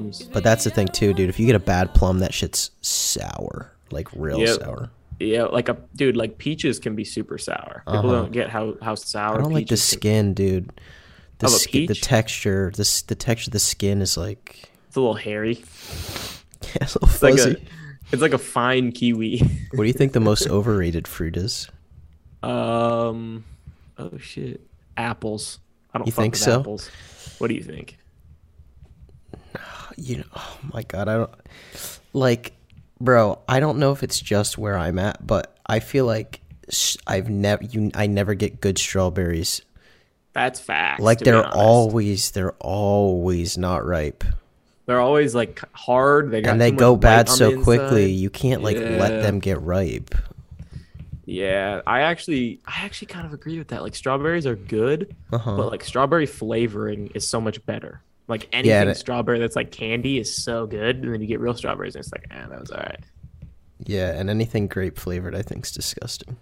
[0.00, 0.22] plums.
[0.22, 1.28] But that's the thing too, dude.
[1.28, 4.60] If you get a bad plum, that shit's sour, like real Yep.
[4.60, 4.90] sour.
[5.18, 7.82] Yeah, like a dude, like peaches can be super sour.
[7.86, 8.22] People Uh-huh.
[8.22, 9.34] don't get how how sour.
[9.38, 10.70] I don't like the peaches can- skin, dude.
[11.38, 14.96] The Of a skin, the texture, the the texture of the skin is like It's
[14.96, 15.52] a little hairy.
[16.74, 17.50] it's a little It's like fuzzy.
[17.52, 17.56] a,
[18.12, 19.38] it's like a fine kiwi.
[19.72, 21.68] What do you think the most overrated fruit is?
[22.42, 23.44] um,
[23.98, 24.60] oh shit,
[24.96, 25.58] apples.
[25.92, 26.60] I don't You fuck think with so?
[26.60, 26.90] apples.
[27.38, 27.98] What do you think?
[30.02, 31.30] You know, oh my god, I don't
[32.14, 32.52] like,
[33.00, 33.38] bro.
[33.46, 36.40] I don't know if it's just where I'm at, but I feel like
[37.06, 39.60] I've never you I never get good strawberries.
[40.32, 41.02] That's facts.
[41.02, 44.24] Like they're always they're always not ripe.
[44.86, 46.30] they're always like hard.
[46.30, 49.60] They got and they go bad so the quickly you can't like let them get
[49.60, 50.14] ripe
[51.26, 53.82] Yeah, I actually, I actually kind of agree with that.
[53.82, 55.56] Like strawberries are good, Uh-huh.
[55.56, 58.00] but like strawberry flavoring is so much better.
[58.30, 61.40] Like Yeah, anything that- strawberry that's like candy is so good, and then you get
[61.40, 63.00] real strawberries, and it's like, ah, that was all right.
[63.84, 66.36] yeah and anything grape flavored i think, is disgusting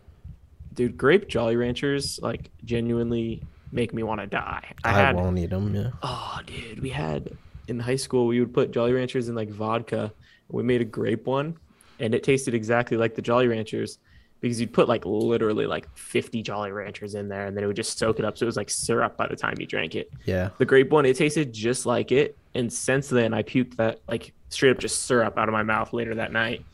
[0.75, 4.65] Dude, grape Jolly Ranchers like genuinely make me want to die.
[4.85, 7.31] I, i, had, won't eat them yeah oh, dude, we had
[7.67, 10.13] in high school we would put Jolly Ranchers in like vodka.
[10.49, 11.57] We made a grape one,
[12.01, 13.99] and it tasted exactly like the Jolly Ranchers
[14.41, 17.77] because you'd put like literally like 50 Jolly Ranchers in there, and then it would
[17.77, 20.11] just soak it up, so it was like syrup by the time you drank it.
[20.25, 24.01] yeah The grape one, it tasted just like it, and since then I puked that
[24.09, 26.65] like straight up just syrup out of my mouth later that night.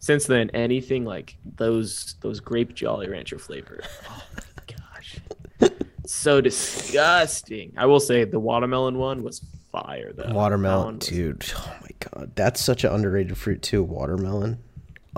[0.00, 3.80] Since then, anything like those those grape Jolly Rancher flavor,
[4.10, 4.22] oh
[4.56, 5.70] my gosh,
[6.06, 7.72] so disgusting.
[7.76, 10.32] I will say the watermelon one was fire though.
[10.32, 14.58] Watermelon was- dude oh my god that's such an underrated fruit too watermelon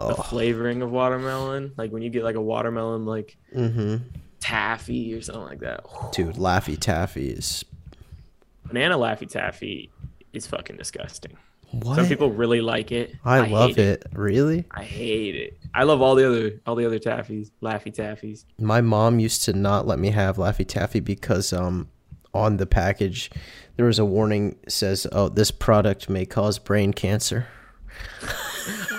[0.00, 3.96] The oh flavoring of watermelon, like when you get like a watermelon like mm-hmm
[4.40, 5.84] taffy or something like that.
[6.12, 7.64] dude laffy taffy is
[8.64, 9.90] Banana Laffy Taffy
[10.32, 11.36] is fucking disgusting.
[11.72, 13.14] what Some people really like it.
[13.24, 14.06] i, love hate it.
[14.12, 15.58] really I hate it.
[15.74, 18.44] I love all the other all the other taffies, Laffy Taffies.
[18.58, 21.88] my mom used to not let me have laffy taffy because um
[22.32, 23.30] on the package
[23.76, 27.48] there was a warning says oh this product may cause brain cancer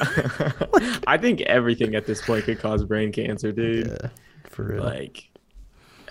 [1.08, 3.88] I think everything at this point could cause brain cancer, dude.
[3.88, 4.10] yeah
[4.52, 5.30] for real Like,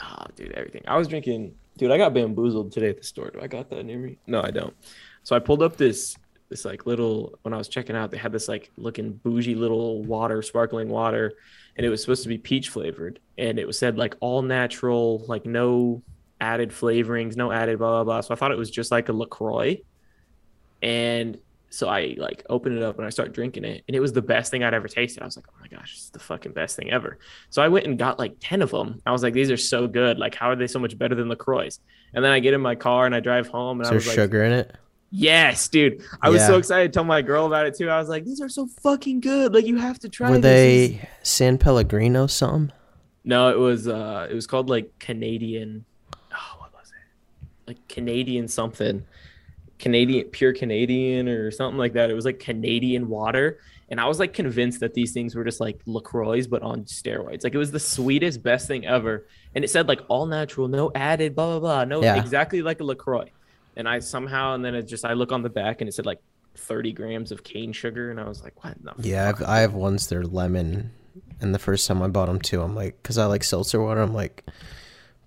[0.02, 0.82] oh, dude, everything.
[0.86, 1.90] I was drinking, dude.
[1.90, 3.30] I got bamboozled today at the store.
[3.30, 4.18] Do I got that near me?
[4.26, 4.74] No, I don't.
[5.22, 6.16] So I pulled up this
[6.48, 8.10] this like little when I was checking out.
[8.10, 11.34] They had this like looking bougie little water, sparkling water,
[11.76, 15.24] and it was supposed to be peach flavored, and it was said like all natural,
[15.28, 16.02] like no
[16.40, 18.20] added flavorings, no added blah blah blah.
[18.22, 19.78] So I thought it was just like a LaCroix,
[20.82, 21.38] and
[21.70, 24.22] so I like opened it up and I start drinking it, and it was the
[24.22, 25.22] best thing I'd ever tasted.
[25.22, 27.18] I was like, oh my gosh, it's the fucking best thing ever.
[27.48, 29.00] So I went and got like 10 of them.
[29.06, 30.18] I was like, these are so good.
[30.18, 31.70] Like, how are they so much better than LaCroix?
[32.12, 33.96] And then I get in my car and I drive home and is I there
[33.96, 34.76] was like, sugar in it
[35.10, 36.02] yes, dude.
[36.22, 37.90] I was so excited to tell my girl about it too.
[37.90, 39.52] I was like, these are so fucking good.
[39.52, 40.38] Like, you have to try Were.
[40.38, 42.72] This they San Pellegrino something?
[43.24, 45.84] No, it was, uh, it was called like Canadian.
[46.32, 47.68] Oh, what was it?
[47.68, 49.04] Like Canadian something.
[49.80, 52.10] Canadian, pure Canadian or something like that.
[52.10, 53.58] It was like Canadian water.
[53.88, 57.42] And I was like convinced that these things were just like LaCroix, but on steroids.
[57.42, 59.26] Like it was the sweetest, best thing ever.
[59.54, 61.84] And it said like all natural, no added, blah, blah, blah.
[61.84, 62.16] No, Yeah.
[62.16, 63.32] exactly like a LaCroix.
[63.76, 66.06] And I somehow, and then it just, I look on the back and it said
[66.06, 66.20] like
[66.56, 68.10] 30 grams of cane sugar.
[68.12, 69.42] And I was like, what the Yeah, I've.
[69.42, 70.90] I have ones that are lemon,
[71.40, 74.02] and the first time I bought them too, I'm like, because I like seltzer water,
[74.02, 74.44] I'm like,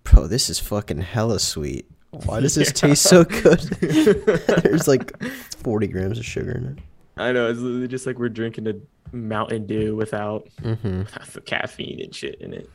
[0.03, 1.89] bro, this is fucking hella sweet.
[2.25, 3.59] Why does this taste so good?
[3.81, 5.21] There's like
[5.57, 6.77] 40 grams of sugar in it.
[7.17, 7.49] I know.
[7.49, 8.73] It's literally just like we're drinking a
[9.15, 10.99] Mountain Dew without, Mm-hmm.
[10.99, 12.69] without the caffeine and shit in it.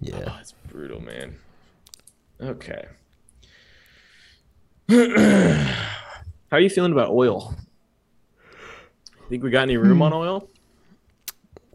[0.00, 0.24] Yeah.
[0.26, 1.36] Oh, it's brutal, man.
[2.40, 2.84] Okay.
[4.88, 4.98] How
[6.52, 7.54] are you feeling about oil?
[9.28, 10.48] Think we got any room on oil?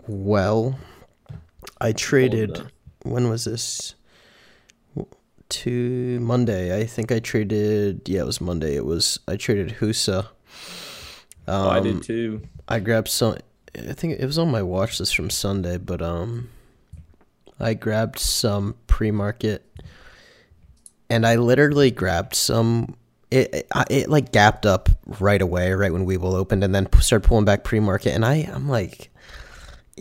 [0.08, 0.80] Well,
[1.82, 2.72] I traded.
[3.04, 3.96] When was this?
[5.52, 6.80] To Monday.
[6.80, 8.08] I think I traded.
[8.08, 8.76] Yeah, it was Monday.
[8.76, 9.20] It was.
[9.28, 10.20] I traded Husa.
[10.20, 10.28] Um,
[11.48, 12.42] Oh, I did too.
[12.68, 13.38] I grabbed some.
[13.78, 16.50] I think it was on my watch list from Sunday, but um,
[17.60, 19.66] I grabbed some pre-market,
[21.10, 22.96] and I literally grabbed some.
[23.30, 24.90] It it, it like gapped up
[25.20, 28.70] right away, right when Webull opened, and then started pulling back pre-market, and I I'm
[28.70, 29.10] like,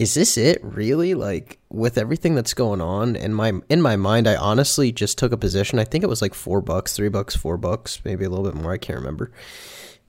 [0.00, 1.12] is this it really?
[1.12, 5.30] Like with everything that's going on in my in my mind, I honestly just took
[5.30, 5.78] a position.
[5.78, 8.54] I think it was like four bucks, three bucks, four bucks, maybe a little bit
[8.54, 8.72] more.
[8.72, 9.30] I can't remember.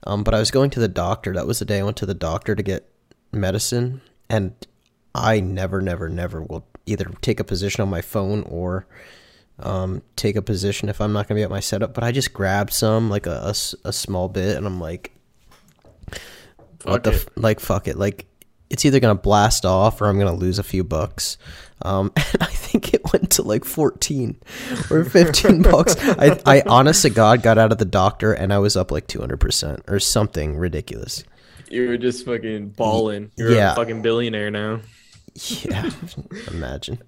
[0.04, 1.34] Um, but I was going to the doctor.
[1.34, 2.88] That was the day I went to the doctor to get
[3.32, 4.00] medicine,
[4.30, 4.54] and
[5.14, 8.86] I never, never, never will either take a position on my phone or
[9.58, 11.92] um, take a position if I'm not going to be at my setup.
[11.92, 13.54] But I just grabbed some, like a
[13.84, 15.12] a small bit, and I'm like,
[16.84, 17.14] what Fuck the it.
[17.16, 18.24] f- like fuck it like
[18.72, 21.36] it's either gonna blast off or i'm gonna lose a few bucks
[21.82, 24.36] um and i think it went to like 14
[24.90, 28.58] or 15 bucks i i honest to god got out of the doctor and i
[28.58, 31.22] was up like 200% or something ridiculous
[31.70, 33.30] You were just fucking balling.
[33.36, 33.72] You're Yeah.
[33.72, 34.80] a fucking billionaire now.
[35.64, 35.90] yeah
[36.50, 36.98] imagine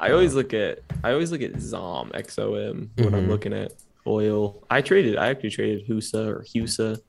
[0.00, 3.28] I always look at I always look at ZOM XOM when I'm Mhm.
[3.28, 3.72] looking at
[4.06, 4.62] oil.
[4.70, 7.00] I traded I actually traded HUSA or HUSA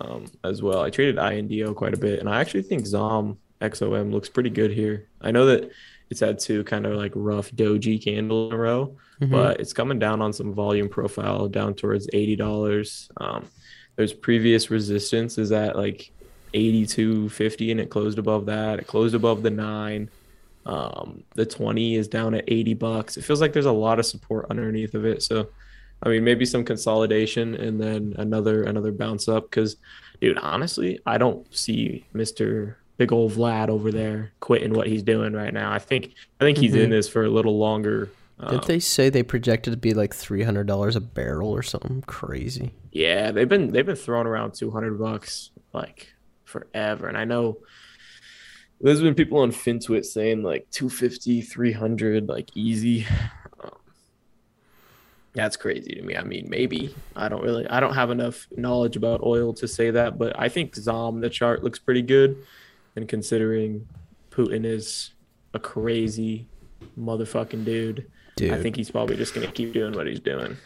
[0.00, 0.80] um, as well.
[0.82, 4.70] I traded INDO quite a bit, and I actually think ZOM XOM looks pretty good
[4.72, 5.06] here.
[5.20, 5.70] I know that
[6.10, 9.30] it's had two kind of like rough doji candle in a row, Mhm.
[9.30, 13.08] but it's coming down on some volume profile down towards eighty dollars.
[13.18, 13.44] Um,
[13.96, 16.10] there's previous resistance is at like
[16.54, 18.78] eighty two fifty, and it closed above that.
[18.80, 20.08] It closed above the nine.
[20.66, 23.16] Um, the 20 is down at 80 bucks.
[23.16, 25.22] It feels like there's a lot of support underneath of it.
[25.22, 25.48] So,
[26.02, 29.44] I mean, maybe some consolidation and then another another bounce up.
[29.48, 29.76] Because,
[30.20, 35.32] dude, honestly, I don't see Mister Big Old Vlad over there quitting what he's doing
[35.32, 35.72] right now.
[35.72, 36.92] I think I think he's in Mhm.
[36.92, 38.10] this for a little longer.
[38.38, 42.72] Um, didn't they say they projected to be like $300 a barrel or something crazy
[42.92, 46.12] Yeah, they've been they've been throwing around 200 bucks like
[46.44, 47.08] forever.
[47.08, 47.56] And I know
[48.82, 53.06] there's been people on FinTwit saying like 250, 300 like easy.
[53.64, 53.70] Um,
[55.32, 56.16] that's crazy to me.
[56.16, 56.94] I mean, maybe.
[57.16, 60.50] I don't really I don't have enough knowledge about oil to say that, but I
[60.50, 62.36] think ZOM the chart looks pretty good
[62.96, 63.86] and considering
[64.30, 65.12] Putin is
[65.54, 66.46] a crazy
[66.98, 68.10] motherfucking dude.
[68.36, 70.56] dude I think he's probably just going to keep doing what he's doing.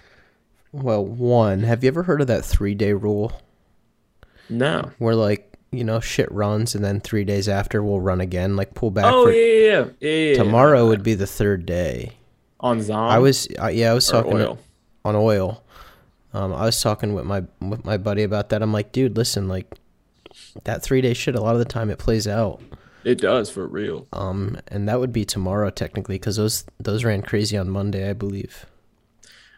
[0.72, 3.32] well one have you ever heard of that three day rule
[4.48, 4.90] No.
[4.98, 8.74] where like you know shit runs and then three days after we'll run again like
[8.74, 10.36] pull back Oh for yeah, yeah, yeah, yeah, yeah.
[10.36, 12.12] tomorrow would be the third day
[12.60, 13.10] on Zom.
[13.10, 14.58] i was uh, yeah i was talking oil.
[15.04, 15.64] on oil
[16.32, 19.48] um i was talking with my with my buddy about that i'm like dude listen
[19.48, 19.74] like
[20.64, 22.60] that three day shit a lot of the time it plays out
[23.04, 24.06] It does for real.
[24.12, 28.12] um and that would be tomorrow technically because those those ran crazy on monday i
[28.12, 28.66] believe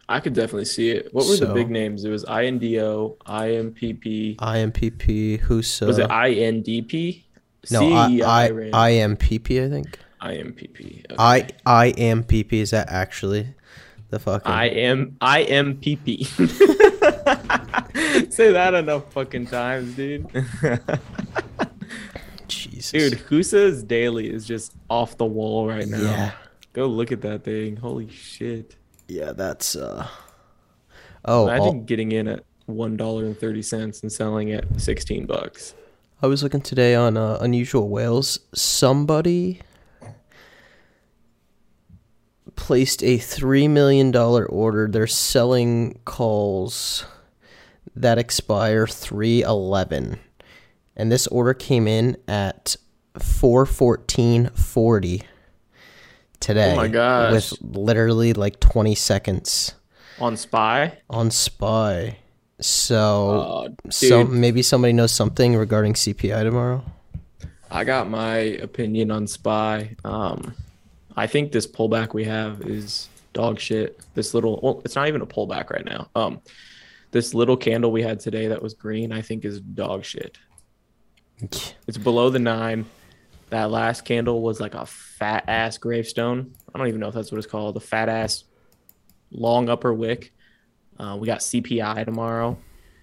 [0.08, 1.12] I could definitely see it.
[1.12, 2.04] What were the big names?
[2.04, 4.36] It was INDO, IMPP.
[4.36, 7.24] impp husa Was it INDP?
[7.72, 11.04] no i i impp i think IMPP.
[11.10, 11.48] Okay.
[11.66, 13.48] i impp is that actually
[14.10, 16.28] the fucking I am IMPP.
[18.30, 20.26] Say that enough fucking times, dude.
[22.48, 26.00] jesus dude, Husa's daily is just off the wall right now.
[26.00, 26.32] yeah
[26.72, 27.76] Go look at that thing.
[27.76, 28.76] Holy shit.
[29.08, 30.06] yeah that's uh
[31.24, 35.24] oh Imagine all- getting in at one dollar and thirty cents and selling at sixteen
[35.26, 35.74] bucks.
[36.22, 38.40] I was looking today on uh, Unusual Whales.
[38.54, 39.60] Somebody
[42.56, 44.88] placed a $3 million order.
[44.90, 47.04] They're selling calls
[47.96, 50.18] that expire 311.
[50.96, 52.76] And this order came in at
[53.14, 55.22] 414.40
[56.40, 56.72] today.
[56.72, 57.32] Oh my gosh.
[57.32, 59.74] With literally like 20 seconds
[60.20, 60.98] On Spy?
[61.10, 62.18] on SPY.
[62.60, 66.82] So, Oh, so maybe somebody knows something regarding CPI tomorrow.
[67.70, 69.94] I got my opinion on Spy.
[70.04, 70.54] Um,
[71.16, 74.00] I think this pullback we have is dog shit.
[74.14, 76.08] This little, well, it's not even a pullback right now.
[76.14, 76.40] Um,
[77.16, 80.36] this little candle we had today that was green, I think is dog shit.
[81.86, 82.84] It's below the nine.
[83.48, 86.52] That last candle was like a fat ass gravestone.
[86.74, 87.74] I don't even know if that's what it's called.
[87.78, 88.44] A fat ass
[89.30, 90.34] long upper wick.
[90.98, 92.58] Uh, we got CPI tomorrow.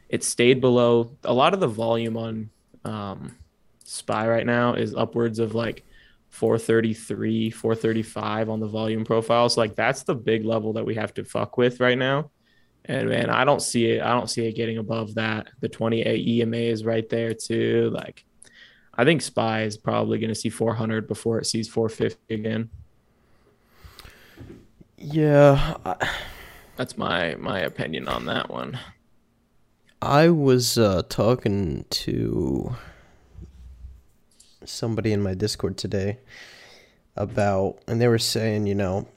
[0.09, 1.17] It stayed below.
[1.23, 2.51] A lot of the volume on
[2.85, 3.35] um,
[3.83, 5.83] SPY right now is upwards of like
[6.29, 9.49] 433, 435 on the volume profile.
[9.49, 12.29] So like that's the big level that we have to fuck with right now.
[12.85, 14.01] And man, I don't see it.
[14.01, 15.47] I don't see it getting above that.
[15.61, 17.91] The 28 EMA is right there too.
[17.93, 18.25] Like,
[18.95, 22.69] I think Spy is probably going to see 400 before it sees 450 again.
[24.97, 26.09] Yeah, I,
[26.77, 28.79] That's my my opinion on that one.
[30.01, 32.75] I was uh, talking to
[34.65, 36.19] somebody in my Discord today
[37.15, 39.07] about, and they were saying, you know,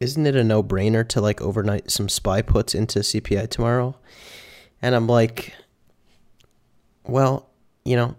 [0.00, 3.96] isn't it a no brainer to like overnight some spy puts into CPI tomorrow?
[4.82, 5.54] And I'm like,
[7.04, 7.48] well,
[7.84, 8.16] you know,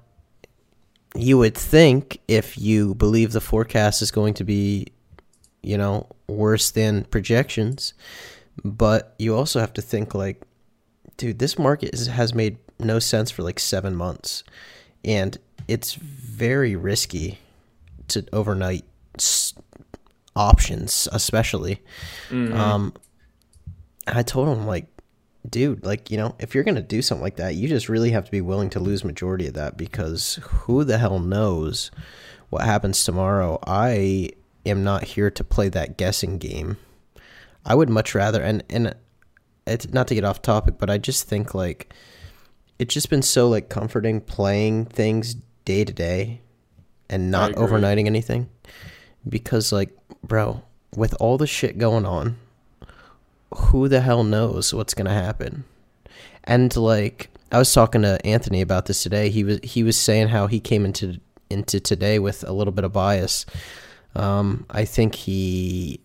[1.16, 4.88] you would think if you believe the forecast is going to be,
[5.62, 7.94] you know, worse than projections,
[8.64, 10.42] but you also have to think like,
[11.18, 14.44] dude, this market is, has made no sense for like seven months,
[15.04, 17.40] and it's very risky
[18.08, 18.86] to overnight
[20.38, 21.82] options, especially.
[22.54, 22.94] Um,
[24.06, 24.88] I told him like,
[25.50, 28.24] dude, like you know, if you're gonna do something like that, you just really have
[28.26, 31.92] to be willing to lose majority of that because who the hell knows
[32.50, 33.60] what happens tomorrow?
[33.66, 34.30] I
[34.66, 36.78] am not here to play that guessing game.
[37.66, 38.96] I would much rather and and
[39.66, 41.94] it's not to get off topic, but I just think like
[42.80, 46.42] it's just been so like comforting playing things day to day
[47.10, 48.50] and not overnighting anything
[49.28, 50.64] because like bro
[50.96, 52.38] with all the shit going on
[53.56, 55.64] who the hell knows what's gonna happen?
[56.44, 59.30] And like i was talking to anthony about this today.
[59.30, 61.20] He was he was saying how he came into
[61.50, 63.46] into today with a little bit of bias.
[64.16, 66.00] Um i think he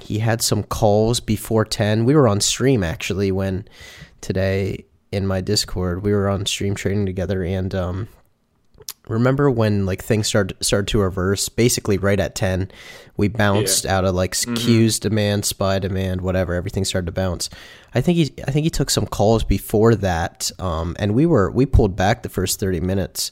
[0.00, 3.66] he had some calls before 10 we were on stream actually when
[4.20, 8.08] today in my discord we were on stream trading together and um
[9.08, 11.48] remember when like things started started to reverse?
[11.48, 12.70] Basically right at 10
[13.16, 16.54] we bounced out of like Q's demand spy demand whatever.
[16.54, 17.50] Everything started to bounce.
[17.94, 21.50] I think he i think he took some calls before that um and we were
[21.50, 23.30] we pulled back the first 30 minutes.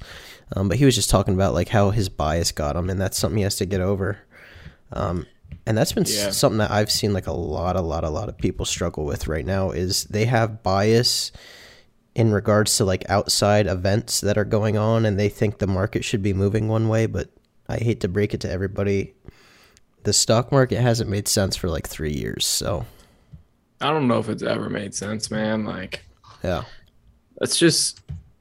[0.54, 3.16] Um but he was just talking about like how his bias got him and that's
[3.18, 4.18] something he has to get over.
[4.92, 5.26] Um
[5.66, 6.30] and that's been Yeah.
[6.30, 9.26] something that i've seen like a lot a lot a lot of people struggle with
[9.28, 11.32] right now is they have bias
[12.16, 16.04] in regards to like outside events that are going on and they think the market
[16.04, 17.28] should be moving one way but
[17.68, 19.14] i hate to break it to everybody
[20.02, 22.84] the stock market hasn't made sense for like three years so
[23.80, 25.64] I don't know if it's ever made sense, man.
[25.64, 26.04] Like
[26.42, 26.64] yeah
[27.38, 28.00] that's just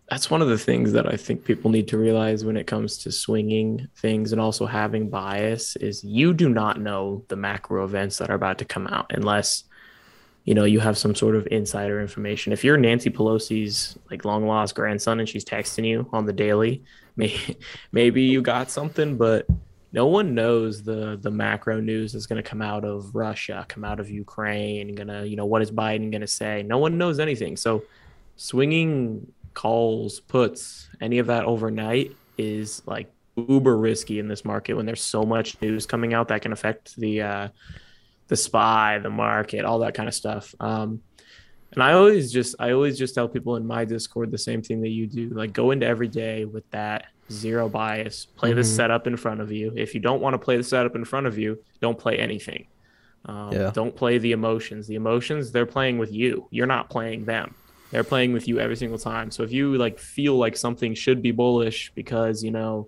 [0.09, 2.97] that's one of the things that I think people need to realize when it comes
[2.99, 8.19] to swinging things and also having bias is you do not know the macro events
[8.19, 9.63] that are about to come out unless
[10.45, 12.53] you know you have some sort of insider information.
[12.53, 16.83] If you're Nancy Pelosi's like long lost grandson and she's texting you on the daily,
[17.15, 17.35] may,
[17.91, 19.47] maybe you got something, but
[19.91, 23.83] no one knows the the macro news that's going to come out of Russia, come
[23.83, 26.63] out of Ukraine, gonna you know what is Biden going to say?
[26.63, 27.57] No one knows anything.
[27.57, 27.83] So
[28.35, 34.85] swinging calls, puts, any of that overnight is like uber risky in this market when
[34.85, 37.47] there's so much news coming out that can affect the uh,
[38.27, 40.53] the spy, the market, all that kind of stuff.
[40.59, 41.01] Um,
[41.71, 44.81] and I always just I always just tell people in my Discord the same thing
[44.81, 45.29] that you do.
[45.29, 48.25] Like go into every day with that zero bias.
[48.37, 48.75] Play the Mhm.
[48.75, 49.73] setup in front of you.
[49.75, 52.67] If you don't want to play the setup in front of you, don't play anything.
[53.25, 53.71] Um, Yeah.
[53.73, 54.87] Don't play the emotions.
[54.87, 56.47] The emotions they're playing with you.
[56.51, 57.55] You're not playing them.
[57.91, 59.31] They're playing with you every single time.
[59.31, 62.87] So if you like feel like something should be bullish because you know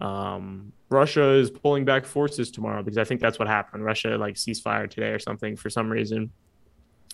[0.00, 3.84] um, Russia is pulling back forces tomorrow because I think that's what happened.
[3.84, 6.30] Russia like ceasefire today or something for some reason,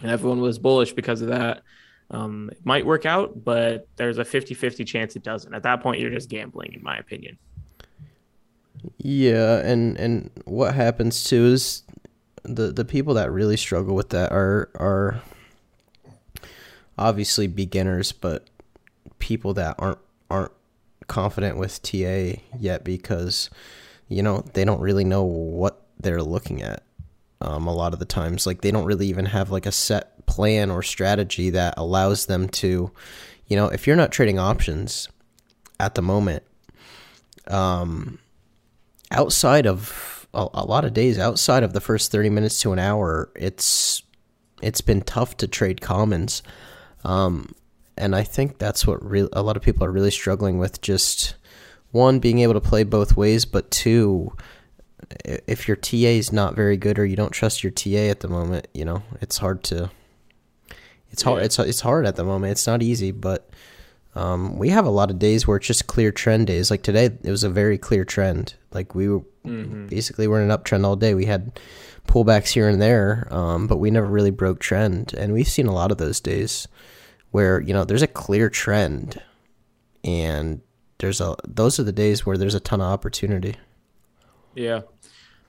[0.03, 1.63] and everyone was bullish because of that.
[2.11, 5.55] Um, it might work out, but there's a 50-50 chance it doesn't.
[5.55, 7.39] At that point, you're just gambling, in my opinion.
[8.99, 11.83] Yeah, and and what happens too is
[12.43, 15.23] the the people that really struggle with that are are
[16.99, 18.49] obviously beginners, but
[19.19, 19.99] people that aren't
[20.31, 20.53] aren't
[21.13, 23.51] confident with TA yet because
[24.09, 26.83] you know they don't really know what they're looking at.
[27.43, 30.25] Um, a lot of the times, like they don't really even have like a set
[30.27, 32.91] plan or strategy that allows them to,
[33.47, 35.09] you know, if you're not trading options
[35.79, 36.45] at the moment,
[37.49, 38.19] um,
[39.11, 42.79] outside of a, a lot of days outside of the first 30 minutes to an
[42.79, 44.03] hour it's
[44.63, 46.43] it's been tough to trade commons
[47.05, 47.55] um,
[47.97, 51.35] and i think that's what re- a lot of people are really struggling with just
[51.91, 54.33] one being able to play both ways but two
[55.25, 58.29] if your ta is not very good or you don't trust your ta at the
[58.29, 59.91] moment you know it's hard to
[61.11, 61.45] it's hard Yeah.
[61.45, 63.51] it's it's hard at the moment it's not easy but
[64.15, 66.71] um, we have a lot of days where it's just clear trend days.
[66.71, 68.57] Like today, it was a very clear trend.
[68.71, 69.23] Like we were
[69.89, 71.15] basically we're in an uptrend all day.
[71.15, 71.59] We had
[72.07, 75.15] pullbacks here and there, um, but we never really broke trend.
[75.15, 76.69] And we've seen a lot of those days
[77.33, 79.21] where you know there's a clear trend,
[80.05, 80.61] and
[80.99, 83.57] there's a those are the days where there's a ton of opportunity.
[84.55, 84.83] Yeah,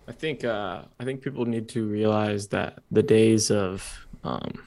[0.08, 4.63] I think uh, I think people need to realize that the days of um,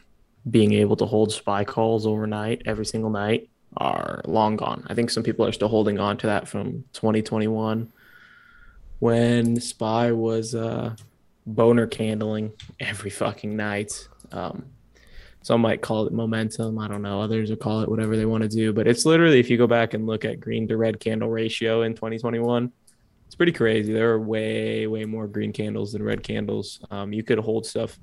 [0.49, 4.87] being able to hold spy calls overnight every single night are long gone.
[4.89, 7.93] I think some people are still holding on to that from 2021
[8.99, 10.95] when spy was uh,
[11.47, 14.09] boner candling every fucking night.
[14.33, 14.67] Um,
[15.47, 16.77] Some might call it momentum.
[16.77, 17.21] I don't know.
[17.21, 18.73] Others will call it whatever they want to do.
[18.73, 21.83] But it's literally, if you go back and look at green to red candle ratio
[21.83, 22.73] in 2021,
[23.27, 23.93] it's pretty crazy.
[23.93, 26.81] There are way, way more green candles than red candles.
[26.91, 27.97] Um, you could hold stuff,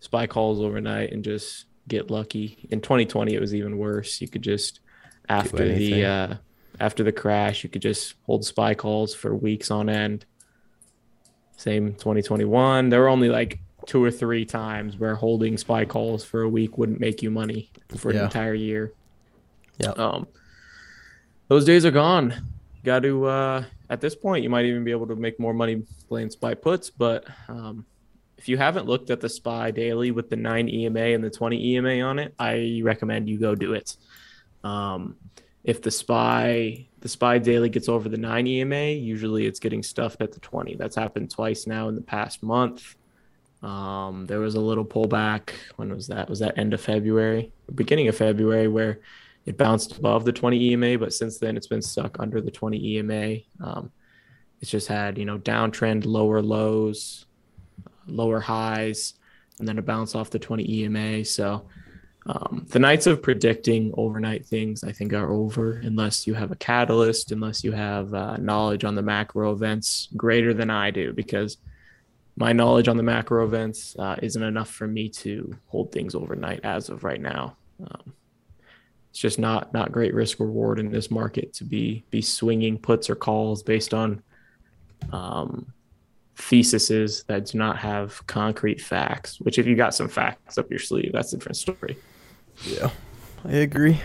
[0.00, 2.66] spy calls overnight and just get lucky.
[2.70, 4.22] In 2020, it was even worse.
[4.22, 4.80] You could just,
[5.28, 6.34] after the, uh,
[6.80, 10.24] after the crash, you could just hold spy calls for weeks on end.
[11.58, 12.88] Same 2021.
[12.88, 16.78] There were only like two or three times where holding spy calls for a week
[16.78, 18.24] wouldn't make you money for an Yeah.
[18.24, 18.92] entire year.
[19.78, 19.90] Yeah.
[19.90, 20.26] Um,
[21.48, 22.34] those days are gone.
[22.84, 25.82] Got to uh, at this point, you might even be able to make more money
[26.08, 26.90] playing spy puts.
[26.90, 27.84] But um,
[28.38, 31.74] if you haven't looked at the spy daily with the nine EMA and the 20
[31.74, 33.96] EMA on it, I recommend you go do it.
[34.64, 35.16] Um,
[35.64, 40.22] if the spy the spy daily gets over the 9 EMA, usually it's getting stuffed
[40.22, 40.76] at the 20.
[40.76, 42.94] That's happened twice now in the past month.
[43.62, 45.50] Um, there was a little pullback.
[45.76, 46.28] When was that?
[46.28, 49.00] Was that end of February, beginning of February, where
[49.46, 52.96] it bounced above the 20 EMA, but since then it's been stuck under the 20
[52.96, 53.36] EMA.
[53.60, 53.90] Um,
[54.60, 57.26] it's just had you know downtrend, lower lows,
[58.06, 59.14] lower highs,
[59.58, 61.24] and then a bounce off the 20 EMA.
[61.24, 61.66] So
[62.26, 66.56] um, the nights of predicting overnight things, I think, are over unless you have a
[66.56, 71.58] catalyst, unless you have uh, knowledge on the macro events greater than I do, because
[72.36, 76.60] my knowledge on the macro events uh, isn't enough for me to hold things overnight
[76.64, 77.56] as of right now.
[77.80, 78.14] Um,
[79.10, 83.10] it's just not not great risk reward in this market to be be swinging puts
[83.10, 84.22] or calls based on
[85.12, 85.66] um,
[86.36, 89.38] theses that do not have concrete facts.
[89.40, 91.98] Which, if you got some facts up your sleeve, that's a different story.
[92.64, 92.90] Yeah,
[93.44, 94.00] I agree.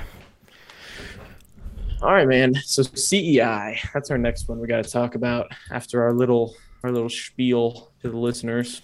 [2.01, 2.53] All right, man.
[2.55, 6.91] So CEI, that's our next one we got to talk about after our little our
[6.91, 8.81] little spiel to the listeners.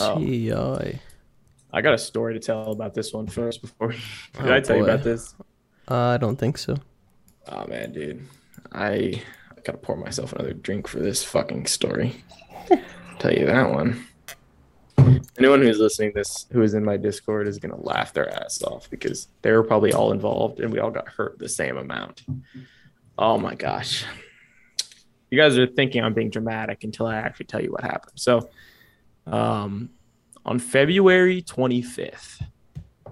[0.00, 0.18] Oh.
[0.18, 1.00] CI.
[1.72, 3.88] I got a story to tell about this one first before.
[3.92, 4.00] Did
[4.40, 5.34] Oh, I tell you about this?
[5.88, 6.76] Uh, I don't think so.
[7.48, 8.26] Oh man, dude,
[8.72, 9.22] I,
[9.56, 12.24] I gotta pour myself another drink for this fucking story.
[13.18, 14.04] tell you that one.
[15.38, 18.62] Anyone who's listening to this, who is in my Discord, is gonna laugh their ass
[18.62, 22.24] off because they were probably all involved and we all got hurt the same amount.
[23.18, 24.04] Oh my gosh,
[25.30, 28.12] you guys are thinking I'm being dramatic until I actually tell you what happened.
[28.16, 28.50] So,
[29.26, 29.90] um,
[30.44, 32.42] on February 25th,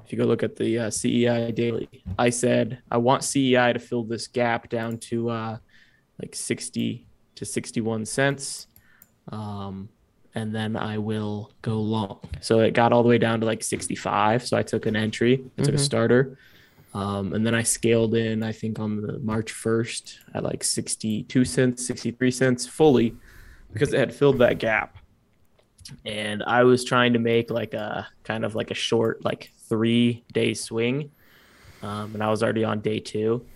[0.05, 3.79] if you go look at the uh, CEI daily, I said I want CEI to
[3.79, 5.59] fill this gap down to uh,
[6.21, 8.67] like 60 to 61 cents.
[9.31, 9.91] Um,
[10.35, 12.21] and then I will go long.
[12.41, 14.47] So it got all the way down to like 65.
[14.47, 15.81] So I took an entry, I took a Mhm.
[15.81, 16.39] starter.
[16.95, 21.45] Um, and then I scaled in, I think on the March 1st at like 62
[21.45, 23.15] cents, 63 cents fully
[23.73, 24.97] because it had filled that gap.
[26.05, 30.25] And I was trying to make like a kind of like a short like three
[30.33, 31.11] day swing,
[31.83, 33.47] um, and I was already on day two,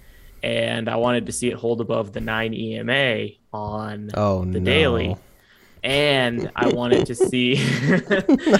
[0.42, 4.64] and I wanted to see it hold above the nine EMA on Oh the no.
[4.64, 5.16] daily,
[5.82, 7.56] and I wanted to see.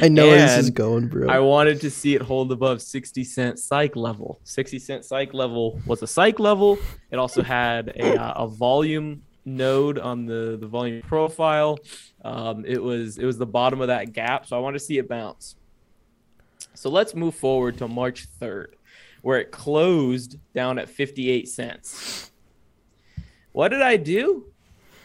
[0.03, 1.29] I know where this is going, bro.
[1.29, 4.41] I wanted to see it hold above 60 cent psych level.
[4.45, 6.79] 60 cent psych level was a psych level.
[7.11, 11.79] It also had a, uh, a volume node on the, the volume profile.
[12.25, 14.99] Um, it was it was the bottom of that gap, so I wanted to see
[14.99, 15.57] it bounce.
[16.75, 18.75] So let's move forward to March 3rd,
[19.21, 22.31] where it closed down at 58 cents.
[23.53, 24.52] What did I do?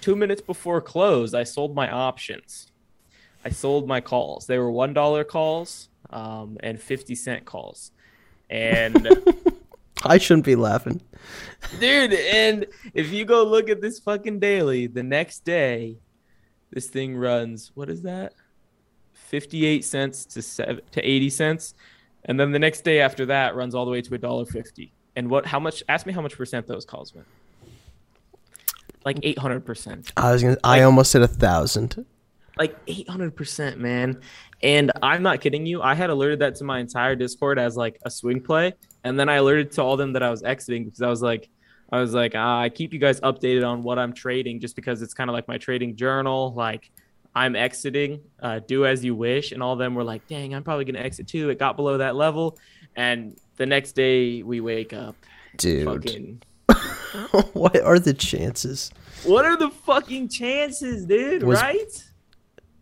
[0.01, 2.71] Two minutes before close, I sold my options.
[3.43, 4.45] I sold my calls.
[4.45, 7.91] They were one dollar calls um, and fifty cent calls,
[8.49, 9.07] and
[10.05, 11.01] I shouldn't be laughing.
[11.79, 15.97] dude, and if you go look at this fucking daily, the next day,
[16.71, 17.71] this thing runs.
[17.73, 18.33] What is that?
[19.13, 21.73] Fifty-eight cents to seven to eighty cents,
[22.25, 24.93] and then the next day after that runs all the way to a dollar fifty.
[25.15, 25.45] And what?
[25.45, 25.83] How much?
[25.89, 27.27] Ask me how much percent those calls went.
[29.07, 30.11] Like eight hundred percent.
[30.17, 30.57] I was gonna.
[30.63, 32.05] I Like- almost said a thousand.
[32.57, 34.19] like 800% man.
[34.63, 35.81] And i'm not kidding you.
[35.81, 38.73] I had alerted that to my entire discord as like a swing play.
[39.03, 41.43] And then i alerted to all them that i was exiting because i was like
[41.91, 44.97] i was like ah, i keep you guys updated on what i'm trading just because
[45.03, 46.51] it's kind of like my trading journal.
[46.65, 46.83] Like
[47.35, 49.51] i'm exiting uh, do as you wish.
[49.53, 51.49] And all of them were like dang i'm probably gonna exit too.
[51.51, 52.57] It got below that level.
[52.95, 55.15] And the next day we wake up
[55.57, 56.41] Dude, fucking
[57.53, 58.91] what are the chances?
[59.23, 62.03] what are the fucking chances dude Was- right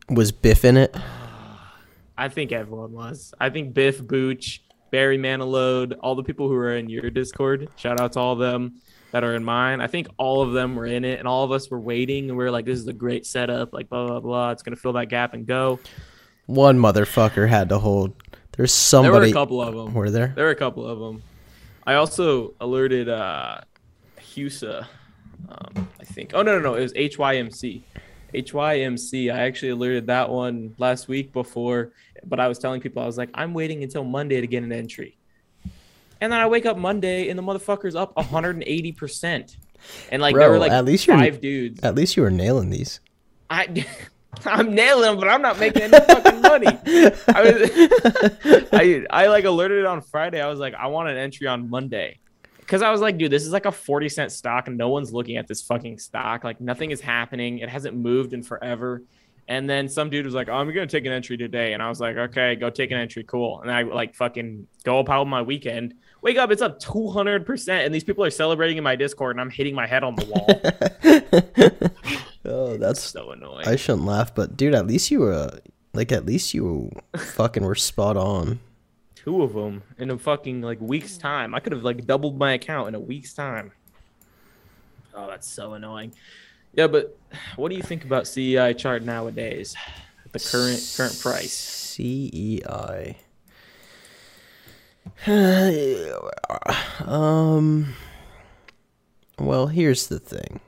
[0.10, 0.96] Was Biff in it?
[2.18, 3.34] I think everyone was.
[3.42, 7.68] I think Biff, Booch, Barry Manilow, all the people who are in your Discord.
[7.76, 8.76] Shout out to all of them
[9.12, 9.82] that are in mine.
[9.82, 12.38] I think all of them were in it, and all of us were waiting, and
[12.38, 14.52] we are like, "This is a great setup." Like blah blah blah.
[14.52, 15.80] It's gonna fill that gap and go.
[16.46, 18.14] One motherfucker had to hold
[18.56, 19.12] There's somebody.
[19.12, 19.94] There were a couple of them.
[19.94, 20.32] Were there?
[20.36, 21.24] There were a couple of them.
[21.86, 23.62] I also alerted uh,
[24.36, 24.88] Husa.
[25.50, 26.32] Um, I think.
[26.34, 26.76] Oh no, no, no!
[26.76, 27.82] It was HYMC.
[28.34, 29.34] HYMC.
[29.34, 31.92] I actually alerted that one last week before,
[32.26, 34.72] but I was telling people I was like, I'm waiting until Monday to get an
[34.72, 35.18] entry,
[36.22, 39.58] and then I wake up Monday and the motherfucker's up 180 percent,
[40.12, 41.82] and like there Bro, were like at least you're- five dudes.
[41.84, 43.00] At least you were nailing these.
[43.50, 43.86] I.
[44.46, 46.68] I'm nailing them, but I'm not making any fucking money.
[46.68, 50.42] I was, I, I like alerted it on Friday.
[50.42, 52.20] I was like, I want an entry on Monday.
[52.68, 55.14] Cause I was like, dude, this is like a 40 cent stock and no one's
[55.14, 56.44] looking at this fucking stock.
[56.44, 57.60] Like nothing is happening.
[57.60, 59.04] It hasn't moved in forever.
[59.48, 61.74] And then some dude was like, oh, I'm gonna take an entry today.
[61.74, 63.24] And I was like, okay, go take an entry.
[63.24, 63.62] Cool.
[63.62, 65.94] And I like fucking go about my weekend.
[66.24, 67.86] Wake up, it's up 200%.
[67.86, 70.26] And these people are celebrating in my Discord and I'm hitting my head on the
[70.26, 71.92] wall.
[72.48, 73.02] Oh, that's.
[73.02, 73.68] so annoying.
[73.68, 75.60] I shouldn't laugh, but dude, at least you were
[75.94, 78.60] like, at least you fucking were spot on.
[79.26, 81.56] Two of them in a fucking like week's time.
[81.56, 83.72] I could have like doubled my account in a week's time.
[85.14, 86.14] Oh, that's so annoying.
[86.74, 87.18] Yeah, but
[87.56, 89.76] what do you think about CEI chart nowadays?
[90.26, 91.54] At the current current price.
[91.54, 93.18] CEI.
[97.06, 97.94] um.
[99.40, 100.60] Well, here's the thing.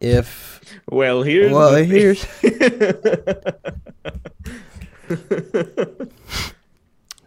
[0.00, 2.24] If Well, here's well, the here's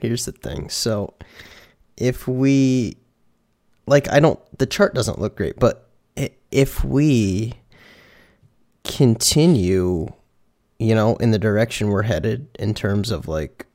[0.01, 0.69] here's the thing.
[0.69, 1.13] So,
[1.97, 2.97] if we
[3.85, 4.39] like, I don't.
[4.57, 5.89] The chart doesn't look great, but
[6.51, 7.53] if we
[8.83, 10.07] continue,
[10.79, 13.65] you know, in the direction we're headed in terms of like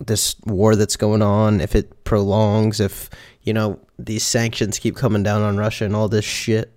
[0.00, 3.10] this war that's going on, if it prolongs, if
[3.42, 6.72] you know these sanctions keep coming down on Russia and all this shit,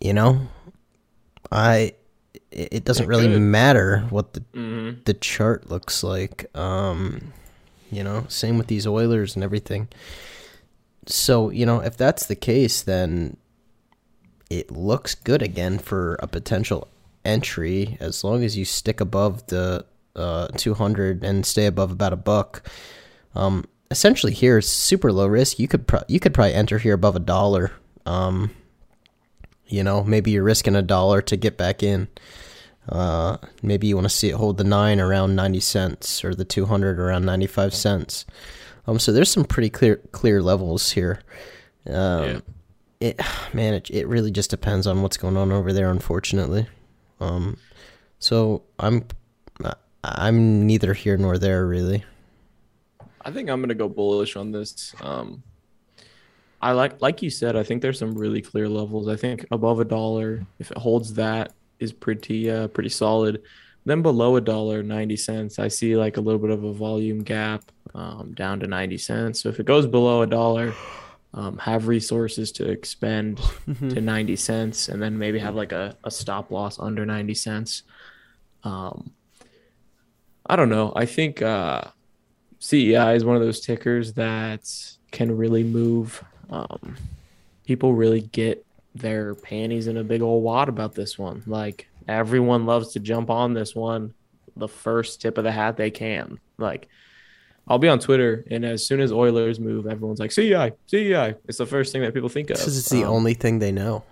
[0.00, 0.48] you know,
[1.52, 1.94] I
[2.50, 3.40] it it doesn't It really could.
[3.40, 5.04] matter what the Mhm.
[5.04, 6.46] the chart looks like.
[6.56, 7.32] Um,
[7.90, 9.88] you know, same with these Oilers and everything.
[11.06, 13.36] So, you know, if that's the case, then
[14.50, 16.88] it looks good again for a potential
[17.24, 19.84] entry as long as you stick above the
[20.16, 22.68] uh, 200 and stay above about a buck.
[23.34, 25.58] Um, essentially, here is super low risk.
[25.58, 27.72] You could pro- you could probably enter here above a dollar.
[28.04, 28.50] Um,
[29.68, 32.08] you know, maybe you're risking a dollar to get back in.
[32.88, 36.44] Uh, maybe you want to see it hold the nine around 90 cents or the
[36.44, 38.24] 200 around 95 cents.
[38.86, 41.20] Um, so there's some pretty clear clear levels here.
[41.86, 42.40] Um, Yeah.
[43.00, 43.20] it
[43.52, 46.66] man, it, it really just depends on what's going on over there, unfortunately.
[47.20, 47.58] Um,
[48.18, 49.04] so I'm
[50.02, 52.04] I'm neither here nor there really.
[53.20, 54.94] I think I'm gonna go bullish on this.
[55.02, 55.42] Um,
[56.60, 59.08] I like, like you said, I think there's some really clear levels.
[59.08, 63.42] I think above a dollar, if it holds that, is pretty, uh, pretty solid.
[63.84, 67.20] Then below a dollar, ninety cents, I see like a little bit of a volume
[67.20, 67.62] gap,
[67.94, 69.40] um, down to ninety cents.
[69.40, 70.74] So if it goes below a dollar,
[71.32, 73.40] um, have resources to expend
[73.78, 77.84] to ninety cents, and then maybe have like a, a stop loss under ninety cents.
[78.62, 79.12] Um,
[80.44, 80.92] I don't know.
[80.94, 81.82] I think uh,
[82.58, 84.70] CEI is one of those tickers that
[85.12, 86.22] can really move.
[86.50, 86.96] Um,
[87.66, 91.42] people really get their panties in a big old wad about this one.
[91.46, 94.14] Like everyone loves to jump on this one
[94.56, 96.38] the first tip of the hat they can.
[96.56, 96.88] Like
[97.68, 101.34] I'll be on Twitter, and as soon as Oilers move, everyone's like CEI, CEI.
[101.46, 102.56] It's the first thing that people think of.
[102.56, 104.04] Because it's the Um, only thing they know.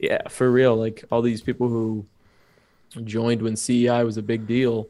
[0.00, 0.76] yeah, for real.
[0.76, 2.04] Like all these people who
[3.04, 4.88] joined when CEI was a big deal,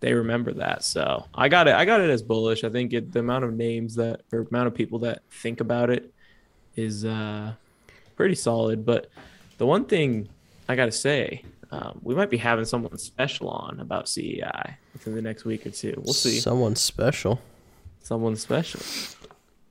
[0.00, 0.82] they remember that.
[0.84, 1.74] So I got it.
[1.74, 2.64] I got it as bullish.
[2.64, 5.88] I think it, the amount of names that or amount of people that think about
[5.90, 6.12] it
[6.76, 7.52] is uh,
[8.16, 8.84] pretty solid.
[8.86, 9.10] But
[9.58, 10.28] the one thing
[10.68, 15.14] I got to say, um, we might be having someone special on about CEI within
[15.14, 15.94] the next week or two.
[16.04, 16.38] We'll see.
[16.38, 17.40] Someone special.
[18.02, 18.80] someone special.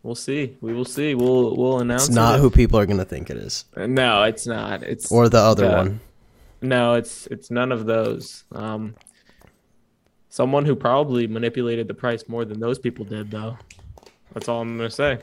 [0.04, 0.56] We'll see.
[0.62, 1.16] We will see.
[1.16, 2.08] We'll we'll announce.
[2.08, 2.42] It's not it.
[2.42, 4.84] who people are gonna think it is, No, it's not.
[4.84, 5.78] It's or the other Yeah.
[5.78, 6.00] one.
[6.62, 8.44] No, it's it's none of those.
[8.52, 8.94] Um,
[10.30, 13.58] someone who probably manipulated the price more than those people did, though.
[14.34, 15.20] That's all I'm gonna say.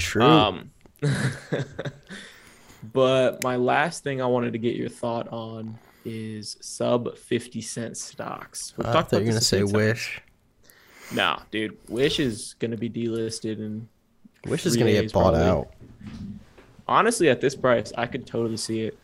[0.00, 0.22] True.
[0.24, 0.70] Um,
[2.92, 7.96] but my last thing I wanted to get your thought on is sub fifty cent
[7.96, 8.74] stocks.
[8.76, 9.74] We've I talked thought you were gonna say few times.
[9.76, 10.22] Wish.
[11.12, 13.88] No, dude, Wish is gonna be delisted and
[14.46, 15.42] Wish is gonna get bought probably.
[15.42, 15.68] out.
[16.88, 18.98] honestly at this price i could totally see it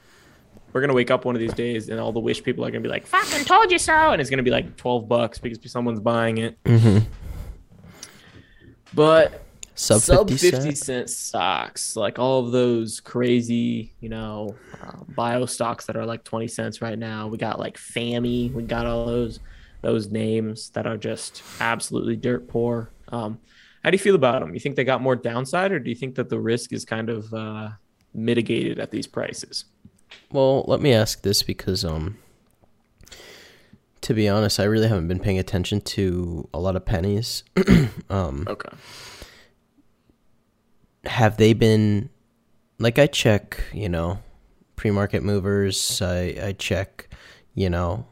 [0.73, 2.81] we're gonna wake up one of these days and all the wish people are gonna
[2.83, 6.01] be like fucking told you so and it's gonna be like 12 bucks because someone's
[6.01, 6.99] buying it hmm
[8.95, 9.46] but
[9.79, 10.79] Sub sub 50 50 cent?
[10.79, 16.25] cent stocks like all of those crazy you know uh, bio stocks that are like
[16.25, 17.29] 20 cents right now.
[17.29, 19.39] We got like fami we got all those
[19.83, 22.91] those names that are just absolutely dirt poor.
[23.09, 23.39] Um
[23.85, 25.97] how do you feel about them you think they got more downside or do you
[25.97, 27.69] think that the risk is kind of uh
[28.15, 29.67] mitigated at these prices?
[30.33, 32.17] Well, let me ask this because um
[34.01, 37.45] to be honest, I really haven't been paying attention to a lot of pennies.
[38.09, 38.71] um okay
[41.07, 42.11] have they been
[42.79, 44.19] like I check, you know,
[44.77, 47.09] pre-market movers, I I check,
[47.55, 48.07] you know,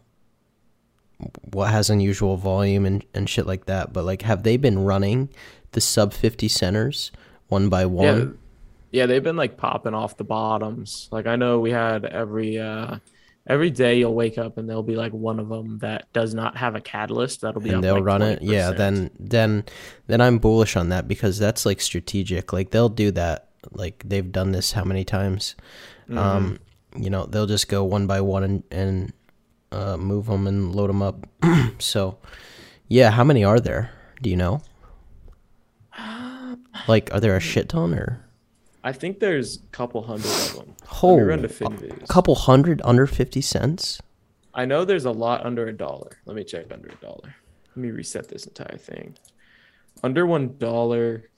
[1.53, 5.29] what has unusual volume and and shit like that, but like have they been running
[5.73, 7.11] the sub 50 centers
[7.49, 7.87] one by yeah.
[7.87, 8.39] One?
[8.93, 11.09] yeah they've been like popping off the bottoms.
[11.11, 12.99] Like i know we had every uh
[13.47, 16.57] every day you'll wake up and there'll be like one of them that does not
[16.57, 18.43] have a catalyst that'll be and they'll like run it.
[18.43, 19.65] Yeah, then then
[20.07, 22.53] then I'm bullish on that because that's like strategic.
[22.53, 23.49] Like they'll do that.
[23.71, 25.55] Like they've done this how many times?
[26.09, 26.19] Mm-hmm.
[26.19, 26.59] Um,
[26.97, 29.13] you know, they'll just go one by one and and
[29.73, 31.27] uh, move them and load them up.
[31.79, 32.19] so,
[32.89, 33.91] yeah, how many are there?
[34.23, 34.63] Do you know?
[36.89, 38.24] Like, are there a shit ton or
[38.85, 42.37] i think there's a couple hundred of them oh, Let me run to a couple
[42.37, 44.01] hundred under fifty cents?
[44.55, 47.35] i know there's a lot under a dollar let me check under a dollar
[47.71, 49.17] let me reset this entire thing
[50.05, 51.31] under one dollar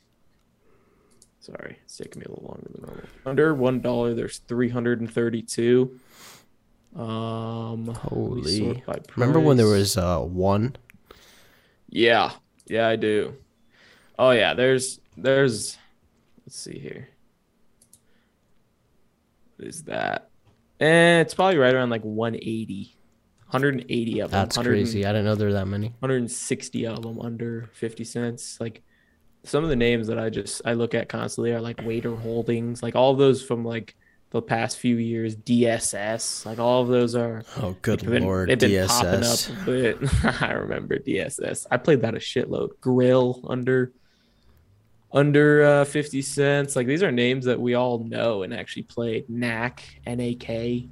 [1.41, 5.99] sorry it's taking me a little longer than normal under one dollar there's 332
[6.97, 8.83] um Holy!
[9.17, 10.77] Remember when there was uh one?
[11.91, 12.33] Yeah,
[12.67, 13.37] yeah, I do.
[14.19, 15.77] Oh yeah, there's there's
[16.47, 17.09] let's see here.
[19.57, 20.31] What is that?
[20.81, 22.93] Eh, it's probably right around like 180.
[23.51, 24.41] 180 of them.
[24.41, 25.07] That's 100 crazy.
[25.07, 25.89] I didn't know there were that many.
[26.01, 28.59] 160 of them under 50 cents.
[28.61, 28.83] Like
[29.45, 32.83] some of the names that I just I look at constantly are like Waitr Holdings,
[32.83, 33.95] like all of those from like
[34.31, 38.49] the past few years, DSS, like all of those are Oh, good They've been, lord!
[38.51, 39.51] they've been popping DSS.
[39.53, 40.43] up a bit.
[40.43, 41.67] I remember DSS.
[41.71, 42.71] I played that a shitload.
[42.81, 43.93] Grill under
[45.17, 46.77] under uh, 50 cents.
[46.77, 49.29] Like these are names that we all know and actually played.
[49.31, 50.47] NAC, NAK,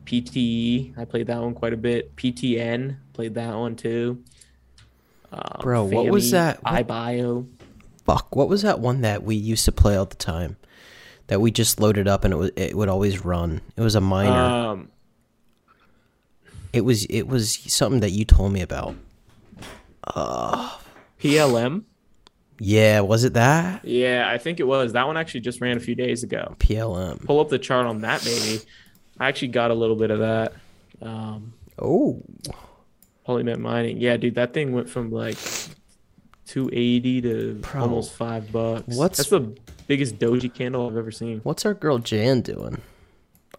[0.07, 0.37] PTE.
[0.37, 0.95] E.
[0.97, 2.17] I played that one quite a bit.
[2.17, 4.25] PTN played that one too.
[5.31, 6.63] Um, Bro, what was that?
[6.63, 7.47] What- iBio.
[8.07, 10.57] Fuck, what was that one that we used to play all the time?
[11.29, 13.61] That we just loaded up and it was it would always run.
[13.77, 14.33] It was a minor.
[14.33, 14.89] Um,
[16.73, 18.95] it was it was something that you told me about.
[20.07, 21.85] PLM.
[22.59, 23.85] Yeah, was it that?
[23.85, 24.93] Yeah, I think it was.
[24.93, 26.55] That one actually just ran a few days ago.
[26.61, 27.25] PLM.
[27.25, 28.61] Pull up the chart on that, baby.
[29.19, 30.53] I actually got a little bit of that.
[31.03, 32.23] Um, Oh,
[33.27, 33.99] Polymet mining.
[34.01, 35.37] Yeah, dude, that thing went from like
[36.47, 38.85] 280 to Bro, almost five bucks.
[38.97, 39.53] what's- That's the
[39.89, 41.41] biggest doji candle I've ever seen.
[41.43, 42.81] what's our girl Jan doing?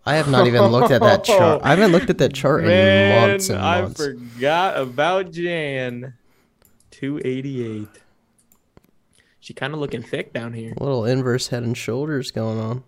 [0.06, 1.62] I have not even looked at that chart.
[1.64, 4.00] I haven't looked at that chart in months and months.
[4.02, 6.14] I forgot about Jan.
[6.92, 7.88] 288.
[9.46, 10.74] She kind of looking thick down here.
[10.76, 12.84] A little inverse head and shoulders going on.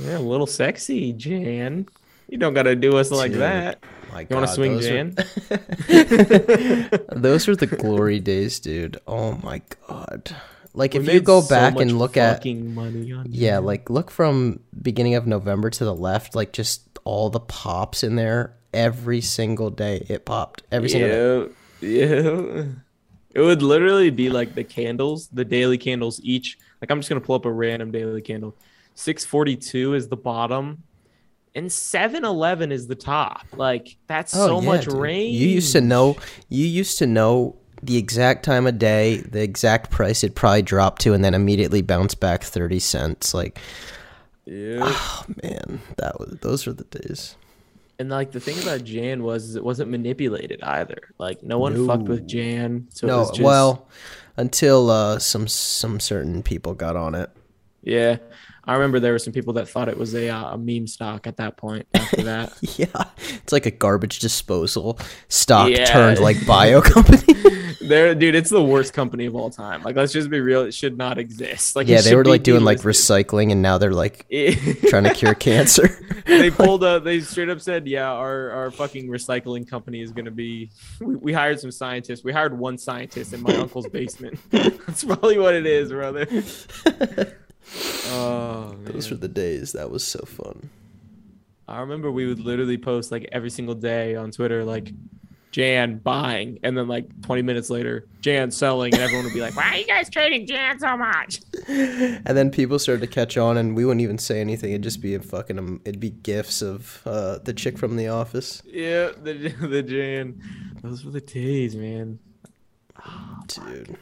[0.00, 1.90] Yeah, a little sexy, Jan.
[2.26, 3.84] You don't gotta do us like Dude, that.
[4.10, 5.14] My You want to swing those Jan?
[7.20, 8.98] Those were the glory days, dude.
[9.06, 10.34] Oh my god.
[10.72, 14.10] Like We if you go so back and look at money on Yeah, like look
[14.10, 19.20] from beginning of November to the left, like just all the pops in there every
[19.20, 20.06] single day.
[20.08, 21.52] It popped every single day.
[21.82, 22.64] yeah, yeah.
[23.34, 26.58] It would literally be like the candles, the daily candles each.
[26.80, 28.56] Like I'm just gonna pull up a random daily candle.
[28.94, 30.82] 642 is the bottom,
[31.54, 33.46] and 711 is the top.
[33.56, 34.94] Like that's oh, so Oh, yeah, much dude.
[34.94, 35.36] range.
[35.36, 36.16] You used to know.
[36.48, 41.00] You used to know the exact time of day, the exact price it probably dropped
[41.02, 43.32] to, and then immediately bounce back thirty cents.
[43.32, 43.58] Like,
[44.44, 44.80] Yeah.
[44.82, 47.36] oh man, that was those were the days.
[48.00, 51.12] And like the thing about Jan was is it wasn't manipulated either.
[51.18, 52.88] Like no one fucked with Jan.
[52.88, 53.88] So it no, was just, well,
[54.38, 57.28] until uh, some some certain people got on it.
[57.82, 58.16] yeah.
[58.70, 61.26] I remember there were some people that thought it was a, uh, a meme stock
[61.26, 61.86] at that point.
[61.92, 62.86] After that, Yeah,
[63.42, 64.96] it's like a garbage disposal
[65.28, 65.86] stock Yeah.
[65.86, 67.34] turned like bio company.
[67.80, 69.82] There, dude, it's the worst company of all time.
[69.82, 71.74] Like, let's just be real; it should not exist.
[71.74, 74.26] Like, yeah, they were like doing like recycling, and now they're like
[74.88, 75.88] trying to cure cancer.
[76.26, 77.00] they pulled a.
[77.00, 81.32] They straight up said, "Yeah, our our fucking recycling company is gonna be." We, we
[81.32, 82.22] hired some scientists.
[82.22, 84.38] We hired one scientist in my uncle's basement.
[84.50, 86.26] That's probably what it is, brother.
[88.06, 89.16] Oh, Those man.
[89.18, 89.72] were the days.
[89.72, 90.70] That was so fun.
[91.68, 94.92] I remember we would literally post like every single day on Twitter, like
[95.52, 99.54] Jan buying, and then like 20 minutes later, Jan selling, and everyone would be like,
[99.56, 103.56] "Why are you guys trading Jan so much?" And then people started to catch on,
[103.56, 104.70] and we wouldn't even say anything.
[104.72, 105.58] It'd just be a fucking.
[105.58, 110.40] Um, it'd be gifs of uh, the chick from The Office, Yeah, the the Jan.
[110.82, 112.18] Those were the days, man.
[113.46, 113.96] dude.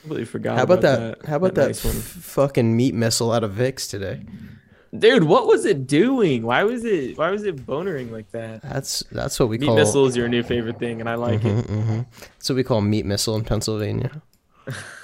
[0.00, 0.56] I completely forgot.
[0.56, 1.20] How about that?
[1.20, 4.22] that how about that, nice f- fucking meat missile out of Vicks today?
[4.98, 5.24] dude?
[5.24, 6.42] What was it doing?
[6.42, 7.16] Why was it?
[7.18, 8.62] Why was it bonering like that?
[8.62, 9.76] That's that's what we Meat call.
[9.76, 11.66] missile is your new favorite thing, and I like it.
[11.66, 14.22] hmm That's what we call meat missile in Pennsylvania.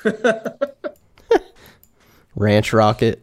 [2.35, 3.23] Ranch rocket,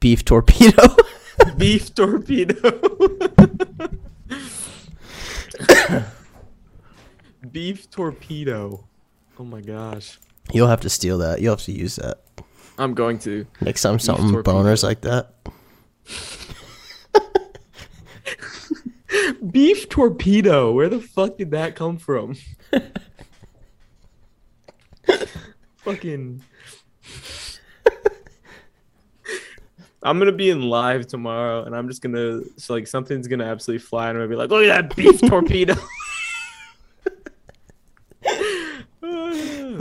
[0.00, 0.96] beef torpedo.
[1.58, 2.54] Beef torpedo.
[7.50, 8.84] Beef torpedo.
[9.38, 10.18] Oh my gosh.
[10.52, 11.40] You'll have to steal that.
[11.40, 12.20] You'll have to use that
[12.78, 13.46] I'm going to.
[13.60, 14.62] next time something torpedo.
[14.62, 15.34] boners like that.
[19.50, 20.72] Beef torpedo.
[20.72, 22.36] Where the fuck did that come from?
[25.78, 26.42] Fucking.
[30.02, 33.84] I'm gonna be in live tomorrow, and I'm just gonna so like something's gonna absolutely
[33.86, 35.74] fly, and I'm gonna be like, "Look at that beef torpedo."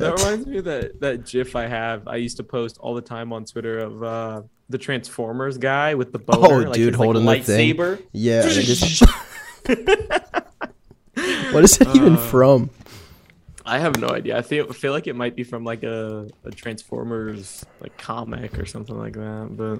[0.03, 2.07] that reminds me of that that GIF I have.
[2.07, 6.11] I used to post all the time on Twitter of uh, the Transformers guy with
[6.11, 7.75] the boner, Oh, like dude, his, like, holding the thing.
[7.75, 8.01] lightsaber.
[8.11, 8.41] Yeah.
[8.43, 9.03] they just-
[11.53, 12.69] what is that even Uh, from?
[13.65, 14.37] I have no idea.
[14.37, 18.65] I feel feel like it might be from like a, a Transformers like comic or
[18.65, 19.47] something like that.
[19.51, 19.79] But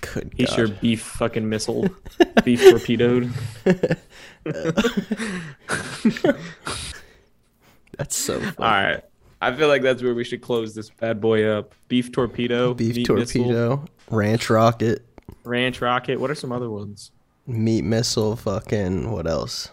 [0.00, 0.58] Good he's God.
[0.58, 1.86] your beef fucking missile,
[2.44, 3.30] beef torpedoed.
[7.98, 8.54] That's so funny.
[8.58, 9.04] All right,
[9.40, 11.74] I feel like that's where we should close this bad boy up.
[11.88, 15.04] Beef torpedo, Beef meat missile, torpedo, ranch rocket,
[15.44, 16.20] ranch rocket.
[16.20, 17.10] What are some other ones?
[17.46, 19.70] meat missile, fucking what else?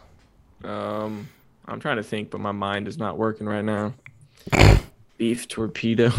[0.63, 1.27] Um,
[1.67, 3.93] I'm trying to think, but my mind is not working right now.
[5.17, 6.11] Beef torpedo.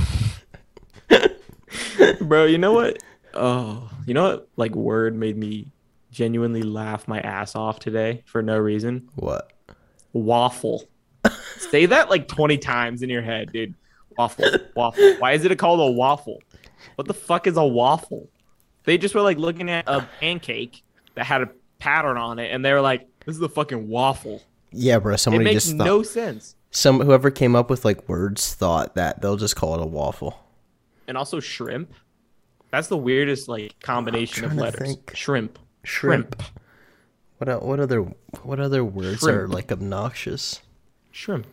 [2.21, 3.03] Bro, you know what?
[3.35, 4.49] Oh, you know what?
[4.57, 5.67] Like, word made me
[6.11, 9.09] genuinely laugh my ass off today for no reason.
[9.17, 9.53] What?
[10.13, 10.89] Waffle.
[11.59, 13.75] Say that like 20 times in your head, dude.
[14.17, 15.15] Waffle, waffle.
[15.19, 16.43] Why is it called a waffle?
[16.97, 18.29] What the fuck is a waffle?
[18.85, 20.83] They just were like looking at a pancake
[21.15, 24.43] that had a pattern on it, and they were like, "This is a fucking waffle."
[24.73, 25.15] Yeah, bro.
[25.15, 26.57] It Somebody makes just thought, no sense.
[26.71, 30.39] some whoever came up with like words thought that they'll just call it a waffle.
[31.07, 31.93] and also shrimp.
[32.71, 34.81] That's the weirdest like combination of letters.
[34.89, 35.15] think.
[35.15, 35.59] Shrimp.
[35.85, 36.43] Shrimp.
[37.39, 38.01] What what other
[38.43, 40.61] what other words are like obnoxious?
[41.11, 41.47] Shrimp.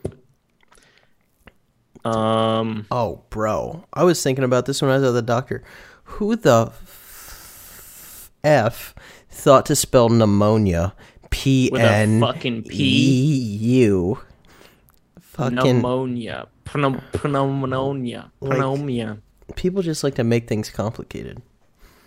[2.04, 2.86] Um.
[2.92, 3.86] Oh, bro.
[3.94, 5.64] I was thinking about this when I was at the doctor.
[6.04, 8.94] Who the f, f
[9.30, 10.94] thought to spell pneumonia
[11.32, 14.20] P With a N fucking P U.
[15.20, 16.48] Fucking Pneumonia.
[16.66, 18.32] Pneum- Pneumonia.
[18.40, 19.18] Like- Pneumonia.
[19.56, 21.42] people just like to make things complicated.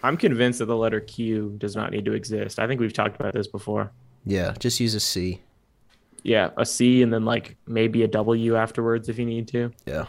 [0.03, 2.61] I'm convinced that the letter Q does not need to exist.
[2.61, 3.91] I think we've talked about this before.
[4.25, 5.41] Yeah, just use a C.
[6.23, 9.73] Yeah, a C and then like maybe a W afterwards if you need to.
[9.87, 10.07] Yeah.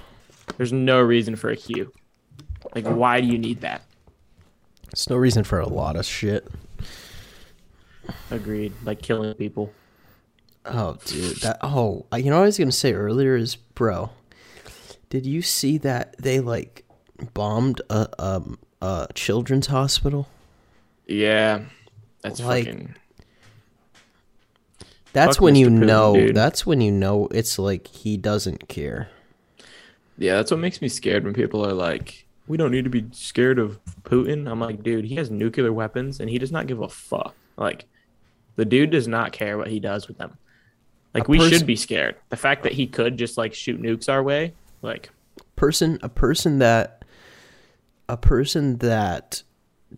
[0.58, 1.92] There's no reason for a Q.
[2.76, 3.84] Like, why do you need that?
[4.92, 6.48] There's no reason for a lot of shit.
[8.32, 8.74] Agreed.
[8.84, 9.72] Like killing people.
[10.66, 11.38] Oh, dude.
[11.38, 14.12] That oh, I- you know what I was gonna say earlier is, bro.
[15.10, 16.86] Did you see that they like
[17.34, 20.28] bombed a um a children's hospital?
[21.08, 21.62] Yeah.
[22.22, 22.96] That's Like, fucking.
[25.14, 26.14] That's Fuck when you Putin, know.
[26.16, 26.36] dude.
[26.36, 29.10] That's when you know it's like he doesn't care.
[30.18, 33.06] Yeah, that's what makes me scared when people are like, we don't need to be
[33.12, 34.50] scared of Putin.
[34.50, 37.36] I'm like, dude, he has nuclear weapons and he does not give a fuck.
[37.58, 37.86] Like,
[38.56, 40.38] the dude does not care what he does with them.
[41.14, 42.16] Like, A we pers- should be scared.
[42.30, 45.10] The fact that he could just like shoot nukes our way, like,
[45.56, 47.04] Person, a person that,
[48.08, 49.44] a person that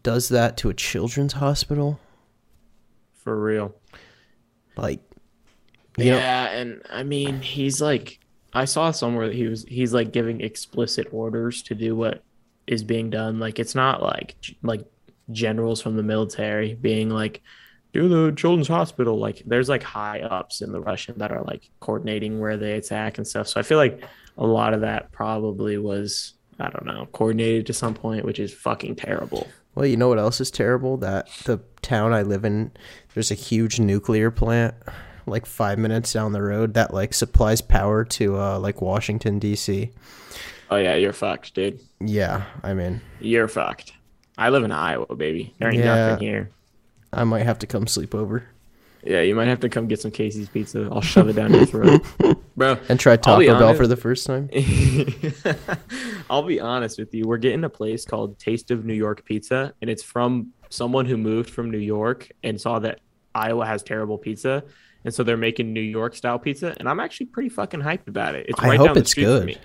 [0.03, 1.99] does that to a children's hospital,
[3.14, 3.76] for real.
[4.78, 4.99] Like,
[5.97, 8.19] you know, yeah, and I mean, he's like,
[8.53, 12.24] I saw somewhere that he was, he's like giving explicit orders to do what
[12.67, 13.39] is being done.
[13.39, 14.86] Like, it's not like, like
[15.32, 17.41] generals from the military being like,
[17.93, 19.19] do the children's hospital.
[19.19, 23.17] Like, there's like high ups in the Russian that are like coordinating where they attack
[23.17, 23.47] and stuff.
[23.47, 24.01] So I feel like
[24.38, 28.53] a lot of that probably was, I don't know, coordinated to some point, which is
[28.53, 29.47] fucking terrible.
[29.76, 30.97] Well, you know what else is terrible?
[30.97, 32.72] That the town I live in,
[33.14, 34.74] there's a huge nuclear plant,
[35.26, 39.91] like five minutes down the road, that like supplies power to uh like Washington D.C.
[40.70, 41.82] Oh, yeah, you're fucked, dude.
[41.99, 43.91] Yeah, I mean, You're fucked.
[44.38, 45.53] I live in Iowa, baby.
[45.59, 46.12] There ain't Yeah.
[46.12, 46.49] nothing here.
[47.12, 48.45] I might have to come sleep over.
[49.03, 50.88] Yeah, you might have to come get some Casey's pizza.
[50.91, 52.05] I'll shove it down your throat,
[52.55, 52.78] bro.
[52.88, 54.49] And try I'll be Taco Bell for the first time.
[56.30, 57.26] I'll be honest with you.
[57.28, 61.17] We're getting a place called Taste of New York Pizza, and it's from someone who
[61.17, 62.99] moved from New York and saw that
[63.36, 64.63] Iowa has terrible pizza,
[65.05, 66.74] and so they're making New York style pizza.
[66.80, 68.47] And I'm actually pretty fucking hyped about it.
[68.49, 69.45] It's I hope down the it's street good.
[69.45, 69.57] me.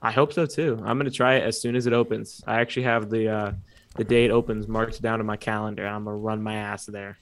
[0.00, 0.78] I hope so too.
[0.84, 2.44] I'm gonna try it as soon as it opens.
[2.46, 3.52] I actually have the uh,
[3.96, 5.86] the day it opens marked down in my calendar.
[5.86, 7.18] I'm gonna run my ass there.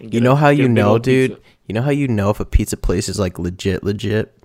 [0.00, 1.30] You know a- how you know, dude?
[1.32, 1.42] pizza.
[1.66, 4.36] You know how you know if a pizza place is like legit, legit?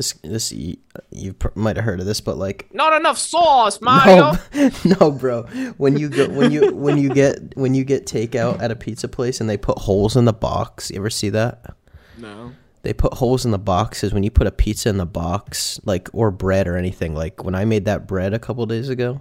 [0.00, 0.78] This, this, you,
[1.10, 4.32] you pr- might have heard of this, but like, Not enough sauce, Mario.
[4.54, 5.42] no, no, bro.
[5.76, 9.08] When you go, when you, when you get, when you get takeout at a pizza
[9.08, 11.74] place and they put holes in the box, you ever see that?
[12.16, 12.52] No.
[12.80, 16.08] They put holes in the boxes when you put a pizza in the box, like
[16.14, 17.14] or bread or anything.
[17.14, 19.20] Like when I made that bread a couple days ago,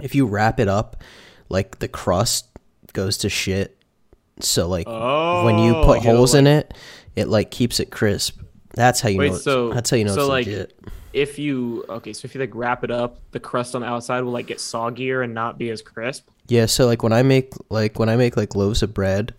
[0.00, 1.02] if you wrap it up,
[1.48, 2.46] like the crust
[2.92, 3.76] goes to shit.
[4.38, 6.72] So like when you Oh, put you know, holes in it,
[7.16, 8.38] it like keeps it crisp.
[8.74, 9.34] That's how you Wait, know.
[9.34, 10.78] It's, so- that's how you know so, it's like, legit.
[11.12, 14.22] if you okay, so if you like wrap it up, the crust on the outside
[14.22, 16.28] will like get soggier and not be as crisp.
[16.48, 19.34] Yeah, so like when I make like when I make like loaves of bread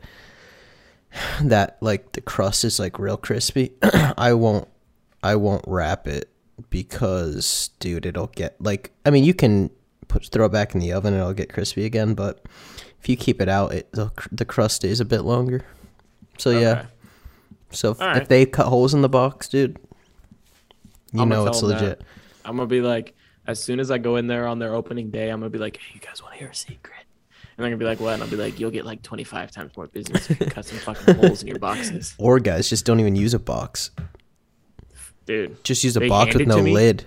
[1.41, 3.71] that like the crust is like real crispy,
[4.17, 4.67] I won't
[5.23, 6.29] I won't wrap it
[6.69, 9.69] because dude, it'll get like I mean, you can
[10.07, 12.45] put throw it back in the oven and it'll get crispy again, but
[12.99, 15.65] if you keep it out, it the, the crust stays a bit longer.
[16.37, 16.85] So yeah.
[17.71, 18.21] So if, right.
[18.21, 19.77] if they cut holes in the box, dude,
[21.13, 21.81] you I'm know it's 'em that.
[21.81, 22.01] legit.
[22.45, 23.15] I'm gonna be like,
[23.47, 25.77] as soon as I go in there on their opening day, I'm gonna be like,
[25.77, 26.93] hey, you guys want to hear a secret?
[27.57, 28.13] And they're gonna be like, what?
[28.15, 30.77] And I'll be like, you'll get like 25 times more business if you cut some
[30.79, 33.91] fucking holes in your boxes, Or guys, just don't even use a box.
[35.25, 35.63] dude.
[35.63, 37.05] Just use a box with no lid.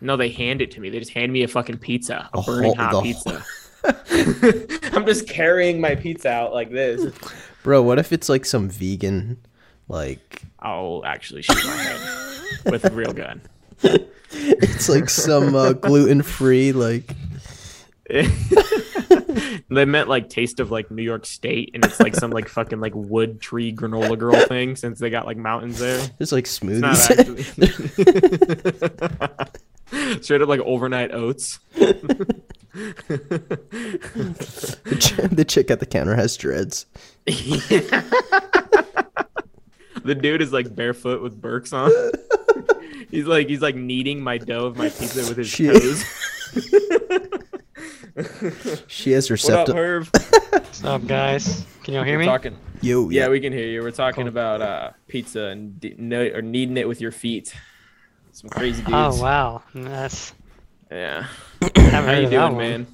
[0.00, 0.90] No, they hand it to me.
[0.90, 3.44] They just hand me a fucking pizza, a A burning whole- hot pizza.
[4.94, 7.12] I'm just carrying my pizza out like this.
[7.62, 9.38] Bro, what if it's like some vegan
[9.88, 12.00] like I'll actually shoot my head
[12.72, 13.40] with a real gun.
[14.36, 17.08] It's like some uh, gluten free, like
[18.10, 22.80] they meant like taste of like New York State, and it's like some like fucking
[22.80, 26.04] like wood tree granola girl thing since they got like mountains there.
[26.18, 27.10] it's like It's smoothies.
[29.92, 31.60] actually straight up like overnight oats.
[31.76, 31.94] the,
[34.98, 36.86] ch- the chick at the counter has dreads.
[40.08, 41.90] The dude is like barefoot with Birks on.
[43.10, 45.80] he's like he's like kneading my dough of my pizza with his Shit.
[45.80, 46.04] toes.
[48.86, 49.76] She has her What up, septum.
[49.76, 50.52] Herv?
[50.52, 51.66] What's up, guys?
[51.82, 52.26] Can y'all hear me?
[52.26, 52.56] Talking.
[52.80, 53.28] Yo, Yeah, yeah.
[53.28, 53.82] we can hear you.
[53.82, 54.28] We're talking Cool.
[54.28, 57.52] about uh, pizza and de- no, or kneading it with your feet.
[58.30, 58.92] Some crazy dudes.
[58.94, 60.32] Oh wow, that's
[60.92, 61.26] Yeah.
[61.60, 62.56] haven't How heard you of that doing, one.
[62.56, 62.86] man?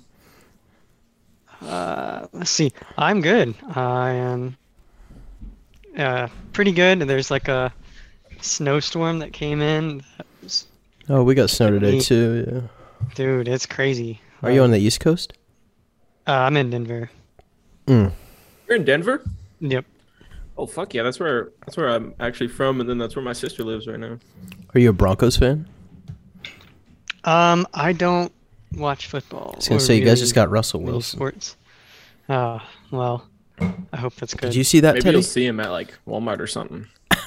[1.70, 2.72] Uh, let's see.
[2.96, 3.54] I'm good.
[3.74, 4.56] I am
[5.96, 7.00] uh, pretty good.
[7.00, 7.72] And There's like a
[8.40, 9.98] snowstorm that came in.
[10.18, 10.66] That was,
[11.08, 12.00] Oh, we got snow today Me.
[12.00, 12.62] too.
[13.02, 13.06] Yeah.
[13.14, 14.20] dude, it's crazy.
[14.42, 15.32] Are you on the East Coast?
[16.26, 17.10] Uh, I'm in Denver.
[17.86, 18.12] Mm.
[18.68, 19.22] You're in Denver?
[19.60, 19.84] Yep.
[20.56, 23.32] Oh fuck yeah, that's where that's where I'm actually from, and then that's where my
[23.32, 24.18] sister lives right now.
[24.74, 25.66] Are you a Broncos fan?
[27.24, 28.32] Um, I don't
[28.76, 29.52] watch football.
[29.54, 31.18] I was gonna say you guys just got Russell many Wilson.
[31.18, 31.56] Sports.
[32.28, 32.60] Oh
[32.90, 33.26] well,
[33.60, 34.48] I hope that's good.
[34.48, 35.14] Did you see that, Maybe Teddy?
[35.16, 36.86] you'll see him at like Walmart or something.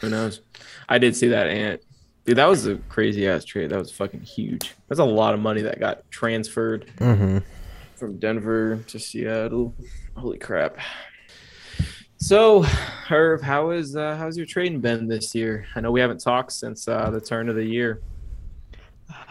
[0.00, 0.40] Who knows?
[0.88, 1.82] I did see that ant.
[2.24, 3.70] Dude, that was a crazy ass trade.
[3.70, 4.74] That was fucking huge.
[4.88, 7.38] That's a lot of money that got transferred Mm-hmm.
[7.96, 9.74] from Denver to Seattle.
[10.16, 10.76] Holy crap.
[12.16, 15.66] So, Herv, how is uh, how's your trading been this year?
[15.74, 18.00] I know we haven't talked since uh, the turn of the year.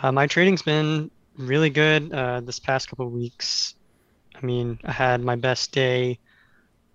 [0.01, 3.75] Uh, my trading's been really good uh, this past couple of weeks.
[4.35, 6.19] I mean, I had my best day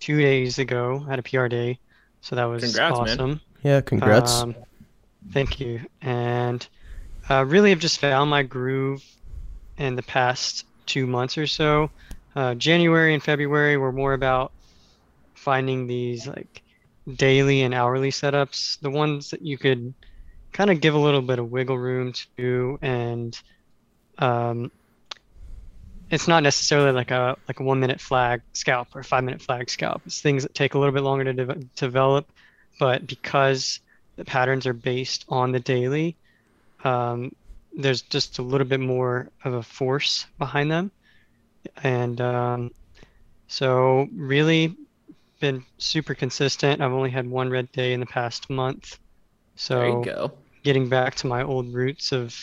[0.01, 1.05] two days ago.
[1.07, 1.79] I had a PR day,
[2.21, 3.09] so that was Congrats, man.
[3.09, 3.41] awesome.
[3.63, 4.41] Yeah, congrats.
[4.41, 4.55] Um,
[5.33, 5.81] thank you.
[6.01, 6.67] And
[7.29, 9.05] uh, really, I've just found my groove
[9.77, 11.91] in the past two months or so.
[12.35, 14.53] Uh, January and February were more about
[15.35, 16.63] finding these like
[17.13, 19.95] daily and hourly setups, the ones that you could
[20.53, 23.41] kind of give a little bit of wiggle room to, and
[24.19, 24.71] um,
[26.11, 29.69] it's not necessarily like a like a one minute flag scalp or five minute flag
[29.69, 30.03] scalp.
[30.07, 32.29] It's things that take a little bit longer to de- develop,
[32.79, 33.81] but because
[34.17, 36.17] the patterns are based on the daily,
[36.85, 37.35] um,
[37.77, 40.91] there's just a little bit more of a force behind them,
[41.83, 42.71] and um,
[43.47, 44.77] so really
[45.41, 46.81] been super consistent.
[46.81, 48.99] I've only had one red day in the past month,
[49.57, 50.03] so
[50.65, 52.35] getting back to my old roots of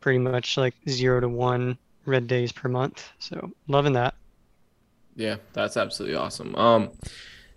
[0.00, 1.76] pretty much like zero to one
[2.06, 3.08] red days per month.
[3.18, 4.14] So loving that.
[5.16, 6.54] Yeah, that's absolutely awesome.
[6.56, 6.90] Um,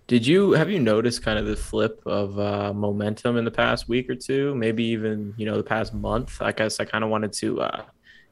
[0.08, 3.88] Did you have you noticed kind of the flip of uh, momentum in the past
[3.88, 4.54] week or two?
[4.56, 6.42] Maybe even you know the past month.
[6.42, 7.84] I guess I kind of wanted to uh,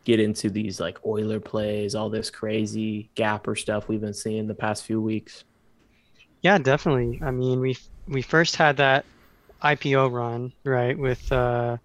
[0.03, 4.55] get into these like oiler plays, all this crazy gapper stuff we've been seeing the
[4.55, 5.43] past few weeks.
[6.41, 7.21] Yeah, definitely.
[7.23, 9.05] I mean, we we first had that
[9.63, 11.77] IPO run, right, with uh,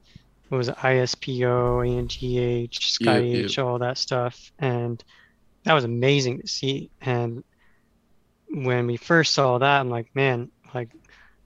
[0.49, 5.03] what was it, ISPO, ANGH, SkyH, all that stuff, and
[5.65, 6.91] that was amazing to see.
[7.01, 7.43] And
[8.51, 10.91] when we first saw that, I'm like, man, like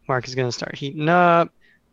[0.07, 1.51] Mark is gonna start heating up,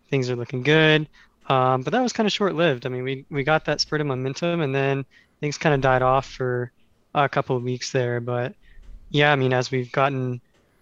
[0.09, 1.07] things are looking good.
[1.47, 2.85] Um, but that was kind of short lived.
[2.85, 5.05] I mean, we we got that spurt of momentum, and then
[5.39, 6.71] things kind of died off for
[7.15, 8.19] a couple of weeks there.
[8.19, 8.53] But
[9.09, 10.41] yeah, I mean, as we've gotten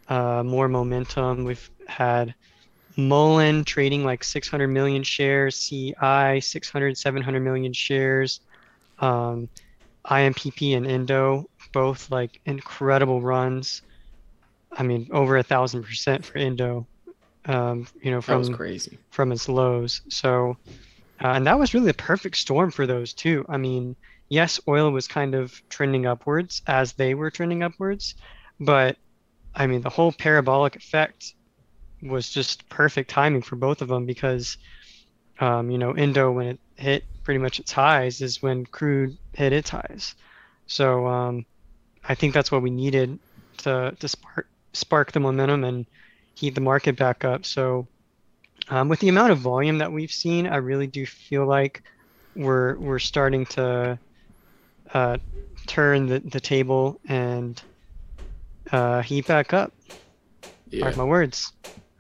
[0.10, 2.34] uh, more momentum, we've had
[2.98, 8.40] Mullen trading like 600 million shares, CI 600, 700 million shares,
[9.00, 9.50] um,
[10.10, 13.82] IMPP and Indo both like incredible runs.
[14.72, 16.88] I mean, over a thousand percent for Indo.
[17.46, 20.02] Um, you know, from crazy from its lows.
[20.10, 20.58] So,
[21.24, 23.46] uh, and that was really a perfect storm for those too.
[23.48, 23.96] I mean,
[24.30, 28.16] yes, oil was kind of trending upwards as they were trending upwards,
[28.60, 28.98] but
[29.54, 31.35] I mean, the whole parabolic effect
[32.06, 34.58] was just perfect timing for both of them because,
[35.40, 39.54] um, you know, Indo when it hit pretty much its highs is when crude hit
[39.54, 40.16] its highs.
[40.68, 41.46] So um,
[42.08, 43.20] I think that's what we needed
[43.60, 45.86] to to spark spark the momentum and
[46.36, 47.46] heat the market back up.
[47.46, 47.88] So
[48.70, 51.84] um, with the amount of volume that we've seen, I really do feel like
[52.36, 53.98] we're we're starting to
[54.94, 55.18] uh,
[55.66, 57.62] turn the, the table and
[58.72, 59.74] uh, heat back up.
[60.70, 60.82] Yeah.
[60.82, 61.52] Mark my words.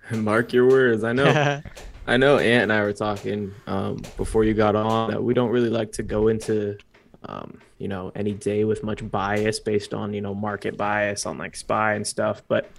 [0.11, 1.03] Mark your words.
[1.03, 1.61] I know.
[2.07, 2.37] I know.
[2.37, 5.91] Ant and I were talking um, before you got on that we don't really like
[5.93, 6.77] to go into,
[7.23, 11.37] um, you know, any day with much bias based on you know market bias on
[11.37, 12.43] like SPY and stuff.
[12.47, 12.69] But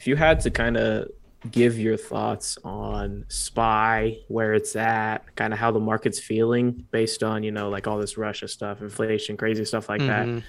[0.00, 1.08] if you had to kind of
[1.50, 7.22] give your thoughts on SPY, where it's at, kind of how the market's feeling based
[7.22, 10.36] on you know like all this Russia stuff, inflation, crazy stuff like mm-hmm.
[10.36, 10.42] that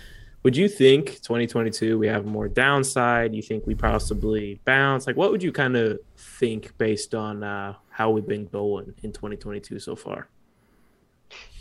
[0.43, 3.33] would you think 2022 we have more downside?
[3.33, 5.07] You think we possibly bounce?
[5.07, 9.13] Like, what would you kind of think based on uh, how we've been going in
[9.13, 10.27] 2022 so far?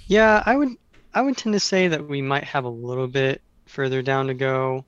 [0.09, 0.71] Yeah, I would
[1.15, 4.35] I would tend to say that we might have a little bit further down to
[4.35, 4.85] go.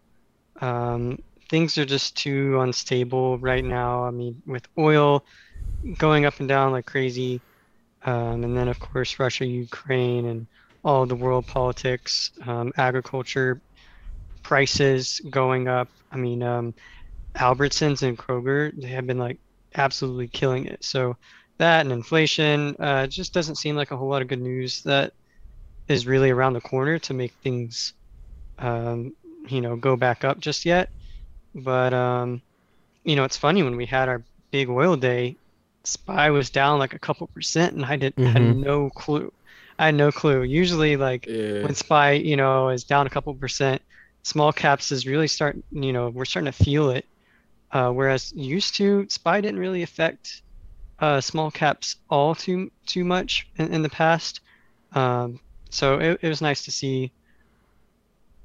[0.61, 4.05] Um, things are just too unstable right now.
[4.05, 5.25] I mean, with oil
[5.99, 7.41] going up and down like crazy,
[8.05, 10.47] um, and then of course Russia, Ukraine, and
[10.85, 13.61] all the world politics, um, agriculture
[14.45, 15.89] prices going up.
[16.13, 16.75] I mean, um,
[17.35, 19.39] Albertsons and Kroger they have been like
[19.75, 20.85] absolutely killing it.
[20.85, 21.17] So
[21.59, 25.13] that and inflation uh, just doesn't seem like a whole lot of good news that
[25.89, 27.93] is really around the corner to make things,
[28.59, 29.13] um,
[29.49, 30.91] you know, go back up just yet.
[31.55, 32.41] But um,
[33.03, 35.37] you know, it's funny when we had our big oil day,
[35.85, 38.31] SPY was down like a couple percent, and I did mm-hmm.
[38.31, 39.33] had no clue.
[39.79, 40.43] I had no clue.
[40.43, 41.63] Usually, like yeah.
[41.63, 43.83] when SPY, you know, is down a couple percent,
[44.25, 47.07] small caps is really starting, you know, we're starting to feel it.
[47.71, 50.43] Uh, whereas used to, SPY didn't really affect
[50.99, 54.41] uh, small caps all too too much in, in the past.
[54.93, 57.13] Um, so it, it was nice to see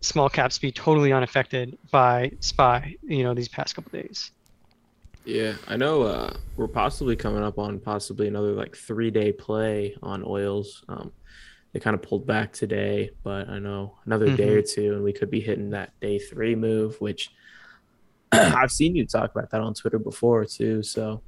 [0.02, 4.32] small caps be totally unaffected by SPY, you know, these past couple days.
[5.26, 9.96] Yeah, I know uh, we're possibly coming up on possibly another like three day play
[10.02, 10.84] on oils.
[10.90, 11.12] Um,
[11.74, 14.36] they kind of pulled back today, but I know another mm-hmm.
[14.36, 17.32] day or two, and we could be hitting that day three move, which
[18.32, 20.82] I've seen you talk about that on Twitter before too.
[20.82, 21.22] So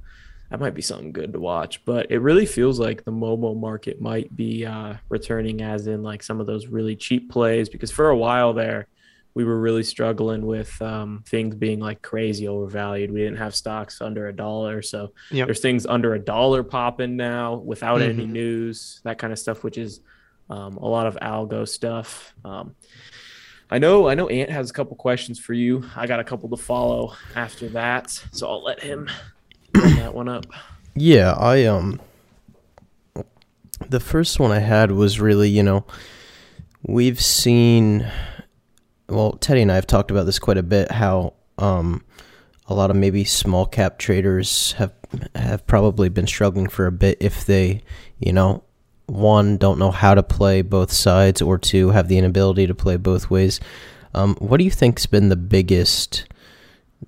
[0.50, 1.84] that might be something good to watch.
[1.84, 6.22] But it really feels like the Momo market might be uh, returning, as in like
[6.22, 8.88] some of those really cheap plays, because for a while there,
[9.34, 13.10] we were really struggling with um, things being like crazy overvalued.
[13.10, 15.46] We didn't have stocks under a dollar, so yep.
[15.46, 18.20] there's things under a dollar popping now without mm-hmm.
[18.20, 20.00] any news, that kind of stuff, which is
[20.52, 22.34] um, a lot of algo stuff.
[22.44, 22.76] Um,
[23.70, 24.28] I know, I know.
[24.28, 25.82] Ant has a couple questions for you.
[25.96, 29.08] I got a couple to follow after that, so I'll let him
[29.74, 30.44] run that one up.
[30.94, 32.02] Yeah, I um,
[33.88, 35.86] the first one I had was really, you know,
[36.82, 38.06] we've seen.
[39.08, 40.90] Well, Teddy and I have talked about this quite a bit.
[40.90, 42.04] How um,
[42.66, 44.92] a lot of maybe small cap traders have
[45.34, 47.82] have probably been struggling for a bit if they,
[48.18, 48.64] you know,
[49.06, 52.96] one don't know how to play both sides, or two have the inability to play
[52.96, 53.60] both ways.
[54.14, 56.26] Um, what do you think's been the biggest,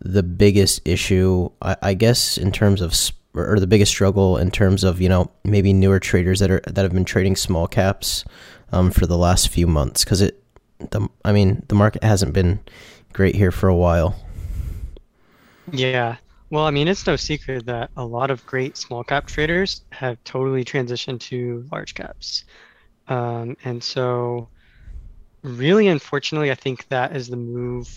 [0.00, 1.50] the biggest issue?
[1.62, 2.94] I, I guess in terms of
[3.34, 6.82] or the biggest struggle in terms of you know maybe newer traders that are that
[6.82, 8.24] have been trading small caps
[8.72, 10.42] um, for the last few months because it
[10.90, 12.60] the I mean the market hasn't been
[13.12, 14.16] great here for a while.
[15.72, 16.16] Yeah,
[16.50, 20.22] Well, I mean, it's no secret that a lot of great small cap traders have
[20.24, 22.44] totally transitioned to large caps.
[23.08, 24.48] Um, and so,
[25.42, 27.88] really, unfortunately, I think that is the move,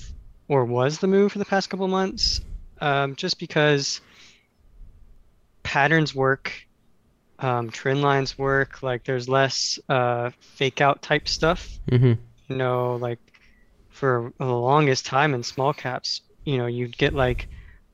[0.47, 2.41] or was the move for the past couple months,
[2.81, 4.01] um, just because
[5.63, 6.53] patterns work,
[7.39, 8.81] um, trend lines work.
[8.81, 11.69] Like, there's less uh, fake out type stuff.
[11.91, 12.13] Mm-hmm.
[12.47, 13.19] You know, like
[13.89, 17.49] for the longest time in small caps, you know, you'd get like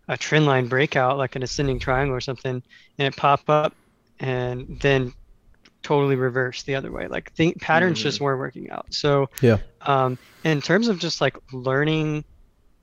[0.08, 2.62] a trend line breakout, like an ascending triangle or something,
[2.97, 3.74] and it pop up
[4.20, 5.14] and then
[5.82, 7.08] totally reverse the other way.
[7.08, 8.86] Like think patterns just weren't working out.
[8.93, 9.58] So Yeah.
[9.82, 12.24] um, in terms of just like learning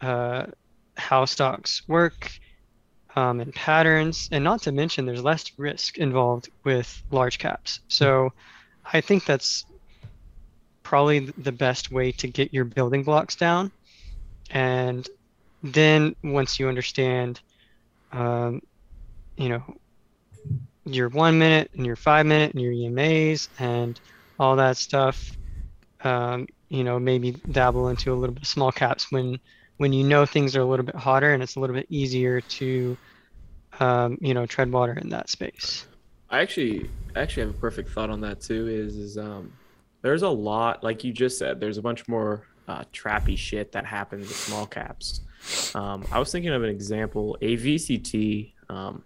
[0.01, 0.47] uh,
[0.97, 2.31] how stocks work
[3.17, 7.81] um, and patterns, and not to mention there's less risk involved with large caps.
[7.89, 8.33] So
[8.93, 9.65] I think that's
[10.83, 13.73] probably the best way to get your building blocks down.
[14.51, 15.09] And
[15.63, 17.41] then once you understand,
[18.13, 18.63] um,
[19.37, 19.63] you know,
[20.85, 24.01] your one minute and your five minute and your EMAs and
[24.39, 25.31] all that stuff,
[26.03, 29.39] um, you know, maybe dabble into a little bit of small caps when
[29.77, 32.43] when you know things are a little bit hotter and it's a little bit easier
[32.43, 32.97] to,
[33.81, 35.87] um, you know, tread water in that space.
[36.29, 38.69] I actually actually have a perfect thought on that too.
[38.69, 39.53] Is is um,
[40.03, 41.61] there's a lot like you just said.
[41.61, 45.21] There's a bunch more uh, trappy shit that happens with small caps.
[45.75, 47.37] Um, I was thinking of an example.
[47.43, 49.03] AVCT um,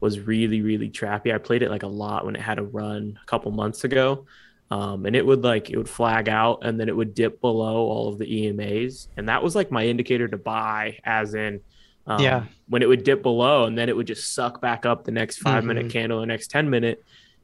[0.00, 1.34] was really really trappy.
[1.34, 4.26] I played it like a lot when it had a run a couple months ago.
[4.68, 7.76] Um, and it would like it would flag out and then it would dip below
[7.92, 11.60] all of the EMAs, and that was like my indicator to buy, as in,
[12.08, 12.44] um, Yeah.
[12.68, 15.38] when it would dip below and then it would just suck back up the next
[15.38, 15.90] 5 minute Mhm.
[15.92, 16.98] candle, the next ten minute,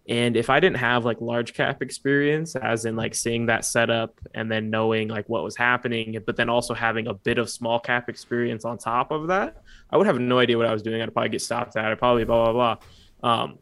[0.09, 4.19] and if I didn't have like large cap experience, as in like seeing that setup
[4.35, 7.79] and then knowing like what was happening, but then also having a bit of small
[7.79, 11.01] cap experience on top of that, I would have no idea what I was doing.
[11.01, 11.85] I'd probably get stopped at.
[11.85, 12.77] I'd probably blah blah
[13.23, 13.31] blah.
[13.31, 13.59] Um,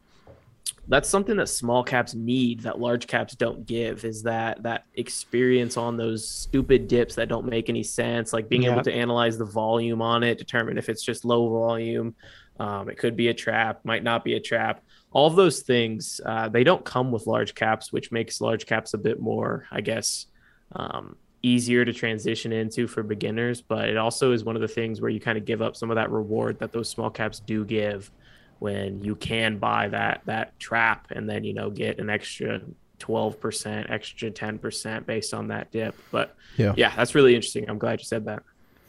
[0.89, 5.77] that's something that small caps need that large caps don't give is that that experience
[5.77, 8.73] on those stupid dips that don't make any sense like being Yeah.
[8.73, 12.15] able to analyze the volume on it determine if it's just low volume
[12.59, 14.83] um, it could be a trap might not be a trap
[15.13, 18.95] all of those things uh, they don't come with large caps which makes large caps
[18.95, 20.27] a bit more i guess
[20.73, 23.63] um, easier to transition into for beginners.
[23.63, 25.91] But it also is one of the things where you kind of give up some
[25.91, 28.11] of that reward that those small caps do give
[28.59, 32.61] when you can buy that that trap and then you know get an extra
[32.99, 35.95] 12% extra 10% based on that dip.
[36.11, 36.75] But Yeah.
[36.77, 37.69] yeah that's really interesting.
[37.69, 38.43] I'm glad you said that.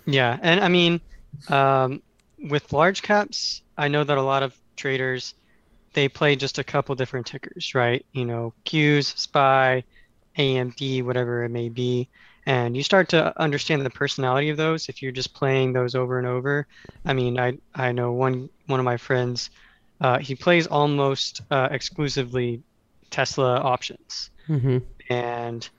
[0.05, 0.99] Yeah, and I mean,
[1.47, 2.01] um,
[2.37, 5.33] with large caps, I know that a lot of traders
[5.93, 8.05] they play just a couple different tickers, right?
[8.13, 9.83] You know, Qs, SPY,
[10.37, 12.07] AMD, whatever it may be,
[12.45, 16.17] and you start to understand the personality of those if you're just playing those over
[16.17, 16.65] and over.
[17.05, 19.49] I mean, I I know one one of my friends,
[19.99, 22.63] uh, he plays almost uh, exclusively
[23.09, 24.77] Tesla options, Mm-hmm.
[25.09, 25.69] and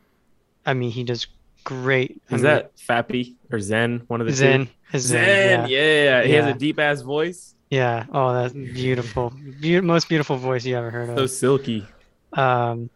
[0.65, 1.27] I mean, he does
[1.65, 2.23] great.
[2.31, 4.67] I is mean, that fappy or zen one of the Zen?
[4.67, 6.23] two Is zen, yeah.
[6.23, 6.23] yeah.
[6.25, 8.05] he has a deep ass voice Yeah.
[8.13, 9.33] Oh, that's beautiful.
[9.59, 11.17] Be- most beautiful voice you ever heard of.
[11.17, 11.87] so silky
[12.35, 12.91] Um,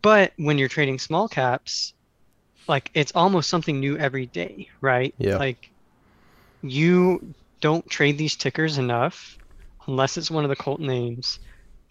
[0.00, 1.92] but when you're trading small caps,
[2.66, 5.14] like it's almost something new every day, right?
[5.18, 5.36] Yeah.
[5.36, 5.58] Like
[6.62, 9.36] you don't trade these tickers enough
[9.86, 11.38] unless it's one of the cult names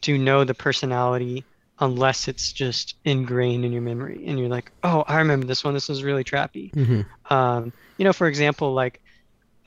[0.01, 1.45] to know the personality
[1.79, 5.75] unless it's just ingrained in your memory and you're like, "Oh, I remember this one.
[5.75, 7.33] This was really trappy." Mm-hmm.
[7.33, 8.99] Um, you know, for example, like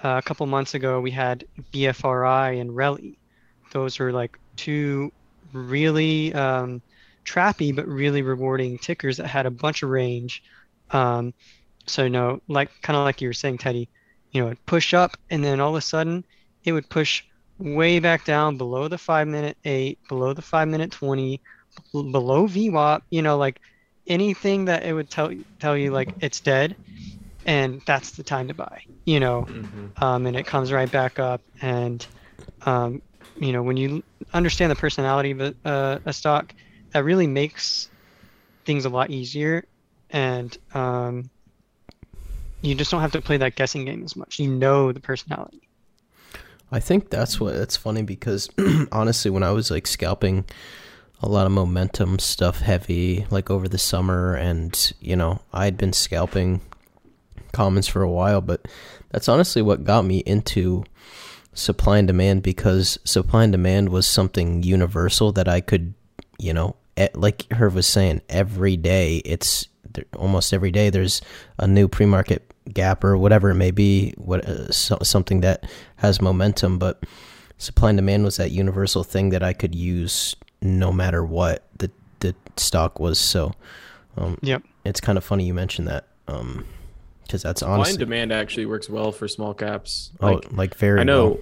[0.02, 3.16] uh, a couple months ago, we had BFRI and Reli.
[3.72, 5.12] Those were like two
[5.52, 6.82] really um,
[7.24, 10.42] trappy but really rewarding tickers that had a bunch of range.
[10.90, 11.32] Um,
[11.86, 13.88] so, you know, like kind of like you were saying, Teddy,
[14.32, 16.24] you know, it push up and then all of a sudden
[16.64, 17.22] it would push
[17.58, 21.40] way back down below the five minute eight, below the five minute 20,
[21.92, 23.60] b- below VWAP, you know, like
[24.06, 26.74] anything that it would tell tell you like it's dead
[27.46, 29.46] and that's the time to buy you know?
[29.96, 32.06] Um, and it comes right back up and
[32.66, 33.02] um,
[33.36, 36.54] you know when you understand the personality of a, uh, a stock
[36.92, 37.88] that really makes
[38.64, 39.64] things a lot easier
[40.10, 41.30] and um,
[42.62, 44.38] you just don't have to play that guessing game as much.
[44.38, 45.68] You know the personality.
[46.70, 48.48] I think that's what it's funny because
[48.92, 50.44] honestly, when I was like scalping
[51.20, 55.92] a lot of momentum stuff heavy, like over the summer, and you know, I'd been
[55.92, 56.60] scalping
[57.52, 58.66] commons for a while, but
[59.10, 60.84] that's honestly what got me into
[61.54, 65.94] supply and demand because supply and demand was something universal that I could,
[66.38, 66.76] you know,
[67.14, 69.68] like Herv was saying, every day it's
[70.16, 71.20] almost every day there's
[71.58, 76.20] a new pre-market gap or whatever it may be, what uh, so, something that has
[76.22, 76.78] momentum.
[76.78, 77.04] But
[77.58, 81.90] supply and demand was that universal thing that I could use no matter what the
[82.20, 83.18] the stock was.
[83.18, 83.52] So,
[84.16, 84.62] um, Yep.
[84.84, 86.64] it's kind of funny you mentioned that, um,
[87.32, 90.10] because that's Supply and demand actually works well for small caps.
[90.20, 91.28] oh Like, like very I know.
[91.28, 91.38] well.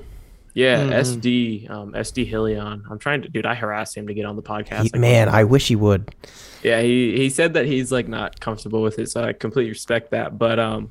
[0.54, 0.92] Yeah, Mhm.
[1.00, 2.82] SD, um, SD Hillion.
[2.90, 3.46] I'm trying to, dude.
[3.46, 4.82] I harassed him to get on the podcast.
[4.82, 6.08] He- like, man, I wish he would.
[6.62, 10.10] Yeah, he he said that he's like not comfortable with it, so I completely respect
[10.10, 10.38] that.
[10.38, 10.90] But um,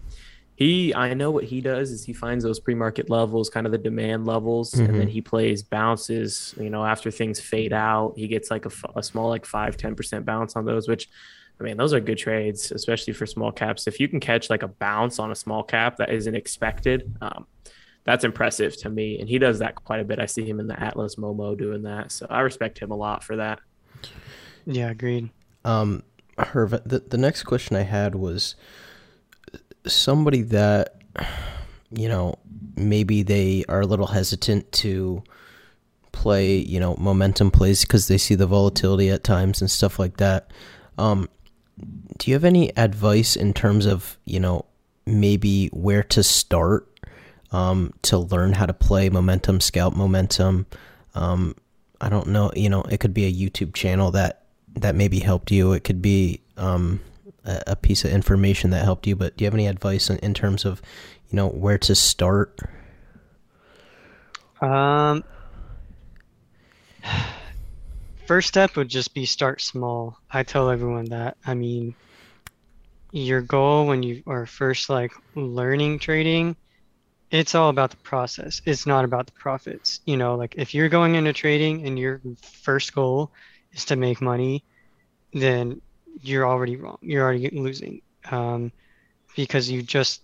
[0.55, 3.77] he I know what he does is he finds those pre-market levels, kind of the
[3.77, 6.55] demand levels, and then he plays bounces.
[6.57, 10.25] You know, after things fade out, he gets like a small like five ten percent
[10.25, 11.09] bounce on those, which.
[11.59, 13.87] I mean, those are good trades, especially for small caps.
[13.87, 17.47] If you can catch like a bounce on a small cap that isn't expected, um,
[18.05, 19.19] that's impressive to me.
[19.19, 20.19] And he does that quite a bit.
[20.19, 22.11] I see him in the Atlas Momo doing that.
[22.11, 23.59] So I respect him a lot for that.
[24.65, 25.29] Yeah, agreed.
[25.65, 26.03] Um,
[26.37, 28.55] Herv, the, the next question I had was
[29.85, 30.95] somebody that,
[31.91, 32.35] you know,
[32.75, 35.23] maybe they are a little hesitant to
[36.13, 40.17] play, you know, momentum plays because they see the volatility at times and stuff like
[40.17, 40.51] that.
[40.97, 41.29] Um,
[42.19, 44.65] do you have any advice in terms of, you know,
[45.05, 46.85] maybe where to start
[47.51, 50.67] um, to learn how to play momentum, scout momentum?
[51.15, 51.55] Um,
[52.01, 54.43] I don't know, you know, it could be a YouTube channel that
[54.75, 55.73] that maybe helped you.
[55.73, 56.99] It could be um,
[57.43, 59.15] a, a piece of information that helped you.
[59.15, 60.81] But do you have any advice in, in terms of,
[61.29, 62.59] you know, where to start?
[64.61, 65.23] Um,
[68.27, 70.17] first step would just be start small.
[70.31, 71.37] I tell everyone that.
[71.45, 71.95] I mean,
[73.11, 76.55] your goal when you are first like learning trading,
[77.31, 78.61] it's all about the process.
[78.65, 80.01] It's not about the profits.
[80.05, 83.31] You know, like if you're going into trading and your first goal
[83.73, 84.63] is to make money,
[85.33, 85.81] then
[86.21, 86.97] you're already wrong.
[87.01, 88.01] You're already losing.
[88.29, 88.71] Um,
[89.35, 90.21] because you just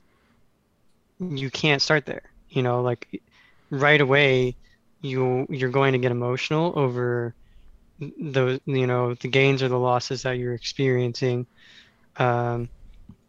[1.19, 2.23] you can't start there.
[2.49, 3.21] You know, like
[3.69, 4.55] right away
[5.01, 7.33] you you're going to get emotional over
[8.19, 11.45] those you know the gains or the losses that you're experiencing
[12.17, 12.69] um,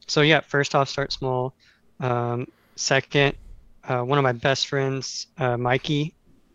[0.09, 1.55] so yeah first off start small.
[2.01, 2.47] Um,
[2.77, 3.35] second
[3.89, 6.15] uh, one of my best friends uh, mikey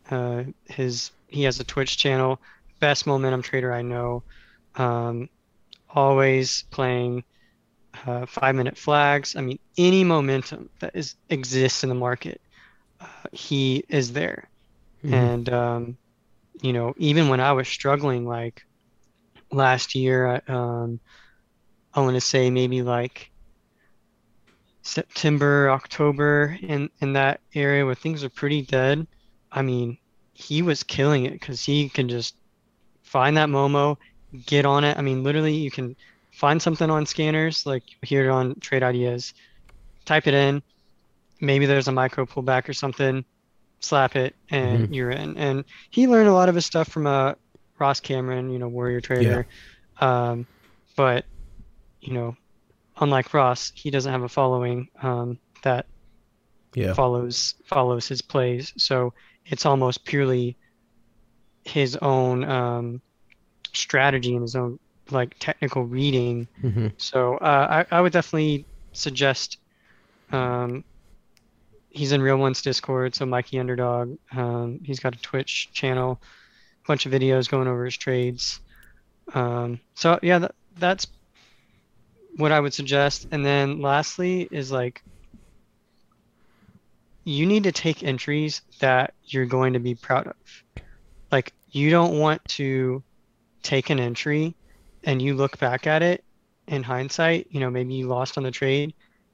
[0.09, 2.39] uh, his he has a twitch channel
[2.79, 4.23] best momentum trader i know.
[4.75, 5.29] Um,
[5.89, 7.23] always playing
[8.07, 9.35] uh, five minute flags.
[9.35, 12.41] I mean any momentum that is exists in the market
[13.01, 14.49] uh, he is there.
[15.09, 15.97] And um,
[16.61, 18.61] you know even when i was struggling like
[19.51, 20.99] last year I- um,
[21.93, 23.30] i want to say maybe like
[24.83, 29.05] september october in in that area where things are pretty dead
[29.51, 29.97] i mean
[30.33, 32.35] he was killing it because he can just
[33.03, 33.97] find that momo
[34.45, 34.97] get on it.
[34.97, 35.95] I mean literally you can
[36.31, 39.33] find something on scanners like it on trade ideas.
[40.05, 40.61] Type it in.
[41.41, 43.25] Maybe there's a micro pullback or something.
[43.81, 45.37] Slap it and you're in.
[45.37, 47.33] And he learned a lot of his stuff from uh
[47.79, 49.45] ross cameron you know warrior trader.
[49.99, 50.47] Um
[50.95, 51.25] but
[52.01, 52.35] you know
[53.01, 55.87] unlike ross he doesn't have a following um that
[56.75, 56.93] Yeah.
[56.93, 59.13] follows follows his plays so
[59.45, 60.57] it's almost purely
[61.65, 63.01] his own um
[63.73, 64.79] strategy and his own
[65.11, 69.57] like technical reading hmm so uh, I, I would definitely suggest
[70.31, 70.83] um,
[71.89, 74.15] he's in Real Ones Discord, so Mikey Underdog.
[74.31, 78.59] Um, he's got a Twitch channel, a bunch of videos going over his trades.
[79.33, 81.07] Um, so yeah, that, that's
[82.37, 83.27] what I would suggest.
[83.31, 85.03] And then lastly is like
[87.23, 90.35] you need to take entries that you're going to be proud of.
[91.31, 93.03] Like you don't want to
[93.63, 94.55] take an entry
[95.03, 96.23] and you look back at it
[96.67, 98.93] in hindsight, you know, maybe you lost on the trade,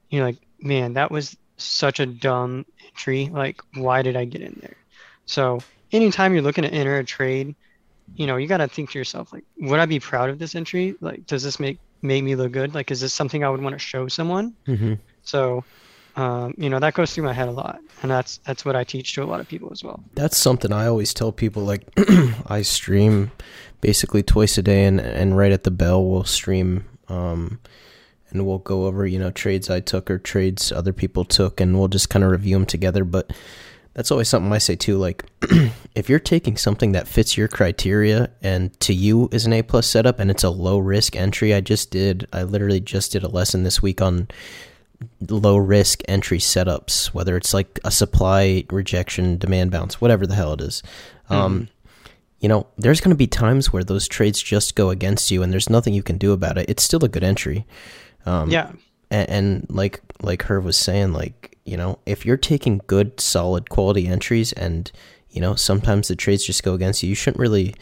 [0.09, 3.29] you're like, man, that was such a dumb entry.
[3.31, 4.77] Like, why did I get in there?
[5.25, 5.59] So,
[5.91, 7.55] anytime you're looking to enter a trade,
[8.15, 10.55] you know, you got to think to yourself, like, would I be proud of this
[10.55, 10.95] entry?
[11.01, 12.73] Like, does this make make me look good?
[12.73, 14.53] Like, is this something I would want to show someone?
[14.65, 14.93] hmm
[15.23, 15.63] So,
[16.15, 18.83] um, you know, that goes through my head a lot, and that's that's what I
[18.83, 20.03] teach to a lot of people as well.
[20.15, 21.63] That's something I always tell people.
[21.63, 21.83] Like,
[22.47, 23.31] I stream
[23.81, 27.59] basically twice a day, and and right at the bell, we'll stream, um,
[28.31, 31.77] and we'll go over you know trades I took or trades other people took, and
[31.77, 33.03] we'll just kind of review them together.
[33.03, 33.31] But
[33.97, 34.95] that's always something I say too.
[34.99, 35.25] Like,
[35.95, 39.87] if you're taking something that fits your criteria and to you is an A plus
[39.87, 42.27] setup, and it's a low risk entry, I just did.
[42.31, 44.27] I literally just did a lesson this week on
[45.27, 50.53] low risk entry setups, whether it's like a supply rejection, demand bounce, whatever the hell
[50.53, 50.83] it is.
[51.31, 51.67] Um,
[52.39, 55.51] you know, there's going to be times where those trades just go against you and
[55.51, 56.69] there's nothing you can do about it.
[56.69, 57.65] It's still a good entry.
[58.27, 58.73] Um, Yeah,
[59.09, 63.69] and, and like like Herv was saying, like you know, if you're taking good, solid,
[63.69, 64.91] quality entries, and
[65.29, 67.75] you know, sometimes the trades just go against you, you shouldn't really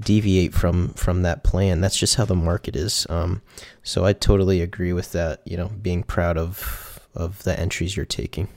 [0.00, 1.80] deviate from from that plan.
[1.80, 3.06] That's just how the market is.
[3.08, 3.42] Um,
[3.82, 5.42] so I totally agree with that.
[5.44, 8.48] You know, being proud of of the entries you're taking.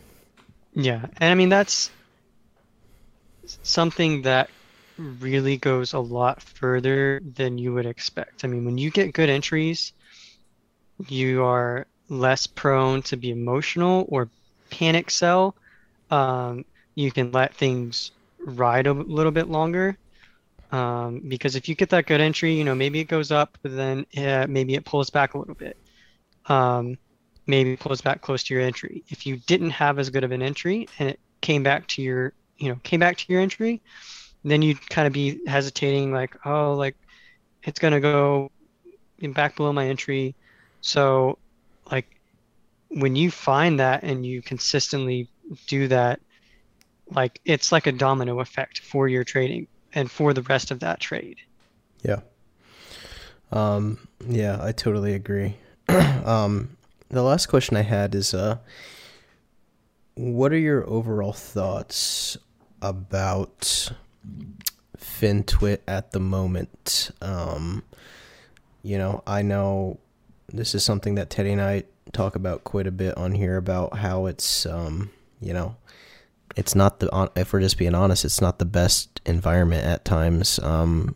[0.74, 1.92] Yeah, and I mean that's
[3.64, 4.50] something that
[4.98, 8.46] really goes a lot further than you would expect.
[8.46, 9.94] I mean, when you get good entries,
[11.08, 14.30] you are less prone to be emotional or
[14.70, 15.56] panic sell.
[16.12, 18.12] Um, you can let things
[18.46, 19.98] ride a little bit longer.
[20.72, 23.76] Um, because if you get that good entry, you know, maybe it goes up, but
[23.76, 25.78] then maybe it pulls back a little bit.
[26.48, 26.98] Um,
[27.48, 29.04] maybe pulls back close to your entry.
[29.10, 32.34] If you didn't have as good of an entry and it came back to your,
[32.58, 33.82] you know, came back to your entry,
[34.44, 36.96] then you'd kind of be hesitating, like, oh, like
[37.64, 38.52] it's gonna go
[39.22, 40.36] back below my entry.
[40.82, 41.38] So,
[41.92, 42.20] like,
[42.90, 45.30] when you find that and you consistently
[45.68, 46.20] do that,
[47.10, 51.00] like it's like a domino effect for your trading and for the rest of that
[51.00, 51.38] trade.
[52.04, 52.22] Yeah.
[53.52, 55.58] Um, yeah, I totally agree.
[55.90, 56.78] um,
[57.10, 58.58] the last question I had is, uh,
[60.16, 62.38] what are your overall thoughts
[62.82, 63.92] about
[64.98, 67.12] FinTwit at the moment?
[67.22, 67.84] Um,
[68.84, 70.00] you know, I know
[70.54, 71.84] this is something that Teddy and I
[72.14, 75.76] talk about quite a bit on here about how it's, um, you know,
[76.56, 80.60] it's not the if we're just being honest, it's not the best environment at times.
[80.60, 81.16] Um,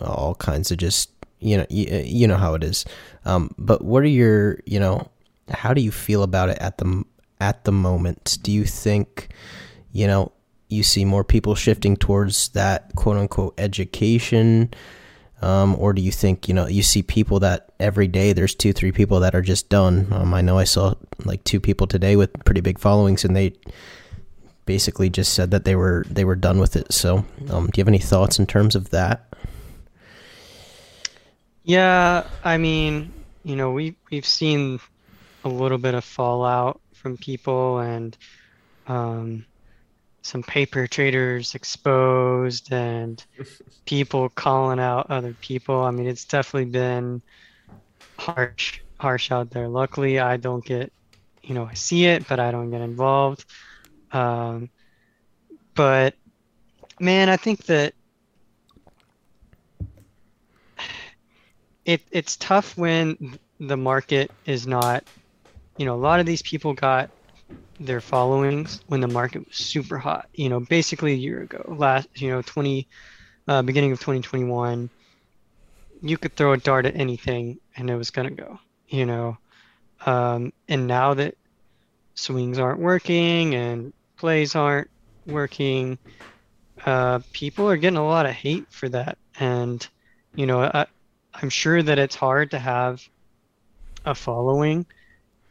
[0.00, 1.10] all kinds of just
[1.40, 2.84] you know you, you know how it is.
[3.24, 5.08] Um, but what are your you know
[5.48, 7.04] how do you feel about it at the
[7.40, 8.38] at the moment?
[8.42, 9.28] Do you think
[9.92, 10.32] you know
[10.68, 14.72] you see more people shifting towards that quote unquote education?
[15.44, 18.72] Um, or do you think you know you see people that every day there's two
[18.72, 20.08] three people that are just done?
[20.10, 23.52] Um, i know i saw like two people today with pretty big followings and they
[24.64, 26.92] basically just said that they were they were done with it.
[26.92, 29.26] So um, do you have any thoughts in terms of that?
[31.64, 34.80] Yeah i mean you know we we've seen
[35.44, 38.16] a little bit of fallout from people and
[38.86, 39.46] um,
[40.24, 43.22] some paper traders exposed and
[43.84, 45.82] people calling out other people.
[45.82, 47.20] I mean, it's definitely been
[48.18, 49.68] harsh, harsh out there.
[49.68, 50.92] Luckily, I don't get,
[51.42, 53.44] you know, I see it, but I don't get involved.
[54.12, 54.70] Um,
[55.74, 56.14] but
[56.98, 57.92] man, I think that
[61.84, 65.04] it it's tough when the market is not,
[65.76, 67.10] you know, a lot of these people got
[67.80, 70.28] their followings when the market was super hot.
[70.34, 72.86] You know, basically a year ago, last you know, 20
[73.48, 74.88] uh, beginning of 2021,
[76.02, 78.58] you could throw a dart at anything and it was gonna go.
[78.88, 79.38] You know,
[80.06, 81.36] um, and now that
[82.14, 84.90] swings aren't working and plays aren't
[85.26, 85.98] working,
[86.86, 89.18] uh, people are getting a lot of hate for that.
[89.38, 89.86] And
[90.34, 90.86] you know, I,
[91.34, 93.06] I'm sure that it's hard to have
[94.04, 94.86] a following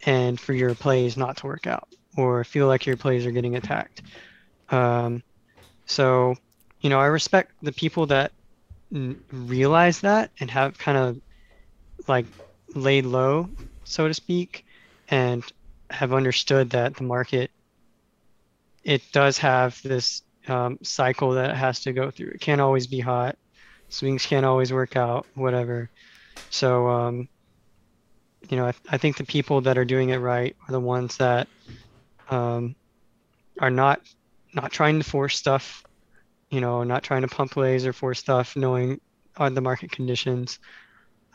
[0.05, 3.55] and for your plays not to work out or feel like your plays are getting
[3.55, 4.01] attacked.
[4.69, 5.23] Um,
[5.87, 6.35] so,
[6.81, 8.31] you know, I respect the people that
[8.93, 11.17] n- realize that and have kind of
[12.07, 12.25] like
[12.75, 13.49] laid low,
[13.83, 14.63] so to speak,
[15.09, 15.43] and
[15.89, 17.51] have understood that the market
[18.83, 22.31] it does have this um, cycle that it has to go through.
[22.35, 23.35] It can't always be hot.
[23.89, 25.25] Swings can't always work out.
[25.35, 25.89] Whatever.
[26.49, 27.27] So, um,
[28.49, 31.17] you know, I, I think the people that are doing it right are the ones
[31.17, 31.47] that
[32.29, 32.75] um,
[33.59, 34.01] are not
[34.53, 35.83] not trying to force stuff,
[36.49, 39.01] you know, not trying to pump plays or force stuff, knowing
[39.37, 40.59] on the market conditions,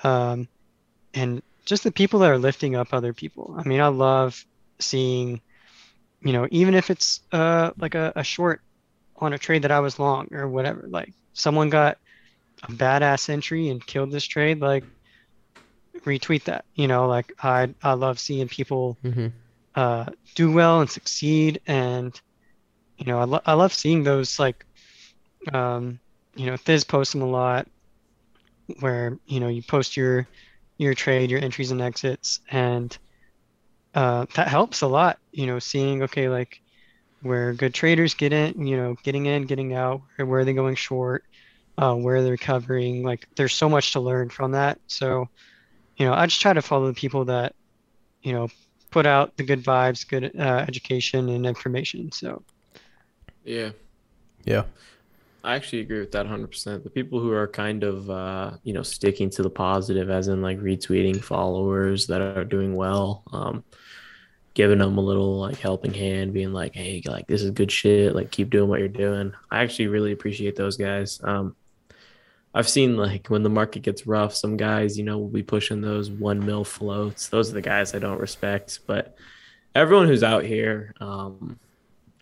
[0.04, 0.48] um,
[1.14, 3.54] and just the people that are lifting up other people.
[3.58, 4.44] I mean, I love
[4.78, 5.40] seeing,
[6.22, 8.60] you know, even if it's uh, like a, a short
[9.16, 11.98] on a trade that I was long or whatever, like someone got
[12.62, 14.84] a badass entry and killed this trade, like
[16.04, 16.64] retweet that.
[16.74, 19.28] You know, like I I love seeing people mm-hmm.
[19.74, 22.18] Uh, do well and succeed, and
[22.98, 24.64] you know I, lo- I love seeing those like
[25.52, 26.00] um,
[26.36, 27.68] you know Thiz posts them a lot,
[28.80, 30.26] where you know you post your
[30.78, 32.96] your trade, your entries and exits, and
[33.94, 35.18] uh, that helps a lot.
[35.32, 36.60] You know, seeing okay like
[37.22, 40.74] where good traders get in, you know, getting in, getting out, where are they going
[40.74, 41.24] short,
[41.78, 43.02] uh, where they're covering.
[43.02, 44.78] Like, there's so much to learn from that.
[44.86, 45.28] So,
[45.96, 47.54] you know, I just try to follow the people that,
[48.22, 48.48] you know,
[48.90, 52.10] put out the good vibes, good uh, education and information.
[52.12, 52.44] So,
[53.44, 53.70] Yeah.
[54.44, 54.64] yeah
[55.44, 56.82] I actually agree with that 100%.
[56.84, 60.42] The people who are kind of, uh, you know, sticking to the positive, as in
[60.42, 63.64] like retweeting followers that are doing well, um,
[64.54, 68.14] giving them a little like helping hand, being like, hey, like this is good shit.
[68.14, 69.32] Like keep doing what you're doing.
[69.50, 71.20] I actually really appreciate those guys.
[71.22, 71.56] Um,
[72.54, 75.80] I've seen like when the market gets rough, some guys, you know, will be pushing
[75.80, 77.28] those one mil floats.
[77.28, 78.80] Those are the guys I don't respect.
[78.86, 79.16] But
[79.74, 81.58] everyone who's out here, um,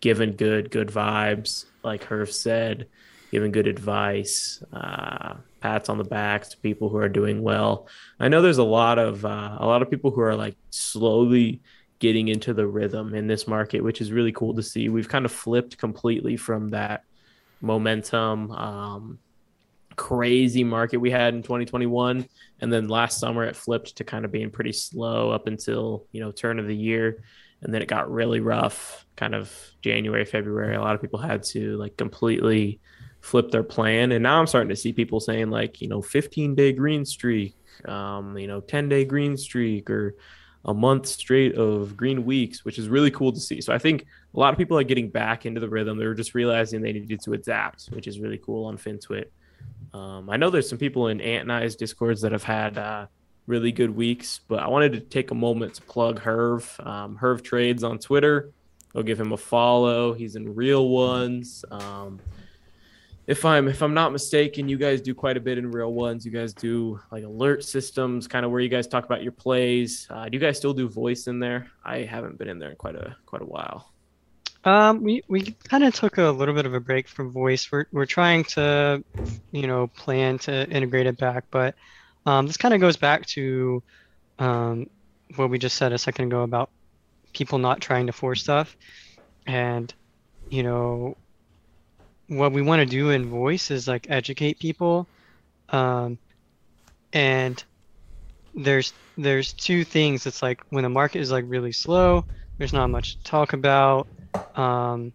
[0.01, 2.89] giving good, good vibes, like Herv said,
[3.31, 7.89] giving good advice, uh, pats on the backs to people who are doing well.
[8.21, 11.61] I know there's a lot of uh, a lot of people who are like slowly
[11.99, 14.89] getting into the rhythm in this market, which is really cool to see.
[14.89, 17.05] We've kind of flipped completely from that
[17.61, 19.19] momentum, um,
[19.97, 22.27] crazy market we had in 2021,
[22.61, 26.21] and then last summer it flipped to kind of being pretty slow up until you
[26.21, 27.23] know turn of the year,
[27.63, 30.77] and then it got really rough, kind of January, February.
[30.77, 32.81] A lot of people had to like completely
[33.27, 34.13] flip their plan.
[34.13, 37.57] And now I'm starting to see people saying like, you know, 15 day green streak,
[37.87, 40.15] um, you know, 10 day green streak or
[40.65, 43.61] a month straight of green weeks, which is really cool to see.
[43.61, 45.99] So I think a lot of people are getting back into the rhythm.
[45.99, 49.27] they're just realizing they needed to adapt, which is really cool on FinTwit.
[49.93, 53.07] Um, I know there's some people in Ant and I's discords that have had uh,
[53.47, 56.87] really good weeks, but I wanted to take a moment to plug Herv.
[56.87, 58.53] Um, Herv Trades on Twitter.
[58.93, 60.13] Go give him a follow.
[60.13, 61.65] He's in Real Ones.
[61.71, 62.21] Um,
[63.27, 66.25] if I'm if I'm not mistaken, you guys do quite a bit in real ones.
[66.25, 70.07] You guys do like alert systems, kind of where you guys talk about your plays.
[70.11, 71.67] Uh, do you guys still do voice in there?
[71.85, 73.93] I haven't been in there in quite a quite a while.
[74.67, 77.69] Um, we we kind of took a little bit of a break from voice.
[77.73, 79.03] We're we're trying to,
[79.53, 81.77] you know, plan to integrate it back, but
[82.27, 83.83] um, this kind of goes back to
[84.39, 84.87] um,
[85.37, 86.71] what we just said a second ago about
[87.35, 88.77] people not trying to force stuff,
[89.47, 89.95] and
[90.51, 91.17] you know
[92.29, 95.09] what we want to do in voice is like educate people
[95.71, 96.19] um,
[97.13, 97.65] and
[98.55, 102.25] there's there's two things it's like when the market is like really slow
[102.59, 104.09] there's not much to talk about
[104.55, 105.13] um,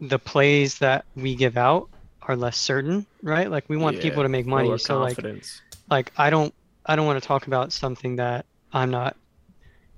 [0.00, 1.88] the plays that we give out
[2.22, 5.60] are less certain right like we want Yeah, people to make money so like confidence.
[5.90, 6.54] like I don't
[6.86, 9.16] I don't want to talk about something that I'm not,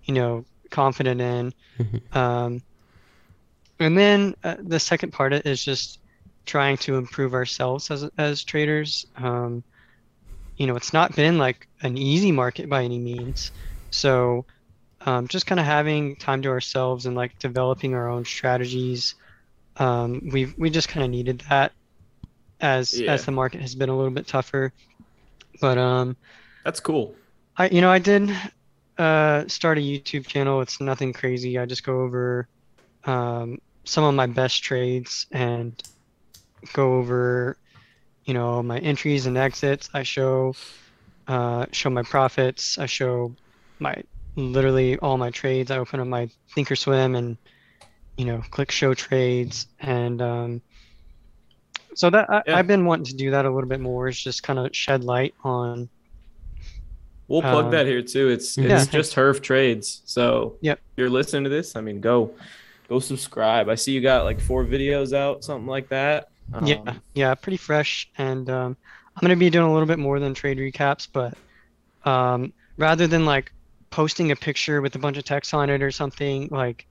[0.04, 1.52] you know, confident in.
[2.12, 2.60] Um,
[3.80, 5.98] and then uh, the second part is just
[6.46, 9.04] trying to improve ourselves as as traders.
[9.16, 9.64] Um,
[10.56, 13.50] you know, it's not been like an easy market by any means.
[13.90, 14.46] So
[15.06, 19.14] um, just kind of having time to ourselves and like developing our own strategies.
[19.76, 21.72] Um, we we just kind of needed that
[22.60, 23.12] as Yeah.
[23.12, 24.72] as the market has been a little bit tougher.
[25.60, 26.16] But um,
[26.64, 27.14] That's cool.
[27.56, 28.30] I you know I did
[28.98, 30.60] uh, start a YouTube channel.
[30.60, 31.58] It's nothing crazy.
[31.58, 32.48] I just go over
[33.04, 35.80] um, some of my best trades and
[36.74, 37.56] go over
[38.24, 39.90] you know my entries and exits.
[39.92, 40.54] I show
[41.26, 42.78] uh, show my profits.
[42.78, 43.34] I show
[43.78, 44.02] my
[44.36, 45.70] literally all my trades.
[45.70, 47.36] I open up my Thinkorswim and
[48.16, 50.60] you know click show trades and um,
[51.94, 52.56] so that I, Yeah.
[52.58, 54.08] I've been wanting to do that a little bit more.
[54.08, 55.88] Is just kind of shed light on
[57.28, 58.28] We'll plug Um, that here too.
[58.28, 58.86] It's it's thanks.
[58.88, 60.02] just Herv Trades.
[60.04, 60.78] So Yep.
[60.78, 62.30] if you're listening to this, I mean, go
[62.88, 63.68] go subscribe.
[63.70, 66.28] I see you got like four videos out, something like that.
[66.64, 68.10] Yeah, Um, yeah, pretty fresh.
[68.18, 68.76] And um,
[69.16, 71.34] I'm gonna be doing a little bit more than trade recaps, but
[72.04, 73.52] um, rather than like
[73.92, 76.86] posting a picture with a bunch of text on it or something, like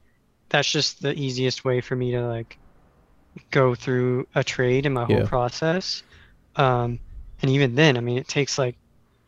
[0.52, 2.60] that's just the easiest way for me to like
[3.52, 5.24] go through a trade in my whole Yeah.
[5.24, 6.04] process.
[6.56, 7.00] Um,
[7.42, 8.78] and even then, I mean, it takes like,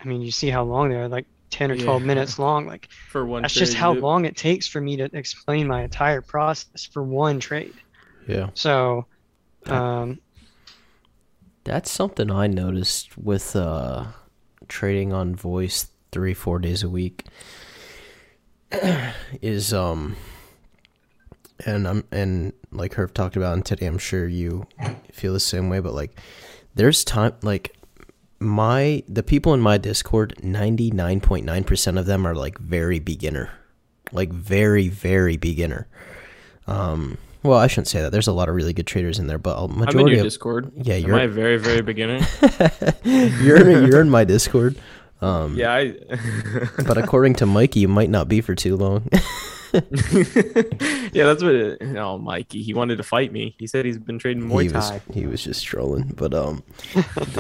[0.02, 2.04] I mean, you see how long they are, like 10 or 12 Yeah.
[2.04, 2.68] minutes long.
[2.68, 3.44] Like for one.
[3.44, 4.02] that's just how dude.
[4.02, 7.80] long it takes for me to explain my entire process for one trade.
[8.28, 8.50] Yeah.
[8.56, 9.08] So,
[9.68, 10.20] um,
[11.64, 14.08] That's something I noticed with uh,
[14.68, 17.26] trading on voice three, four days a week.
[19.42, 20.16] is um,
[21.66, 24.66] and I'm and like Herv talked about, and today I'm sure you
[25.12, 25.80] feel the same way.
[25.80, 26.20] But like,
[26.76, 27.76] there's time like
[28.40, 32.58] my the people in my Discord, ninety nine point nine percent of them are like
[32.58, 33.52] very beginner,
[34.12, 35.88] like very very beginner.
[36.68, 38.12] Um, well, I shouldn't say that.
[38.14, 40.22] There's a lot of really good traders in there, but a I'm in majority your
[40.22, 40.72] of Discord.
[40.78, 42.20] Yeah, you're- I a very very beginner?
[43.04, 44.78] you're you're in my Discord.
[45.24, 45.96] Um, yeah, I.
[46.86, 49.08] but according to Mikey, you might not be for too long.
[49.74, 51.56] yeah, that's what.
[51.56, 53.56] It, oh, Mikey, he wanted to fight me.
[53.58, 56.14] He said he's been trading Muay he was he was just trolling.
[56.16, 56.62] But um,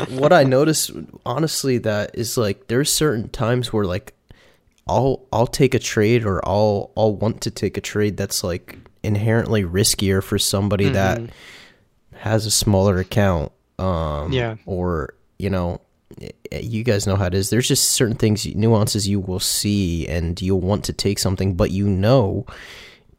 [0.10, 0.92] what I noticed,
[1.28, 4.16] honestly, that is like there's certain times where like
[4.88, 8.78] I'll I'll take a trade or I'll I'll want to take a trade that's like
[9.04, 11.22] inherently riskier for somebody that
[12.16, 14.56] has a smaller account, um, Yeah.
[14.66, 15.82] or you know,
[16.52, 17.50] you guys know how it is.
[17.50, 21.72] There's just certain things, nuances you will see, and you'll want to take something, but
[21.72, 22.46] you know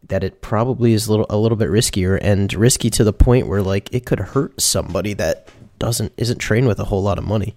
[0.09, 3.47] that it probably is a little a little bit riskier and risky to the point
[3.47, 7.25] where like it could hurt somebody that doesn't isn't trained with a whole lot of
[7.25, 7.57] money.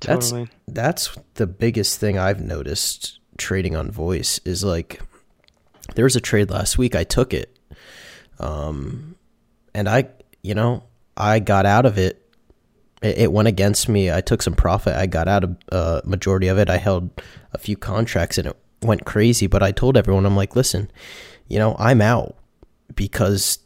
[0.00, 0.32] That's
[0.66, 5.00] that's the biggest thing I've noticed trading on voice is like
[5.94, 7.56] there was a trade last week I took it
[8.40, 9.14] um
[9.74, 10.08] and I
[10.42, 10.82] you know
[11.16, 12.27] I got out of it
[13.02, 16.48] it, it went against me I took some profit I got out of a majority
[16.48, 17.10] of it I held
[17.52, 20.90] a few contracts and it went crazy but I told everyone I'm like listen
[21.48, 22.36] you know I'm out
[22.94, 23.58] because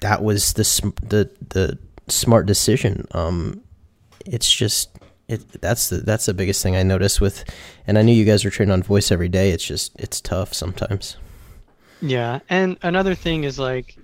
[0.00, 3.62] that was the sm- the the smart decision um
[4.26, 4.98] it's just
[5.28, 7.44] it that's the that's the biggest thing I noticed with
[7.86, 9.50] and I knew you guys were trading on voice every day.
[9.50, 11.16] It's just it's tough sometimes.
[12.00, 13.96] Yeah, and another thing is like,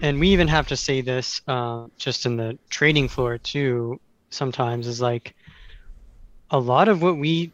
[0.00, 3.98] and we even have to say this uh, just in the trading floor too.
[4.30, 5.34] Sometimes is like,
[6.50, 7.52] a lot of what we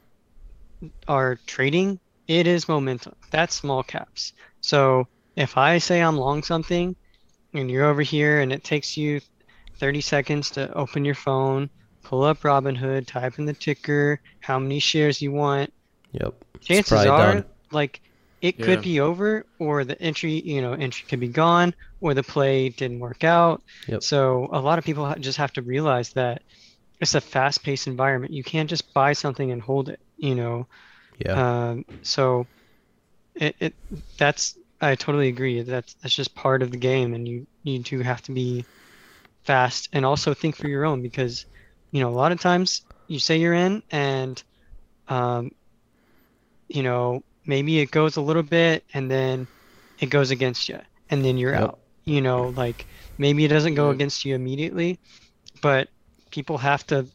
[1.09, 3.14] are trading, it is momentum.
[3.30, 4.32] That's small caps.
[4.61, 6.97] So if I say I'm long something,
[7.53, 9.20] and you're over here, and it takes you
[9.78, 11.68] 30 seconds to open your phone,
[12.05, 15.72] pull up Robinhood, type in the ticker, how many shares you want,
[16.12, 16.34] Yep.
[16.62, 17.45] Chances are done.
[17.72, 18.01] like
[18.41, 18.64] it Yeah.
[18.64, 22.68] could be over or the entry you know entry could be gone or the play
[22.70, 24.03] didn't work out Yep.
[24.03, 26.43] so a lot of people just have to realize that
[27.01, 30.66] it's a fast-paced environment you can't just buy something and hold it you know
[31.18, 31.41] Yeah.
[31.41, 32.47] um, so
[33.34, 33.74] it, it
[34.18, 38.01] that's i totally agree that's that's just part of the game and you need to
[38.01, 38.66] have to be
[39.45, 41.47] fast and also think for your own because
[41.93, 44.43] you know a lot of times you say you're in and
[45.09, 45.51] um,
[46.68, 49.49] you know maybe it goes a little bit and then
[50.01, 50.78] it goes against you
[51.11, 51.70] and then you're Yep.
[51.70, 52.86] out you know like
[53.18, 53.91] maybe it doesn't go Yeah.
[53.91, 55.01] against you immediately
[55.62, 55.88] but
[56.32, 57.07] people have to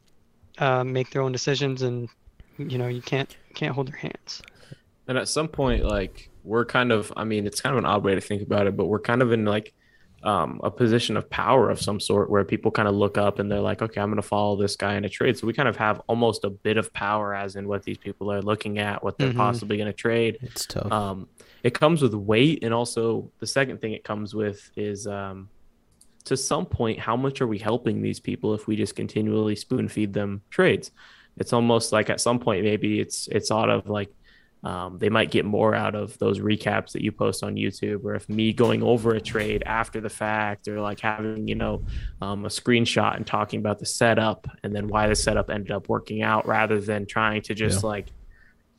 [0.60, 2.10] uh, make their own decisions and
[2.58, 4.42] you know you can't can't hold their hands
[5.08, 8.04] And at some point, like we're kind of, I mean, it's kind of an odd
[8.04, 9.72] way to think about it, but we're kind of in like
[10.26, 13.50] um, a position of power of some sort where people kind of look up and
[13.52, 15.38] they're like, okay, I'm going to follow this guy in a trade.
[15.38, 18.32] So we kind of have almost a bit of power as in what these people
[18.32, 19.38] are looking at, what they're Mhm.
[19.38, 20.40] possibly going to trade.
[20.42, 20.92] it's tough.
[20.92, 21.28] Um,
[21.64, 25.50] it comes with weight, and also the second thing it comes with is um,
[26.26, 29.88] to some point, how much are we helping these people if we just continually spoon
[29.88, 30.92] feed them trades?
[31.38, 34.10] It's almost like at some point maybe it's it's out of like
[34.66, 38.16] um, they might get more out of those recaps that you post on YouTube, or
[38.16, 41.84] if me going over a trade after the fact, or like having you know
[42.22, 45.88] um, a screenshot and talking about the setup and then why the setup ended up
[45.88, 47.90] working out, rather than trying to just Yeah.
[47.90, 48.08] like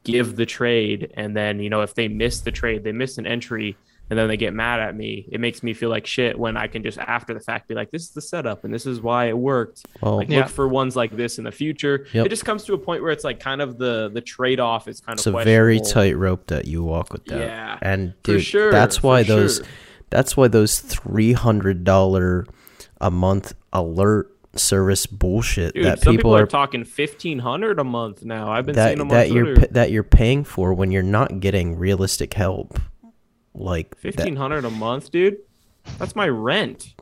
[0.05, 3.27] give the trade and then you know if they miss the trade, they miss an
[3.27, 3.77] entry.
[4.09, 5.29] And then they get mad at me.
[5.33, 7.91] It makes me feel like shit when I can just after the fact be like,
[7.91, 10.39] "This is the setup, and this is why it worked." well, like Yeah.
[10.41, 12.07] look for ones like this in the future.
[12.13, 12.27] Yep.
[12.27, 14.87] It just comes to a point where it's like kind of the the trade off
[14.87, 17.41] is kind it's of a very tight rope that you walk with that.
[17.41, 18.71] Yeah, And for dude, sure.
[18.71, 19.67] that's why for those sure.
[20.11, 22.47] that's why those three hundred dollar
[23.01, 27.79] a month alert service bullshit Dude, that some people, people, are, are talking fifteen hundred
[27.81, 28.51] a month now.
[28.53, 29.73] I've been seeing that them that on you're Twitter.
[29.73, 32.79] that you're paying for when you're not getting realistic help.
[33.59, 35.39] Like Fifteen hundred a month, dude.
[35.99, 36.95] That's my rent.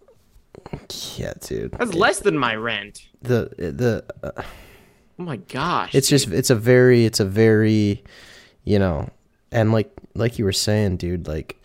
[1.16, 1.72] yeah, dude.
[1.72, 3.08] That's less than my rent.
[3.22, 4.42] the the uh,
[5.18, 5.94] Oh my gosh.
[5.94, 8.02] it's just it's a very it's a very
[8.64, 9.08] you know
[9.52, 11.62] and like like you were saying dude like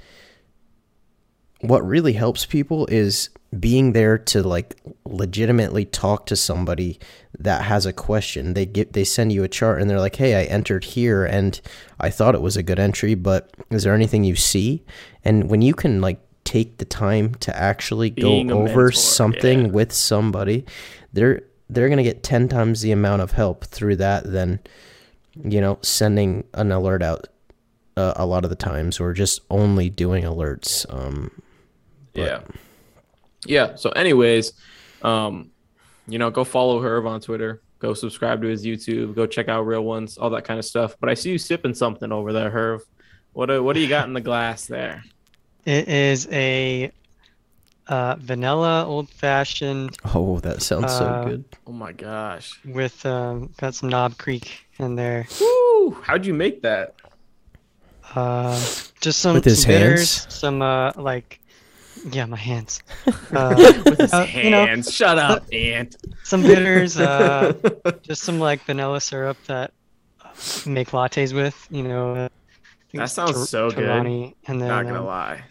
[1.62, 3.30] what really helps people is
[3.60, 4.76] being there to like
[5.06, 7.00] legitimately talk to somebody
[7.40, 10.36] that has a question they get they send you a chart and they're like hey
[10.36, 11.60] i entered here and
[12.00, 14.84] i thought it was a good entry but is there anything you see
[15.24, 19.66] and when you can like take the time to actually Being go over mentor, something
[19.66, 19.72] yeah.
[19.72, 20.66] with somebody
[21.14, 24.60] they're they're gonna get 10 times the amount of help through that than
[25.44, 27.28] you know sending an alert out
[27.98, 31.30] uh, a lot of the times or just only doing alerts um
[32.14, 32.42] but- yeah.
[33.46, 33.76] Yeah.
[33.76, 34.54] So, anyways,
[35.02, 35.52] um,
[36.08, 37.62] you know, go follow Herv on Twitter.
[37.80, 39.16] Go subscribe to his YouTube.
[39.16, 40.96] Go check out Real Ones, all that kind of stuff.
[41.00, 42.82] But I see you sipping something over there, Herv.
[43.34, 45.04] What do, what do you got in the glass there?
[45.66, 46.90] it is a
[47.88, 52.58] uh, vanilla old fashioned oh that sounds so Uh, good Oh my gosh.
[52.66, 55.98] with um, got some knob creek in there Woo!
[56.02, 56.96] How'd you make that?
[58.16, 58.56] Uh,
[59.02, 60.34] just some, With his some bitters, hands?
[60.34, 61.39] some uh, like,
[62.12, 62.82] yeah, my hands.
[63.32, 63.54] Uh,
[63.86, 64.92] With his uh, you know, hands.
[64.92, 65.96] Shut up, Ant.
[66.24, 67.54] some bitters, uh,
[68.02, 69.72] just some like vanilla syrup that
[70.24, 70.30] uh,
[70.66, 71.68] make lattes with.
[71.70, 72.30] You know, uh,
[72.96, 73.88] That sounds Tor- so good.
[73.88, 75.44] And then Not gonna um, lie.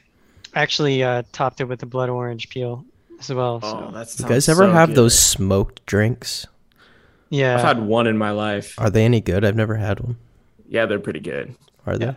[0.57, 2.85] actually uh, topped it with a blood orange peel.
[3.20, 3.61] as well.
[3.62, 6.47] Oh, so that's You guys ever have those smoked drinks?
[7.31, 8.75] yeah, I've had one in my life.
[8.79, 9.45] Are they any good?
[9.45, 10.16] I've never had one.
[10.69, 11.55] Yeah, they're pretty good.
[11.87, 12.07] Are they?
[12.07, 12.15] Yeah.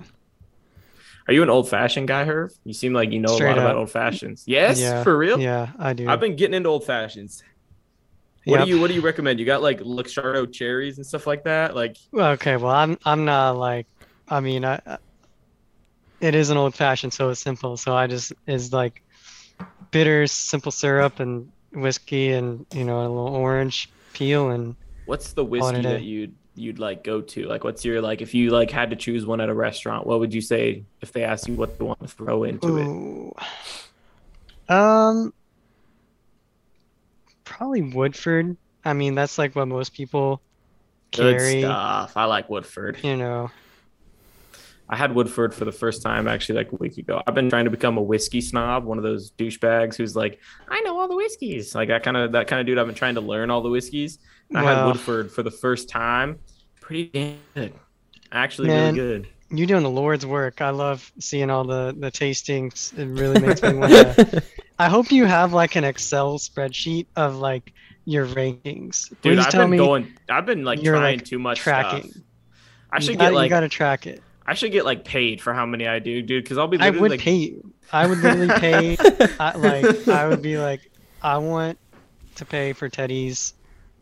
[1.27, 2.51] Are you an old fashioned guy, Herv?
[2.65, 4.43] You seem like you know Straight a lot about old fashions.
[4.47, 5.39] Yes, yeah, for real.
[5.39, 6.09] Yeah, I do.
[6.09, 7.43] I've been getting into old fashions.
[8.45, 8.65] What Yep.
[8.65, 9.39] do you What do you recommend?
[9.39, 11.75] You got like Luxardo cherries and stuff like that.
[11.75, 13.85] Like, okay, well, I'm I'm not like,
[14.27, 14.79] I mean, I,
[16.19, 17.77] it is an old fashioned, so it's simple.
[17.77, 19.01] So I just is like
[19.91, 24.75] bitter simple syrup and whiskey and you know a little orange peel and
[25.05, 26.27] what's the whiskey that day.
[26.55, 27.47] You'd like go to?
[27.47, 30.05] Like, what's your like if you like had to choose one at a restaurant?
[30.05, 33.33] What would you say if they asked you what they want to throw into
[34.67, 34.73] it?
[34.73, 35.33] Um,
[37.43, 38.57] probably Woodford.
[38.85, 40.41] I mean, that's like what most people
[41.11, 41.61] Good carry.
[41.61, 42.15] stuff.
[42.15, 42.97] I like Woodford.
[43.03, 43.51] You know,
[44.89, 47.21] I had Woodford for the first time actually like a week ago.
[47.25, 50.81] I've been trying to become a whiskey snob, one of those douchebags who's like, I
[50.81, 51.73] know all the whiskeys.
[51.73, 52.77] Like that kind of that kind of dude.
[52.77, 54.19] I've been trying to learn all the whiskeys.
[54.49, 56.39] And I had Woodford for the first time.
[56.81, 57.73] Pretty damn good.
[58.33, 58.95] Actually, Man.
[58.95, 59.27] really good.
[59.49, 60.61] you're doing the Lord's work.
[60.61, 62.97] I love seeing all the the tastings.
[62.97, 64.43] It really makes me want to.
[64.79, 67.73] I hope you have like an Excel spreadsheet of like
[68.05, 69.09] your rankings.
[69.09, 70.13] Dude, Please I've tell been me going.
[70.29, 72.11] I've been like trying like, too much tracking.
[72.11, 72.23] stuff.
[72.91, 74.21] I you should gotta, get like you gotta track it.
[74.45, 76.43] I should get like paid for how many I do, dude.
[76.43, 77.73] Because I'll be I would like, pay you.
[77.93, 78.97] I would literally pay.
[79.39, 80.91] I, like I would be like,
[81.21, 81.77] I want
[82.35, 83.53] to pay for Teddy's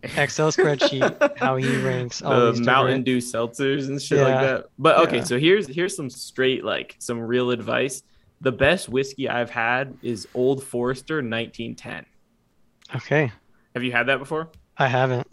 [0.02, 3.04] Excel spreadsheet how he ranks all the these Mountain.
[3.04, 4.66] Dew seltzers and shit like that.
[4.78, 5.24] But okay, Yeah.
[5.24, 8.04] so here's here's some straight like some real advice.
[8.42, 12.06] The best whiskey I've had is Old Forester 1910.
[12.96, 13.32] Okay,
[13.76, 14.50] Have you had that before?
[14.78, 15.28] I haven't.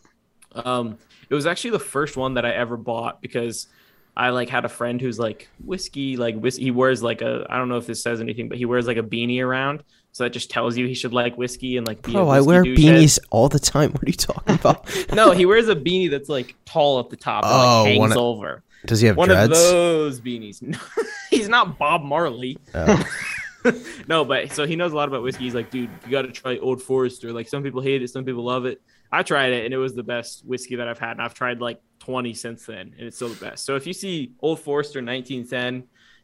[0.52, 0.98] Um,
[1.30, 3.68] it was actually the first one that I ever bought because
[4.16, 6.64] I like had a friend who's like whiskey, like whiskey.
[6.64, 8.96] He wears like a I don't know if this says anything, but he wears like
[8.96, 9.82] a beanie around,
[10.12, 12.02] so that just tells you he should like whiskey and like.
[12.02, 13.90] Be a Bro, I wear beanies all the time.
[13.92, 14.88] What are you talking about?
[15.12, 17.98] No, he wears a beanie that's like tall at the top and Oh, like hangs
[17.98, 18.62] one of- over.
[18.86, 19.50] Does he have One dreads?
[19.52, 20.62] of those beanies.
[20.62, 20.78] No,
[21.30, 22.56] he's not Bob Marley.
[22.72, 23.04] Oh.
[24.08, 25.44] no, but so he knows a lot about whiskey.
[25.44, 27.32] He's like, dude, you got to try Old Forester.
[27.32, 28.80] Like some people hate it, some people love it.
[29.10, 31.60] I tried it, and it was the best whiskey that I've had, and I've tried
[31.60, 33.64] like 20 since then, and it's still the best.
[33.64, 35.82] So if you see Old Forester 1910,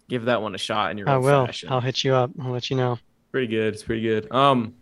[0.09, 1.45] give that one a shot in your I will.
[1.47, 1.71] fashion.
[1.71, 2.31] I'll hit you up.
[2.41, 3.01] I'll let you know.
[3.33, 3.75] Pretty good.
[3.75, 4.31] It's pretty good.
[4.31, 4.75] Um,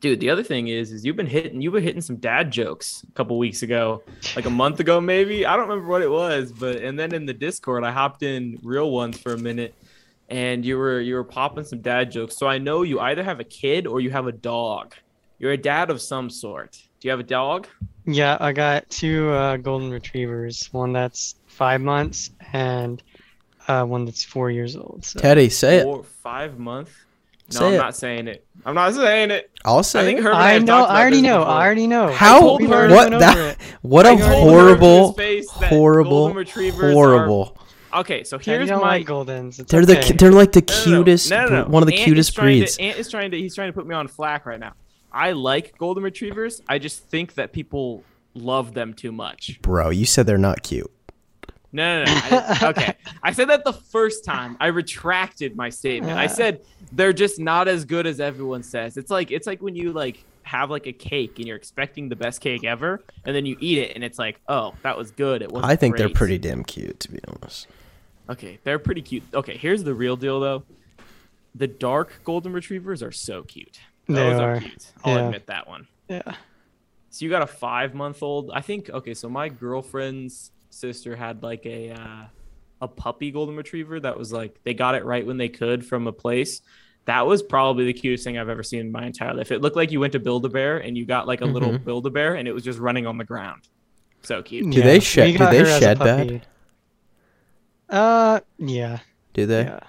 [0.00, 3.04] dude, the other thing is, is you've been hitting, you've been hitting some dad jokes
[3.06, 4.02] a couple weeks ago,
[4.34, 5.44] like a month ago, maybe.
[5.44, 8.58] I don't remember what it was, but and then in the Discord, I hopped in
[8.62, 9.74] real ones for a minute,
[10.30, 12.38] and you were you were popping some dad jokes.
[12.38, 14.94] So I know you either have a kid or you have a dog.
[15.38, 16.72] You're a dad of some sort.
[17.00, 17.66] Do you have a dog?
[18.06, 20.68] Yeah, I got two uh, golden retrievers.
[20.72, 23.02] One that's five months and
[23.66, 25.04] uh, one that's four years old.
[25.04, 25.20] So.
[25.20, 25.84] Teddy, say it.
[25.84, 26.90] Four, five month.
[27.52, 27.76] No, Say I'm it.
[27.78, 28.46] not saying it.
[28.64, 29.50] I'm not saying it.
[29.66, 30.24] I'll I say think it.
[30.24, 30.84] Herv and I know.
[30.84, 31.40] I already know.
[31.40, 31.52] before.
[31.52, 32.10] I already know.
[32.12, 32.40] How?
[32.40, 33.56] told her- What went that?
[33.82, 34.34] What I a told her to
[35.22, 37.58] his horrible, horrible, are- horrible.
[37.94, 39.60] Okay, so here's don't my like Goldens.
[39.60, 40.08] It's They're okay.
[40.08, 41.04] the they're like the No, no, no.
[41.04, 41.68] cutest, No, no, no.
[41.68, 42.76] one of the Ant cutest trying to- breeds.
[42.78, 44.72] Ant is trying to he's trying to put me on flack right now.
[45.14, 46.60] I like golden retrievers.
[46.68, 48.02] I just think that people
[48.34, 49.62] love them too much.
[49.62, 50.90] Bro, you said they're not cute.
[51.72, 52.20] No, no, no.
[52.20, 54.56] I okay, I said that the first time.
[54.60, 56.16] I retracted my statement.
[56.16, 56.60] I said
[56.92, 58.96] they're just not as good as everyone says.
[58.96, 62.16] It's like it's like when you like have like a cake and you're expecting the
[62.16, 65.42] best cake ever, and then you eat it and it's like, oh, that was good.
[65.42, 65.64] It was.
[65.64, 67.66] I think they're pretty damn cute, to be honest.
[68.28, 69.22] Okay, they're pretty cute.
[69.32, 70.64] Okay, here's the real deal though.
[71.56, 73.80] The dark golden retrievers are so cute.
[74.06, 74.60] They Those are.
[74.60, 74.92] cute.
[75.04, 75.24] I'll Yeah.
[75.26, 75.86] admit that one.
[76.08, 76.22] Yeah.
[77.10, 78.50] So you got a five month old.
[78.52, 82.24] I think okay, so my girlfriend's sister had like a uh,
[82.82, 86.06] a puppy golden retriever that was like they got it right when they could from
[86.06, 86.60] a place.
[87.06, 89.52] That was probably the cutest thing I've ever seen in my entire life.
[89.52, 91.70] It looked like you went to Build a Bear and you got like a little
[91.74, 91.84] Mhm.
[91.84, 93.68] Build a Bear and it was just running on the ground.
[94.22, 94.70] So cute.
[94.72, 96.26] Do they shed- do they her as a shed bad?
[96.28, 96.40] puppy.
[97.90, 98.98] Uh, yeah.
[99.34, 99.64] Do they?
[99.64, 99.80] Yeah.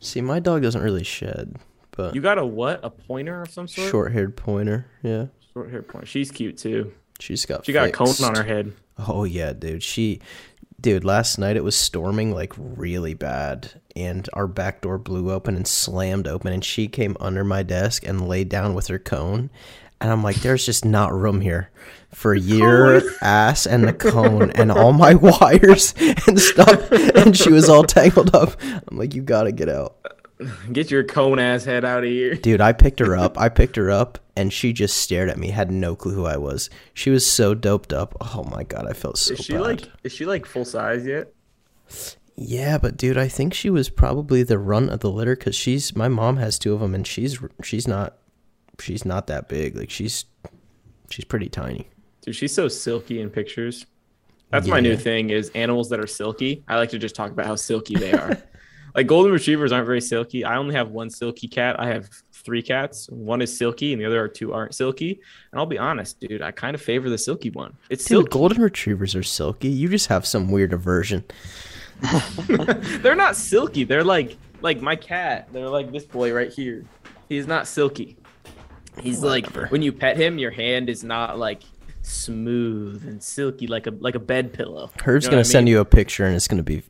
[0.00, 1.56] See, my dog doesn't really shed,
[1.98, 2.80] but You got a what?
[2.82, 3.90] A pointer of some sort?
[3.90, 4.86] short-haired pointer.
[5.02, 6.06] Yeah, Short haired pointer.
[6.06, 6.92] She's cute too.
[7.20, 7.66] she's got.
[7.66, 8.72] She got a cone on her head.
[9.06, 9.82] Oh yeah, dude.
[9.82, 10.20] She,
[10.80, 11.04] dude.
[11.04, 15.66] Last night it was storming like really bad, and our back door blew open and
[15.66, 19.50] slammed open, and she came under my desk and laid down with her cone,
[20.00, 21.70] and I'm like, there's just not room here
[22.12, 25.94] for your ass and the cone and all my wires
[26.26, 26.90] and stuff.
[26.92, 28.54] And she was all tangled up.
[28.62, 29.96] I'm like, you gotta get out.
[30.72, 32.34] Get your cone ass head out of here.
[32.34, 33.38] Dude, I picked her up.
[33.38, 36.36] I picked her up and she just stared at me, had no clue who I
[36.36, 36.70] was.
[36.94, 38.16] She was so doped up.
[38.20, 39.62] Oh my god, I felt so Is she bad.
[39.62, 41.32] like is she like full size yet?
[42.36, 45.96] Yeah, but dude, I think she was probably the run of the litter cuz she's
[45.96, 48.16] my mom has two of them and she's she's not
[48.78, 49.76] she's not that big.
[49.76, 50.24] Like she's
[51.10, 51.88] she's pretty tiny.
[52.22, 53.86] Dude, she's so silky in pictures.
[54.50, 56.64] That's my new thing is animals that are silky.
[56.68, 58.38] I like to just talk about how silky they are.
[58.94, 60.44] like golden retrievers aren't very silky.
[60.44, 61.78] I only have one silky cat.
[61.78, 63.08] I have three cats.
[63.10, 65.20] One is silky and the other two aren't silky.
[65.52, 67.76] And I'll be honest, dude, I kind of favor the silky one.
[67.90, 68.28] It's Dude, silky.
[68.30, 69.68] golden retrievers are silky.
[69.68, 71.24] You just have some weird aversion.
[72.46, 73.84] They're not silky.
[73.84, 75.48] They're like like my cat.
[75.52, 76.84] They're like this boy right here.
[77.28, 78.16] He's not silky.
[79.00, 79.62] He's Whatever.
[79.62, 81.62] like when you pet him, your hand is not like
[82.02, 84.90] smooth and silky like a like a bed pillow.
[85.02, 86.82] Herv's You know gonna I send you a picture and it's gonna be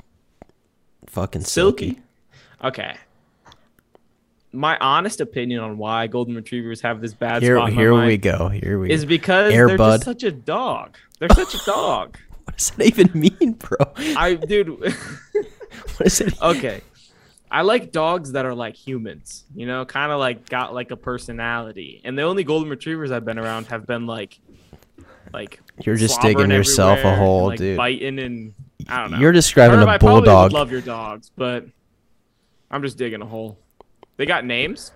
[1.09, 1.87] fucking silky.
[1.87, 2.03] silky.
[2.65, 2.97] Okay.
[4.53, 8.49] My honest opinion on why golden retrievers have this bad Here, spot here we go.
[8.49, 9.97] Here we is because Air they're Bud.
[9.99, 10.97] just such a dog.
[11.19, 12.17] They're such a dog.
[12.45, 13.77] What does that even mean, bro?
[13.97, 14.69] I dude.
[15.99, 16.41] What is it?
[16.41, 16.81] okay.
[17.51, 20.97] I like dogs that are like humans, you know, kind of like got like a
[20.97, 22.01] personality.
[22.05, 24.39] And the only golden retrievers I've been around have been like,
[25.33, 27.77] like You're just digging yourself a everywhere and, hole, like, dude.
[27.77, 28.55] Biting and
[28.89, 29.19] I don't know.
[29.19, 30.53] You're describing Herv, a I probably would bulldog.
[30.53, 31.67] love your dogs, but
[32.71, 33.59] I'm just digging a hole.
[34.17, 34.93] They got names.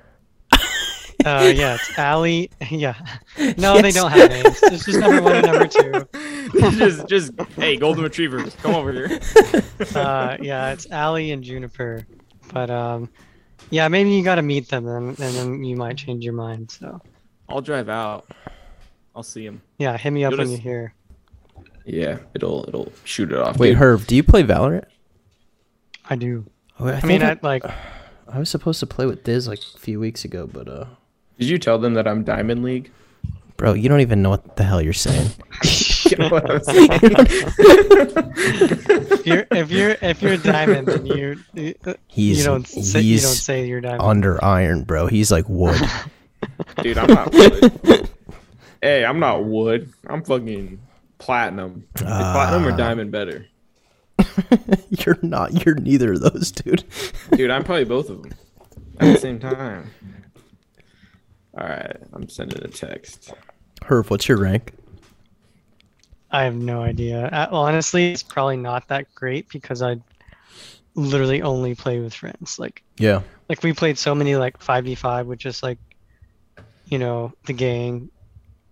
[1.24, 2.50] Uh, yeah, it's Allie.
[2.68, 2.94] Yeah.
[3.56, 4.58] No, they don't have names.
[4.64, 6.08] It's just number one and number two.
[6.76, 9.20] just, just hey, golden retrievers, come over here.
[9.96, 12.06] Uh, yeah, it's Allie and Juniper.
[12.52, 13.08] But um,
[13.70, 16.70] yeah, maybe you got to meet them, and, and then you might change your mind.
[16.70, 17.00] So
[17.48, 18.30] I'll drive out.
[19.14, 19.60] I'll see him.
[19.78, 20.94] yeah, hit me up You'll when just- you're here.
[21.84, 23.58] Yeah, it'll it'll shoot it off.
[23.58, 23.78] Wait, dude.
[23.78, 24.84] Herv, do you play Valorant?
[26.08, 26.44] I do.
[26.78, 27.64] Oh, I, I mean, thought I like.
[28.28, 30.86] I was supposed to play with Diz like a few weeks ago, but uh,
[31.38, 32.90] Did you tell them that I'm Diamond League?
[33.58, 35.30] bro, you don't even know what the hell you're saying.
[36.10, 36.88] you know what I'm saying?
[38.02, 41.36] If you're if you're if you're a diamond, then you
[42.08, 44.02] He's you don't say you don't say you're diamond.
[44.02, 45.06] under iron, bro.
[45.06, 45.80] He's like wood.
[46.82, 48.08] Dude, I'm not wood.
[48.82, 49.92] hey, I'm not wood.
[50.08, 50.80] I'm fucking
[51.22, 51.86] platinum.
[51.96, 53.46] Is platinum or diamond better?
[54.90, 55.64] you're not.
[55.64, 56.84] You're neither of those, dude.
[57.32, 58.32] Dude, I'm probably both of them
[59.00, 59.90] at the same time.
[61.58, 63.32] All right, I'm sending a text.
[63.82, 64.72] Herv, what's your rank?
[66.30, 67.26] I have no idea.
[67.26, 69.96] Uh, honestly, it's probably not that great because I
[70.94, 72.58] literally only play with friends.
[72.58, 73.20] Like Yeah.
[73.48, 75.78] like we played so many like five v five with just like
[76.86, 78.10] you know the gang.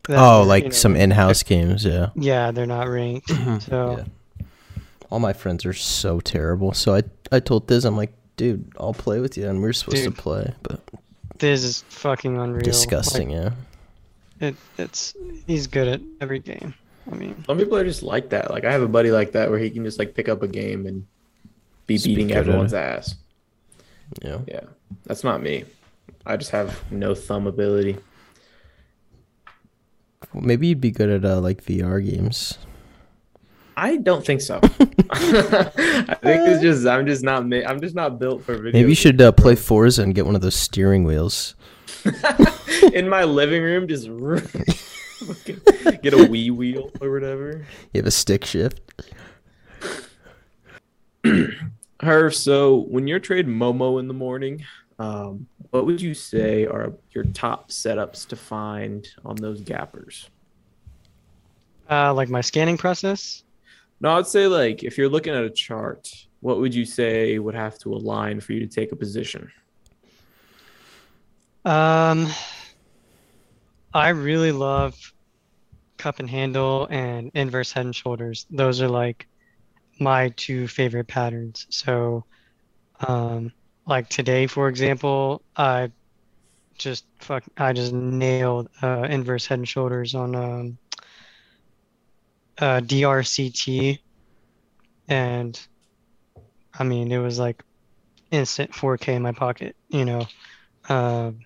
[0.08, 1.84] That Oh, like you know- some in-house games.
[1.84, 2.10] Yeah.
[2.14, 3.30] Yeah, they're not ranked.
[3.60, 4.04] So Yeah.
[5.10, 6.72] All my friends are so terrible.
[6.72, 7.02] So I
[7.32, 10.14] I told Diz, I'm like, dude, I'll play with you, and we are supposed Dude.
[10.16, 10.80] to play, but
[11.38, 12.62] this is fucking unreal.
[12.62, 13.30] disgusting.
[13.30, 13.52] Like,
[14.40, 14.48] yeah.
[14.48, 15.14] it, it's
[15.46, 16.74] he's good at every game.
[17.10, 18.50] I mean, Some people are just like that.
[18.52, 20.48] Like I have a buddy like that where he can just like pick up a
[20.48, 21.04] game and
[21.88, 23.16] be beating everyone's ass.
[24.22, 24.38] Yeah.
[24.46, 24.60] Yeah,
[25.04, 25.64] that's not me.
[26.26, 27.96] I just have no thumb ability.
[30.32, 32.58] Well, maybe you'd be good at uh, like VR games.
[33.76, 34.60] I don't think so.
[34.62, 38.72] I think it's just I'm just not ma- I'm just not built for video.
[38.72, 41.54] Maybe you should uh, play Forza and get one of those steering wheels.
[42.92, 47.66] in my living room just get a Wii wheel or whatever.
[47.92, 48.80] You have a stick shift.
[52.00, 54.64] Her, so when you're trading Momo in the morning,
[54.98, 60.28] um, what would you say are your top setups to find on those gappers?
[61.90, 63.42] uh, like my scanning process.
[64.00, 66.08] No, I'd say like if you're looking at a chart,
[66.40, 69.50] what would you say would have to align for you to take a position?
[71.64, 72.28] Um,
[73.92, 74.96] I really love
[75.98, 78.46] cup and handle and inverse head and shoulders.
[78.48, 79.26] Those are like
[79.98, 81.66] my two favorite patterns.
[81.68, 82.24] So,
[83.06, 83.52] um,
[83.86, 85.90] like today, for example, I
[86.78, 90.78] just fuck, I just nailed uh, inverse head and shoulders on um,
[92.58, 93.98] uh, DRCT,
[95.08, 95.60] and
[96.78, 97.62] I mean it was like
[98.30, 100.26] instant 4K in my pocket, you know.
[100.88, 101.40] Um,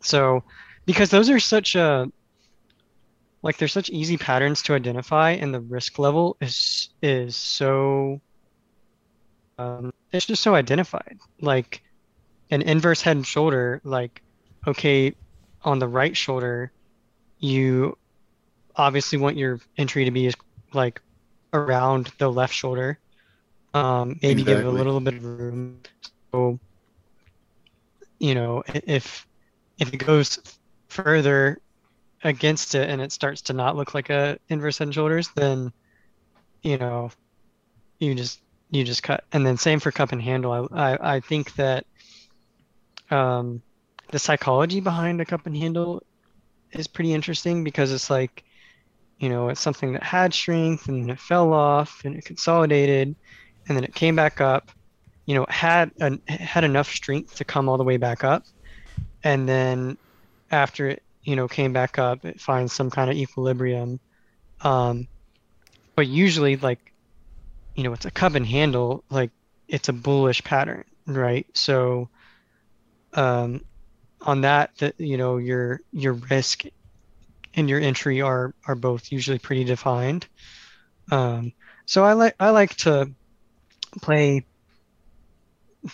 [0.00, 0.42] so,
[0.86, 2.10] because those are such a
[3.42, 8.20] like they're such easy patterns to identify, and the risk level is is so
[9.58, 11.18] um, it's just so identified.
[11.40, 11.82] Like
[12.50, 14.22] an inverse head and shoulder, like
[14.66, 15.14] okay,
[15.62, 16.72] on the right shoulder,
[17.38, 17.96] you
[18.76, 20.32] obviously want your entry to be
[20.72, 21.00] like
[21.52, 22.98] around the left shoulder.
[23.74, 25.80] Um, maybe give it a little bit of room.
[26.32, 26.58] So,
[28.18, 29.26] you know, if
[29.78, 30.38] if it goes
[30.88, 31.60] further
[32.24, 35.72] against it and it starts to not look like a inverse head and shoulders, then
[36.62, 37.10] you know,
[37.98, 39.24] you just you just cut.
[39.32, 40.52] And then same for cup and handle.
[40.52, 41.86] I I, I think that
[43.10, 43.62] um,
[44.10, 46.02] the psychology behind a cup and handle
[46.72, 48.44] is pretty interesting because it's like,
[49.18, 53.14] you know, it's something that had strength and it fell off and it consolidated
[53.66, 54.70] and then it came back up.
[55.26, 58.44] You know, had an, had enough strength to come all the way back up,
[59.22, 59.98] and then
[60.50, 64.00] after it, you know, came back up, it finds some kind of equilibrium.
[64.62, 65.06] Um,
[65.94, 66.87] but usually, like,
[67.78, 69.30] you know, it's a cup and handle, like
[69.68, 71.46] it's a bullish pattern, right?
[71.54, 72.10] So,
[73.14, 73.60] um,
[74.22, 76.64] on that, that you know, your your risk
[77.54, 80.26] and your entry are are both usually pretty defined.
[81.12, 81.52] Um,
[81.86, 83.12] so I like I like to
[84.02, 84.44] play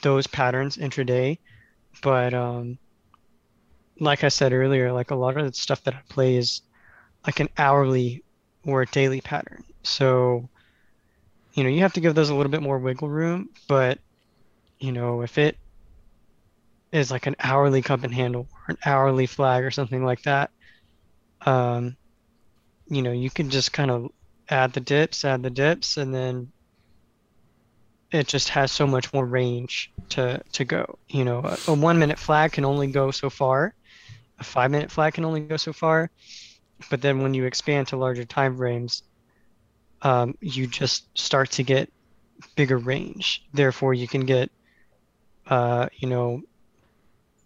[0.02, 1.38] those patterns intraday,
[2.02, 2.78] but um,
[4.00, 6.62] like I said earlier, like a lot of the stuff that I play is
[7.26, 8.24] like an hourly
[8.64, 9.64] or a daily pattern.
[9.82, 10.48] So,
[11.54, 13.98] you know, you have to give those a little bit more wiggle room, but
[14.80, 15.56] you know, if it
[16.92, 20.50] is like an hourly cup and handle or an hourly flag or something like that,
[21.46, 21.96] um,
[22.88, 24.10] you know, you can just kind of
[24.50, 26.52] add the dips, add the dips, and then
[28.10, 30.98] it just has so much more range to to go.
[31.08, 33.74] You know, a, a one minute flag can only go so far.
[34.40, 36.10] A five minute flag can only go so far.
[36.90, 39.04] But then when you expand to larger time frames,
[40.04, 41.90] um, you just start to get
[42.54, 43.44] bigger range.
[43.52, 44.50] Therefore, you can get,
[45.48, 46.42] uh, you know,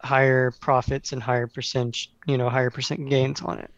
[0.02, 3.70] higher profits and higher percent, you know, higher percent gains on it.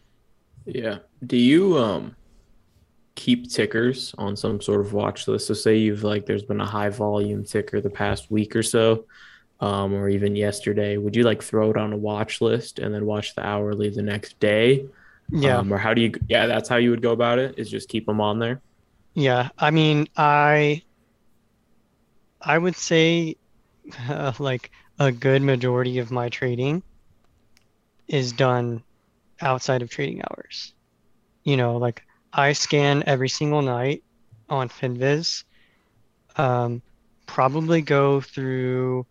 [0.65, 0.97] Yeah.
[1.25, 2.15] Do you um
[3.15, 5.47] keep tickers on some sort of watch list?
[5.47, 9.05] So say you've like there's been a high volume ticker the past week or so,
[9.59, 10.97] um, or even yesterday.
[10.97, 14.03] Would you like throw it on a watch list and then watch the hourly the
[14.03, 14.85] next day?
[15.31, 15.57] Yeah.
[15.57, 16.11] Um, or how do you?
[16.27, 17.55] Yeah, that's how you would go about it.
[17.57, 18.61] Is just keep them on there.
[19.13, 19.49] Yeah.
[19.57, 20.83] I mean, I
[22.41, 23.35] I would say
[24.09, 26.83] uh, like a good majority of my trading
[28.07, 28.83] is done
[29.41, 30.73] outside of trading hours.
[31.43, 34.03] You know, like I scan every single night
[34.49, 35.43] on FinViz.
[36.37, 36.81] Um,
[37.27, 39.05] probably go through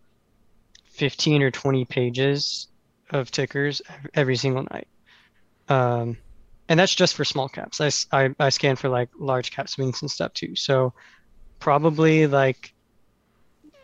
[0.93, 2.69] 15 or 20 pages
[3.11, 3.83] of tickers
[4.15, 4.89] every single night.
[5.69, 6.17] Um,
[6.71, 7.81] and that's just for small caps.
[7.81, 10.55] I, I, I scan for like large cap swings and stuff too.
[10.55, 10.93] So
[11.59, 12.73] probably like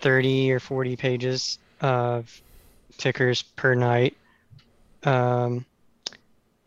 [0.01, 2.41] 30 or 40 pages of
[2.97, 4.17] tickers per night.
[5.03, 5.67] Um,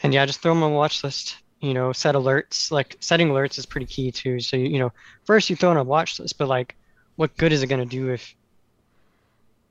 [0.04, 1.38] and yeah, just throw them on a watch list.
[1.62, 2.70] You know, set alerts.
[2.70, 4.41] Like setting alerts is pretty key too.
[4.41, 4.91] So you, you know,
[5.24, 6.76] first you throw on a watch list, but like,
[7.16, 8.36] what good is it going to do if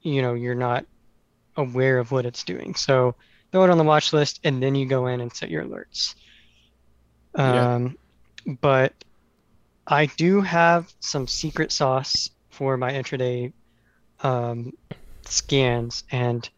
[0.01, 0.87] you know you're not
[1.59, 2.75] aware of what it's doing?
[2.75, 3.17] So
[3.53, 6.15] throw it on the watch list, and then you go in and set your alerts.
[7.39, 7.75] Yeah.
[7.75, 7.97] Um,
[8.61, 8.93] but
[9.87, 13.53] I do have some secret sauce for my intraday
[14.21, 14.73] um,
[15.25, 16.49] scans, and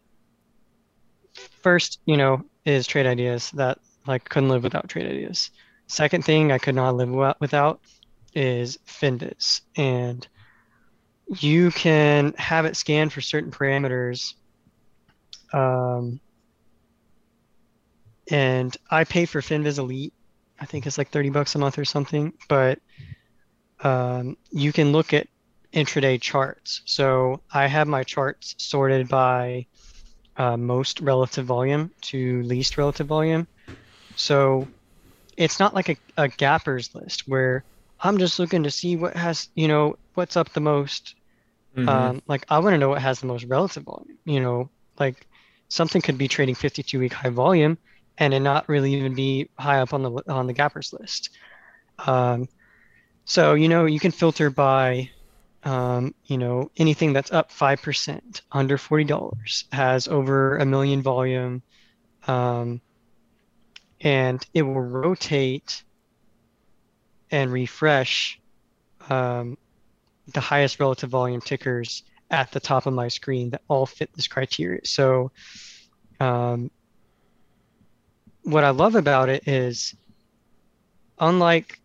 [1.62, 5.50] first, you know, is trade ideas that like couldn't live without trade ideas.
[5.86, 7.80] Second thing I could not live without
[8.34, 10.26] is Finviz, and
[11.38, 14.34] you can have it scanned for certain parameters.
[15.52, 16.20] Um,
[18.30, 20.14] and I pay for Finviz Elite.
[20.60, 22.78] I think it's like 30 bucks a month or something, but
[23.82, 25.26] um, you can look at
[25.74, 26.82] intraday charts.
[26.86, 29.66] So I have my charts sorted by
[30.36, 33.46] uh, most relative volume to least relative volume.
[34.16, 34.68] So
[35.36, 37.64] it's not like a, a gappers list where
[38.00, 41.14] I'm just looking to see what has, you know, what's up the most.
[41.76, 41.88] Mhm.
[41.88, 44.18] Um, like I want to know what has the most relative volume.
[44.24, 45.26] You know, like
[45.68, 47.78] something could be trading 52 week high volume
[48.20, 51.30] and not really even be high up on the on the gappers list.
[52.06, 52.48] Um,
[53.24, 55.10] so you know you can filter by
[55.64, 61.62] um, you know anything that's up 5% under $40 has over a million volume
[62.26, 62.80] um,
[64.00, 65.82] and it will rotate
[67.30, 68.40] and refresh
[69.10, 69.58] um,
[70.32, 74.28] the highest relative volume tickers at the top of my screen that all fit this
[74.28, 74.80] criteria.
[74.84, 75.32] So,
[76.20, 76.70] um,
[78.42, 79.94] what I love about it is,
[81.18, 81.80] unlike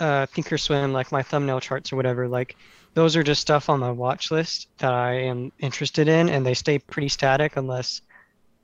[0.00, 2.56] uh, Thinkorswim, like my thumbnail charts or whatever, like
[2.94, 6.54] those are just stuff on my watch list that I am interested in, and they
[6.54, 8.02] stay pretty static unless,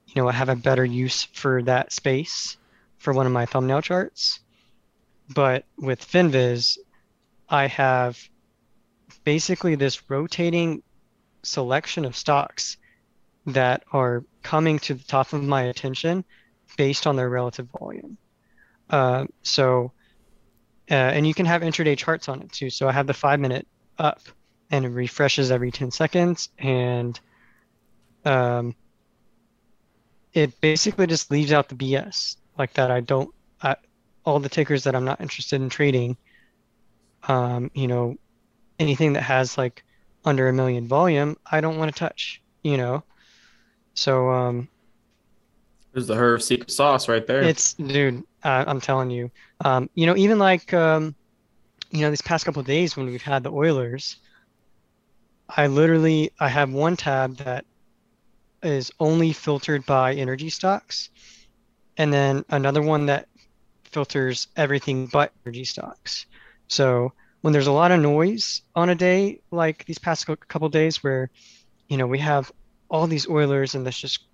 [0.06, 2.56] you know, I have a better use for that space
[2.98, 4.40] for one of my thumbnail charts.
[5.34, 6.78] But with FinViz,
[7.48, 8.18] I have
[9.24, 10.82] basically this rotating
[11.42, 12.76] selection of stocks
[13.46, 16.24] that are coming to the top of my attention
[16.76, 18.16] based on their relative volume.
[18.90, 19.92] Uh, so,
[20.90, 22.70] uh, and you can have intraday charts on it too.
[22.70, 23.66] So I have the five minute
[23.98, 24.20] up
[24.70, 26.48] and it refreshes every 10 seconds.
[26.58, 27.18] And
[28.24, 28.74] um,
[30.32, 32.90] it basically just leaves out the BS like that.
[32.90, 33.32] I don't,
[33.62, 33.76] I,
[34.24, 36.16] all the tickers that I'm not interested in trading,
[37.28, 38.16] um, you know,
[38.78, 39.84] anything that has like
[40.24, 43.04] under a million volume, I don't want to touch, you know.
[43.94, 44.68] So um,
[45.94, 47.42] There's the Herv secret sauce right there.
[47.42, 49.30] it's dude, uh, I'm telling you,
[49.64, 51.14] um, you know, even like um,
[51.90, 54.16] you know, these past couple days when we've had the Oilers,
[55.48, 57.64] I literally I have one tab that
[58.64, 61.10] is only filtered by energy stocks,
[61.96, 63.28] and then another one that
[63.84, 66.26] filters everything but energy stocks.
[66.66, 67.12] So
[67.42, 71.04] when there's a lot of noise on a day like these past cou- couple days
[71.04, 71.30] where,
[71.86, 72.50] you know, we have
[72.88, 74.24] all these Oilers and that's just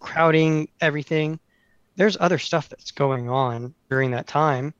[0.00, 1.40] crowding everything,
[1.96, 4.74] there's other stuff that's going on during that time,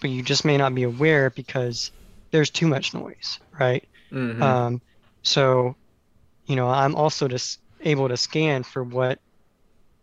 [0.00, 1.92] but you just may not be aware because
[2.32, 3.86] there's too much noise, right?
[4.12, 4.42] Mhm.
[4.42, 4.82] Um,
[5.22, 5.76] so,
[6.46, 9.20] you know, I'm also just able to scan for what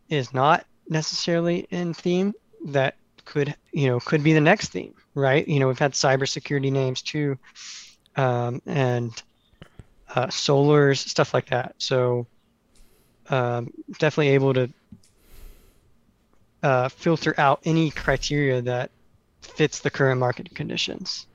[0.10, 2.34] is not necessarily in theme
[2.68, 2.96] that
[3.26, 5.48] could, you know, could be the next theme, right?
[5.48, 7.38] You know, we've had cybersecurity names too,
[8.16, 9.12] um, and
[10.16, 11.76] uh, solars, stuff like that.
[11.80, 12.28] So,
[13.30, 14.70] um, definitely able to
[16.64, 18.92] uh, filter out any criteria that
[19.42, 21.26] fits the current market conditions.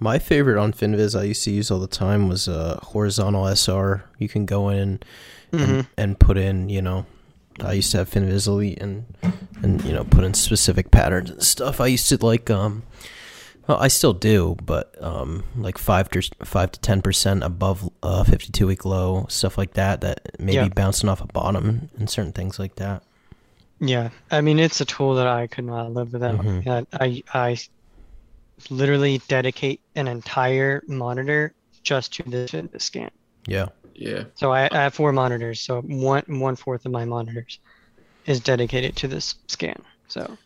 [0.00, 4.04] My favorite on Finviz I used to use all the time was uh, horizontal SR.
[4.18, 5.00] You can go in
[5.52, 5.62] Mhm.
[5.68, 7.04] and, and put in, you know,
[7.60, 9.04] I used to have Finviz Elite and
[9.62, 11.80] and you know put in specific patterns and stuff.
[11.80, 12.82] I used to like um,
[13.68, 18.24] well I still do, but um, like five to five to ten percent above uh
[18.24, 20.00] fifty two week low stuff like that.
[20.00, 20.68] That maybe Yeah.
[20.68, 23.02] bouncing off a bottom and certain things like that.
[23.80, 26.38] Yeah, I mean it's a tool that I could not live without.
[26.38, 26.64] Mhm.
[26.64, 27.58] Yeah, I I
[28.70, 31.52] literally dedicate an entire monitor
[31.82, 33.10] just to this Finviz scan.
[33.46, 34.24] Yeah, yeah.
[34.36, 37.58] So I, I have four monitors, so one one fourth of my monitors
[38.26, 39.82] is dedicated to this scan.
[40.06, 40.38] So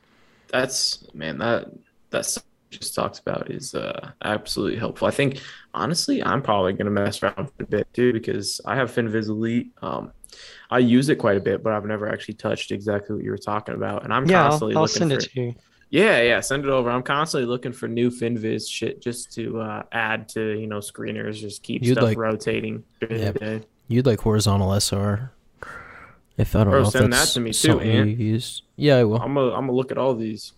[0.48, 1.66] That's man, that
[2.10, 5.08] that stuff you just talked about is uh absolutely helpful.
[5.08, 5.40] I think
[5.74, 9.72] honestly, I'm probably gonna mess around for a bit too because I have FinViz Elite.
[9.82, 10.12] Um,
[10.70, 13.38] I use it quite a bit, but I've never actually touched exactly what you were
[13.38, 14.04] talking about.
[14.04, 15.54] And I'm yeah, I'll, constantly I'll looking send for it to you.
[15.90, 16.90] yeah, yeah, send it over.
[16.90, 21.34] I'm constantly looking for new FinViz shit just to uh, add to you know screeners,
[21.40, 23.30] just keep You'd stuff like- rotating Yeah.
[23.32, 23.60] the day.
[23.88, 25.30] you'd like horizontal SR.
[26.38, 28.10] If I don't Bro, know if send that to me too, something Ant.
[28.10, 28.62] you use.
[28.76, 29.16] Yeah, I will.
[29.22, 30.52] I'm gonna I'm gonna look at all these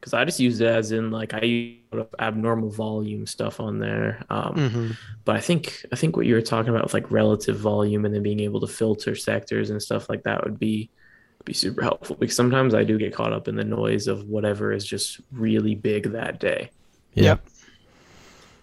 [0.00, 4.24] because I just use it as in like I use abnormal volume stuff on there.
[4.30, 4.90] Um, hmm
[5.24, 8.14] But I think I think what you were talking about with like relative volume and
[8.14, 10.90] then being able to filter sectors and stuff like that would be
[11.44, 14.72] be super helpful because sometimes I do get caught up in the noise of whatever
[14.72, 16.70] is just really big that day.
[17.14, 17.24] Yeah.
[17.24, 17.46] Yep.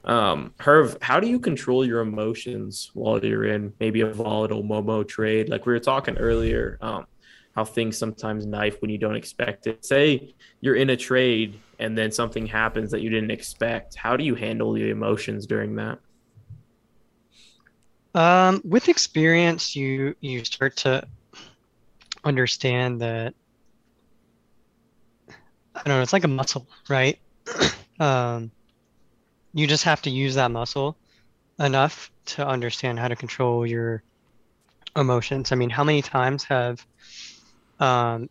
[0.05, 5.05] Um, Herv, how do you control your emotions while you're in maybe a volatile Momo
[5.05, 5.49] trade?
[5.49, 7.07] Like we were talking earlier, um,
[7.57, 9.83] how things sometimes knife when you don't expect it.
[9.83, 13.95] Say you're in a trade and then something happens that you didn't expect.
[13.95, 15.97] How do you handle the emotions during that?
[18.13, 21.07] Um, with experience, you you start to
[22.23, 23.33] understand that
[25.75, 27.19] I don't know, it's like a muscle, right?
[27.99, 28.51] Um,
[29.55, 30.95] you just have to use that muscle
[31.57, 34.03] enough to understand how to control your
[34.95, 35.51] emotions.
[35.51, 36.85] I mean, how many times have
[37.79, 38.29] um,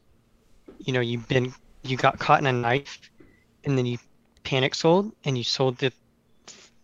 [0.78, 1.52] you know, you've been
[1.82, 2.98] you got caught in a knife
[3.64, 3.98] and then you
[4.44, 5.92] panic sold and you sold the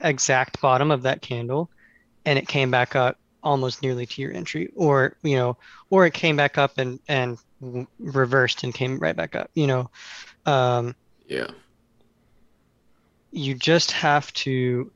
[0.00, 1.70] exact bottom of that candle
[2.24, 5.56] and it came back up almost nearly to your entry or you know
[5.90, 7.38] or it came back up and and
[7.98, 9.88] reversed and came right back up you know
[10.46, 10.94] um
[11.26, 11.50] Yeah.
[13.30, 14.90] you just have to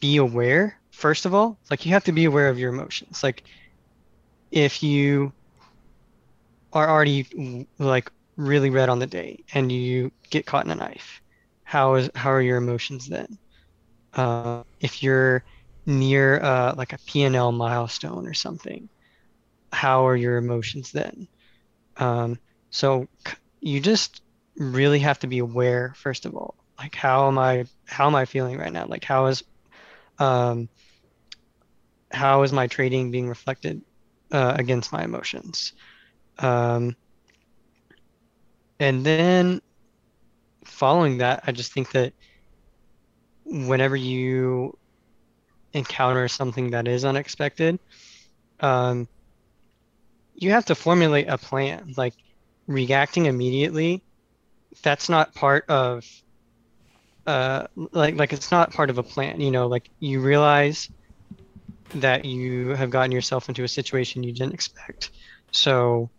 [0.00, 3.44] be aware first of all like you have to be aware of your emotions like
[4.50, 5.32] if you
[6.72, 11.20] are already like really red on the day and you get caught in a knife
[11.64, 13.26] how is how are your emotions then?
[14.14, 15.44] Uh, if you're
[15.86, 18.88] near uh, like a P&L milestone or something
[19.72, 21.28] how are your emotions then?
[21.96, 22.38] Um,
[22.70, 23.06] so
[23.60, 24.20] you just
[24.58, 28.24] really have to be aware first of all like how am i how am i
[28.24, 28.86] feeling right now?
[28.86, 29.42] Like how is
[30.18, 30.68] um
[32.12, 33.82] how is my trading being reflected
[34.32, 35.72] uh, against my emotions.
[36.38, 36.96] Um
[38.80, 39.60] and then
[40.64, 42.12] following that i just think that
[43.44, 44.72] whenever you
[45.72, 47.78] encounter something that is unexpected
[48.60, 49.08] um
[50.34, 51.92] you have to formulate a plan.
[51.96, 52.14] Like
[52.66, 54.04] reacting immediately
[54.82, 56.04] that's not part of
[57.26, 59.40] uh like like it's not part of a plan.
[59.40, 60.88] You know like you realize
[61.94, 65.10] that you have gotten yourself into a situation you didn't expect.
[65.52, 66.10] So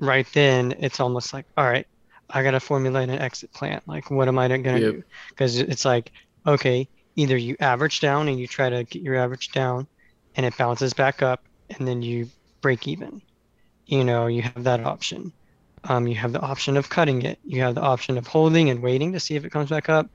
[0.00, 1.86] right then it's almost like, all right,
[2.30, 3.80] I gotta formulate an exit plan.
[3.86, 4.82] Like what am I gonna Yep.
[4.82, 5.02] do?
[5.30, 6.10] Because it's like,
[6.46, 9.86] okay, either you average down and you try to get your average down
[10.34, 11.40] and it bounces back up
[11.78, 12.30] and then you
[12.62, 13.20] break even.
[13.86, 15.32] You know, you have that option.
[15.84, 17.38] Um, you have the option of cutting it.
[17.44, 20.08] You have the option of holding and waiting to see if it comes back up.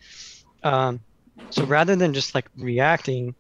[0.64, 1.02] Um,
[1.50, 3.36] so rather than just like reacting,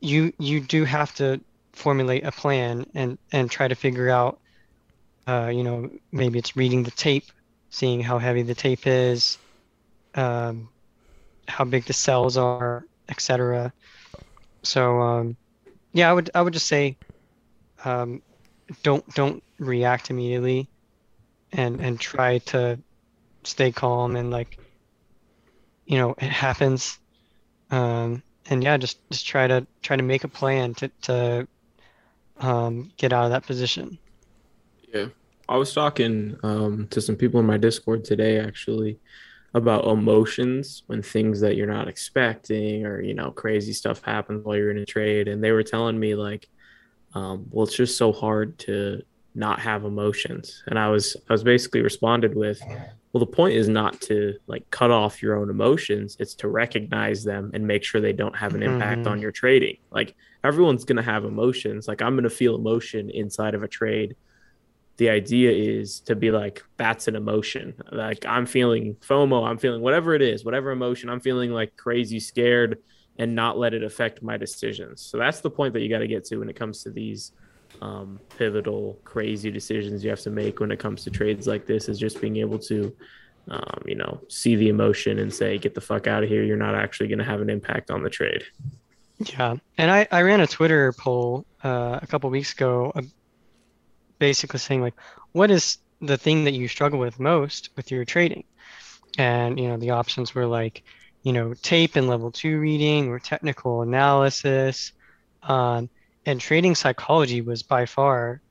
[0.00, 1.40] you you do have to
[1.74, 4.40] formulate a plan and and try to figure out,
[5.28, 7.24] uh, you know, maybe it's reading the tape,
[7.70, 9.38] seeing how heavy the tape is,
[10.14, 10.70] um,
[11.48, 13.72] how big the sells are, etc.
[14.64, 15.38] So um,
[15.94, 16.98] yeah, I would I would just say,
[17.84, 18.22] um,
[18.84, 20.70] don't don't react immediately,
[21.52, 22.82] and and try to
[23.44, 24.58] stay calm and like,
[25.84, 26.98] you know, it happens,
[27.70, 31.48] um, and yeah, just just try to try to make a plan to to
[32.38, 33.98] um, get out of that position.
[34.92, 35.06] Yeah.
[35.48, 38.98] I was talking um, to some people in my Discord today actually
[39.54, 44.56] about emotions when things that you're not expecting or you know crazy stuff happens while
[44.56, 46.48] you're in a trade and they were telling me like
[47.14, 49.00] um, well it's just so hard to
[49.34, 52.60] not have emotions and I was I was basically responded with
[53.16, 57.24] well the point is not to like cut off your own emotions it's to recognize
[57.24, 59.06] them and make sure they don't have an impact Mhm.
[59.10, 59.78] on your trading.
[59.90, 60.14] Like
[60.44, 61.88] everyone's going to have emotions.
[61.88, 64.16] Like I'm going to feel emotion inside of a trade.
[64.98, 67.72] The idea is to be like that's an emotion.
[67.90, 72.20] Like i'm feeling fomo i'm feeling whatever it is whatever emotion i'm feeling like crazy
[72.20, 72.78] scared
[73.18, 75.00] and not let it affect my decisions.
[75.00, 77.32] So that's the point that you got to get to when it comes to these
[77.82, 81.88] um, pivotal crazy decisions you have to make when it comes to trades like this
[81.88, 82.94] is just being able to
[83.48, 86.42] um, you know see the emotion and say get the fuck out of here.
[86.42, 88.44] You're not actually going to have an impact on the trade.
[89.18, 93.02] Yeah, and I, I ran a Twitter poll uh, a couple weeks ago, uh,
[94.18, 94.94] basically saying like,
[95.32, 98.44] what is the thing that you struggle with most with your trading?
[99.16, 100.82] And you know, the options were like,
[101.22, 104.92] you know, tape and level two reading or technical analysis,
[105.42, 105.88] um,
[106.26, 108.42] and trading psychology was by far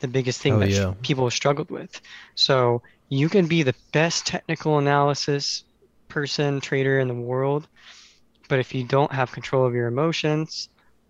[0.00, 0.94] the biggest thing Oh, that yeah.
[1.02, 2.00] people struggled with.
[2.36, 5.64] So you can be the best technical analysis
[6.08, 7.68] person trader in the world,
[8.48, 10.68] but if you don't have control of your emotions,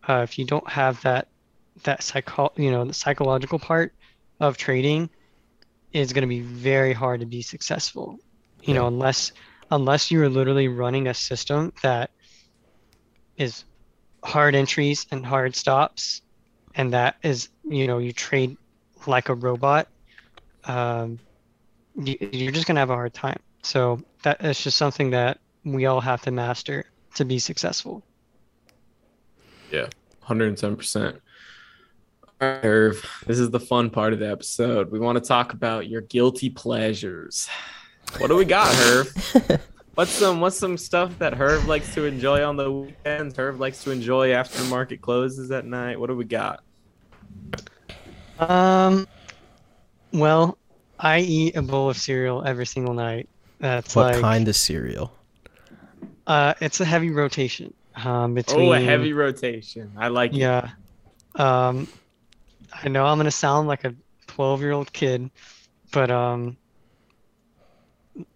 [0.09, 1.29] uh, if you don't have that
[1.85, 3.93] that psycho you know the psychological part
[4.41, 5.11] of trading,
[5.93, 8.17] it's going to be very hard to be successful.
[8.63, 9.33] You know, unless
[9.71, 12.11] unless you are literally running a system that
[13.37, 13.65] is
[14.25, 16.23] hard entries and hard stops,
[16.75, 18.57] and that is you know you trade
[19.07, 19.89] like a robot.
[20.65, 21.19] Um,
[21.97, 23.39] you, you're just going to have a hard time.
[23.63, 28.03] So that is just something that we all have to master to be successful.
[29.71, 29.89] Yeah,
[30.27, 31.21] 110%.
[32.41, 34.91] All right, Herv, this is the fun part of the episode.
[34.91, 37.49] We want to talk about your guilty pleasures.
[38.19, 39.61] What do we got, Herv?
[39.95, 43.35] what's some what's some stuff that Herv likes to enjoy on the weekends?
[43.35, 45.99] Herv likes to enjoy after the market closes at night.
[45.99, 46.61] What do we got?
[48.39, 49.07] Um,
[50.13, 50.59] well,
[50.99, 53.29] I eat a bowl of cereal every single night.
[53.61, 55.13] That's What like, kind of cereal?
[56.27, 57.75] uh, it's a heavy rotation.
[57.97, 59.93] Um, between Oh, a heavy rotation.
[59.97, 60.39] I like it.
[60.39, 60.71] yeah.
[61.37, 61.89] Um,
[62.73, 63.95] I know I'm gonna sound like a
[64.27, 65.31] 12 year old kid,
[65.93, 66.57] but um,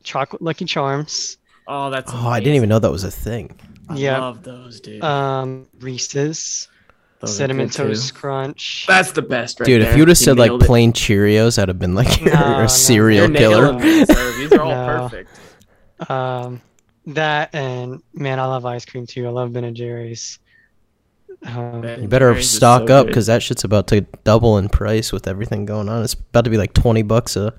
[0.05, 3.55] chocolate Lucky Charms, Oh, that's Oh, I didn't even know that was a thing.
[3.91, 4.19] I yeah.
[4.19, 5.03] love those, dude.
[5.05, 6.69] um, Reese's,
[7.21, 7.83] Those Cinnamon good, too.
[7.89, 8.85] Toast Crunch.
[8.89, 9.91] That's the best, right Dude, there.
[9.91, 10.61] if you would have said like it.
[10.61, 13.73] plain Cheerios, I'd have been like you're No, no, a serial killer.
[13.75, 15.09] nailing these, These are all No.
[15.09, 16.11] perfect.
[16.11, 16.61] Um,
[17.07, 19.27] that and man, I love ice cream too.
[19.27, 20.39] I love Ben and Jerry's.
[21.47, 25.29] Um, You better stock so up because that shit's about to double in price with
[25.29, 26.03] everything going on.
[26.03, 27.53] It's about to be like twenty bucks a.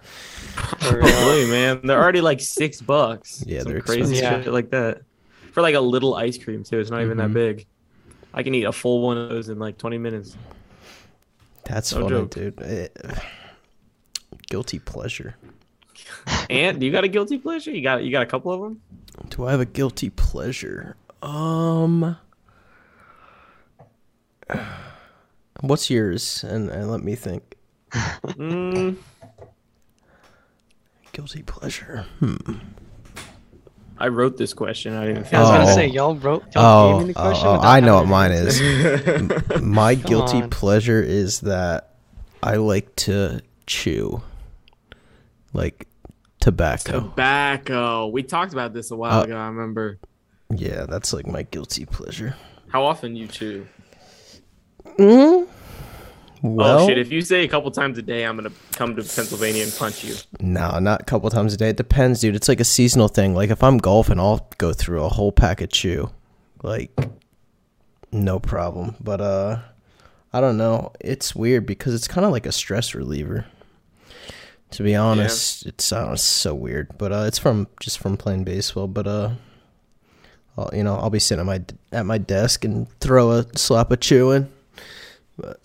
[0.80, 1.00] for.
[1.00, 1.82] Probably, man.
[1.84, 3.44] They're already like six bucks.
[3.48, 4.44] Yeah, Some they're crazy expensive.
[4.46, 5.02] shit like that.
[5.54, 6.80] For like a little ice cream too.
[6.80, 7.34] It's not even that Mhm.
[7.34, 7.66] big.
[8.34, 10.36] I can eat a full one of those in like 20 minutes.
[11.66, 12.30] That's No funny, joke.
[12.32, 12.62] dude.
[12.62, 12.88] Eh,
[14.50, 15.36] guilty pleasure.
[16.50, 17.72] And do you got a guilty pleasure?
[17.72, 18.82] You got you got a couple of them?
[19.30, 20.96] Do I have a guilty pleasure?
[21.22, 22.18] Um.
[25.62, 26.44] What's yours?
[26.44, 27.56] And, and let me think.
[27.92, 28.98] Mm,
[31.12, 32.06] Guilty pleasure.
[32.20, 32.36] Hmm.
[33.98, 34.96] I wrote this question.
[34.96, 35.76] I didn't I was gonna Oh.
[35.76, 37.48] say y'all wrote y'all Oh, gave me the oh, question.
[37.48, 38.62] oh, without I know what mine is.
[39.62, 40.50] My Come guilty on.
[40.50, 41.96] pleasure is that
[42.42, 44.22] I like to chew,
[45.52, 45.88] like
[46.40, 47.02] tobacco.
[47.02, 48.08] Tobacco.
[48.08, 49.36] We talked about this a while Uh, ago.
[49.36, 49.98] I remember.
[50.56, 52.36] Yeah, that's like my guilty pleasure.
[52.70, 53.68] How often you chew?
[54.86, 55.48] Mm?
[56.42, 56.98] Well, oh shit!
[56.98, 60.06] If you say a couple times a day, I'm gonna come to Pennsylvania and punch
[60.06, 60.16] you.
[60.40, 61.70] no, not a couple times a day.
[61.70, 62.36] It depends, dude.
[62.36, 63.36] It's like a seasonal thing.
[63.36, 66.12] Like if I'm golfing, I'll go through a whole pack of chew,
[66.64, 66.98] like
[68.14, 68.96] no problem.
[69.02, 69.60] But uh,
[70.32, 70.94] I don't know.
[71.02, 73.46] It's weird because it's kind of like a stress reliever.
[74.72, 78.88] To be honest, it sounds so weird, but uh, it's from just from playing baseball.
[78.88, 79.32] But uh,
[80.58, 81.62] I'll, you know, I'll be sitting at my
[81.92, 84.50] at my desk and throw a slap of chew in.
[85.42, 85.60] But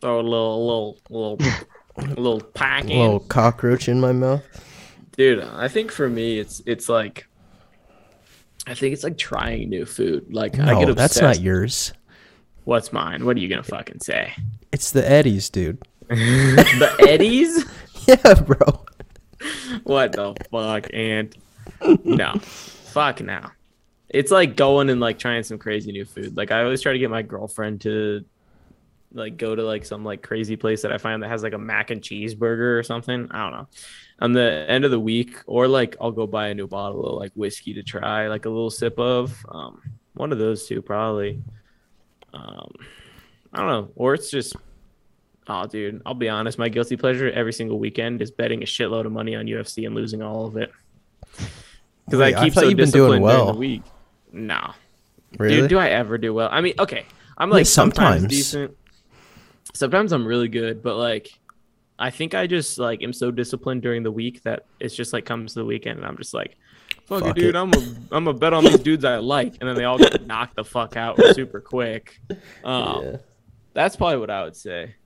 [0.00, 4.42] throw a little, little, little, little pack A little cockroach in my mouth.
[5.16, 7.26] Dude, I think for me, it's it's like,
[8.66, 10.32] I think it's like trying new food.
[10.32, 10.96] Like I get No, obsessed.
[10.96, 11.92] that's not yours.
[12.64, 13.24] What's mine?
[13.26, 14.32] What are you gonna fucking say?
[14.72, 15.78] It's the Eddies, dude.
[16.08, 17.64] the Eddies?
[18.06, 18.84] Yeah, bro.
[19.84, 20.88] What the fuck?
[20.92, 21.34] And
[22.04, 23.52] no, fuck now.
[24.08, 26.36] It's like going and like trying some crazy new food.
[26.36, 28.24] Like I always try to get my girlfriend to
[29.14, 31.58] like go to like some like crazy place that I find that has like a
[31.58, 33.28] mac and cheeseburger or something.
[33.30, 33.68] I don't know.
[34.20, 37.18] On the end of the week, or like I'll go buy a new bottle of
[37.20, 39.44] like whiskey to try, like a little sip of.
[39.48, 39.82] Um,
[40.14, 41.42] one of those two probably.
[42.34, 42.72] Um,
[43.52, 43.90] I don't know.
[43.96, 44.56] Or it's just
[45.48, 46.56] Oh, dude, I'll be honest.
[46.56, 49.94] My guilty pleasure every single weekend is betting a shitload of money on UFC and
[49.94, 50.70] losing all of it.
[52.06, 53.52] Because I I keep thought so you've been doing disciplined during well.
[53.52, 53.82] the week.
[54.32, 54.72] No,
[55.38, 55.56] Really?
[55.62, 56.48] dude, do I ever do well?
[56.50, 57.06] I mean, okay,
[57.36, 58.20] I'm like sometimes.
[58.22, 58.32] sometimes.
[58.32, 58.76] decent.
[59.72, 61.30] Sometimes I'm really good, but like,
[61.98, 65.24] I think I just like am so disciplined during the week that it's just like
[65.24, 66.56] comes to the weekend and I'm just like,
[67.06, 67.56] fuck, it, dude.
[67.56, 70.26] I'm a I'm a bet on these dudes I like, and then they all get
[70.26, 72.20] knocked the fuck out super quick.
[72.64, 73.16] Um, yeah.
[73.74, 74.96] That's probably what I would say.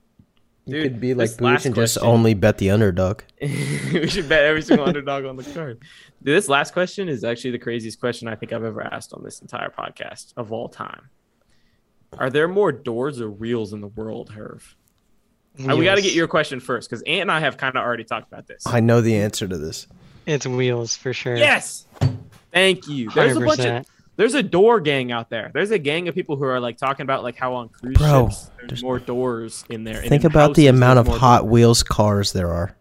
[0.65, 3.21] You Dude, could be like Booch and just only bet the underdog.
[3.41, 5.79] we should bet every single underdog on the card.
[6.21, 9.23] Dude, this last question is actually the craziest question I think I've ever asked on
[9.23, 11.09] this entire podcast of all time.
[12.17, 14.61] Are there more doors or wheels in the world, Herv?
[15.69, 17.83] Uh, we got to get your question first because Ant and I have kind of
[17.83, 18.63] already talked about this.
[18.67, 19.87] I know the answer to this.
[20.25, 21.35] It's wheels for sure.
[21.35, 21.85] Yes.
[22.53, 23.09] Thank you.
[23.09, 23.85] There's a bunch of
[24.17, 25.51] there's a door gang out there.
[25.53, 28.27] There's a gang of people who are like talking about like how on cruise Bro,
[28.29, 29.99] ships there's, there's- more doors in there.
[29.99, 31.51] and Think in about the amount of Hot doors.
[31.51, 32.75] Wheels cars there are.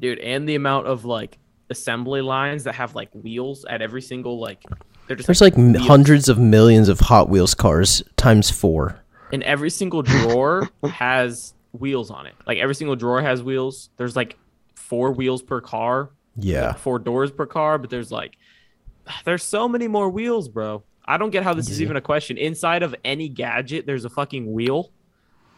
[0.00, 1.38] dude and the amount of like
[1.70, 4.76] assembly lines that have like wheels at every single like they're
[5.14, 5.86] just There's like wheels.
[5.86, 9.00] hundreds of millions of Hot Wheels cars times four.
[9.32, 14.16] and every single drawer has wheels on it like every single drawer has wheels there's
[14.16, 14.36] like
[14.74, 16.72] four wheels per car Yeah.
[16.72, 18.36] four doors per car but there's like
[19.24, 22.38] there's so many more wheels bro i don't get how this is even a question
[22.38, 24.90] inside of any gadget there's a fucking wheel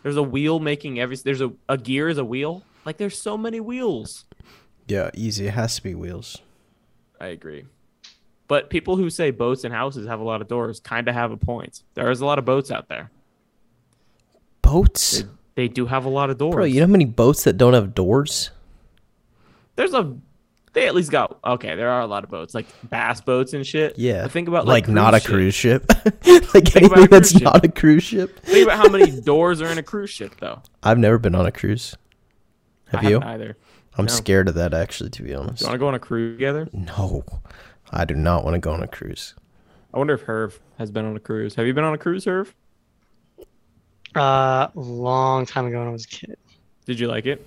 [0.03, 3.37] there's a wheel making every there's a, a gear is a wheel like there's so
[3.39, 4.25] many wheels
[4.89, 5.47] Yeah, easy.
[5.47, 6.39] It has to be wheels.
[7.21, 7.67] I agree.
[8.49, 11.31] But people who say boats and houses have a lot of doors kind of have
[11.31, 11.83] a point.
[11.95, 13.11] There is a lot of boats out there.
[14.63, 15.23] Boats?
[15.23, 16.55] They, they do have a lot of doors.
[16.55, 18.51] Bro, you know how many boats that don't have doors?
[19.77, 20.17] There's a
[20.73, 21.75] they at least got okay.
[21.75, 23.99] There are a lot of boats like bass boats and shit.
[23.99, 24.23] Yeah.
[24.23, 25.87] But think about like, like, not a cruise ship.
[26.07, 27.43] like about a anything that's ship.
[27.43, 28.39] not a cruise ship.
[28.41, 30.63] Think about how many doors are in a cruise ship though.
[30.83, 31.97] I've never been on a cruise.
[32.89, 33.21] Have I you?
[33.21, 33.57] either.
[33.97, 34.13] I'm no.
[34.13, 35.63] scared of that actually, to be honest.
[35.63, 36.69] You want to go on a cruise together?
[36.73, 37.25] No,
[37.91, 39.35] I do not want to go on a cruise.
[39.93, 41.55] I wonder if Herv has been on a cruise.
[41.55, 42.53] Have you been on a cruise, Herv?
[44.15, 46.37] Uh, long time ago when I was a kid.
[46.87, 47.47] Did you like it?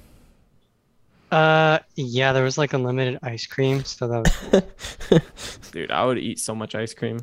[1.32, 4.62] Uh, yeah, there was like unlimited ice cream, so that
[5.10, 5.22] was
[5.72, 7.20] Dude, I would eat so much ice cream.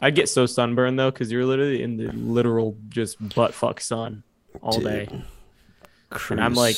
[0.00, 4.22] I'd get so sunburned though, because you're literally in the literal just butt fuck sun
[4.62, 4.84] all Dude.
[4.84, 5.22] day.
[6.08, 6.38] Cruise.
[6.38, 6.76] And I'm like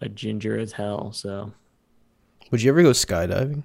[0.00, 1.12] a ginger as hell.
[1.12, 1.52] So
[2.50, 3.64] would you ever go skydiving?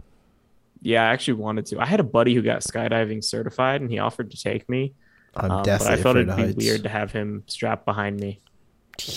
[0.82, 1.80] Yeah, I actually wanted to.
[1.80, 4.94] I had a buddy who got skydiving certified, and he offered to take me.
[5.36, 6.56] I'm um, but definitely I felt it'd be heights.
[6.56, 8.40] weird to have him strapped behind me.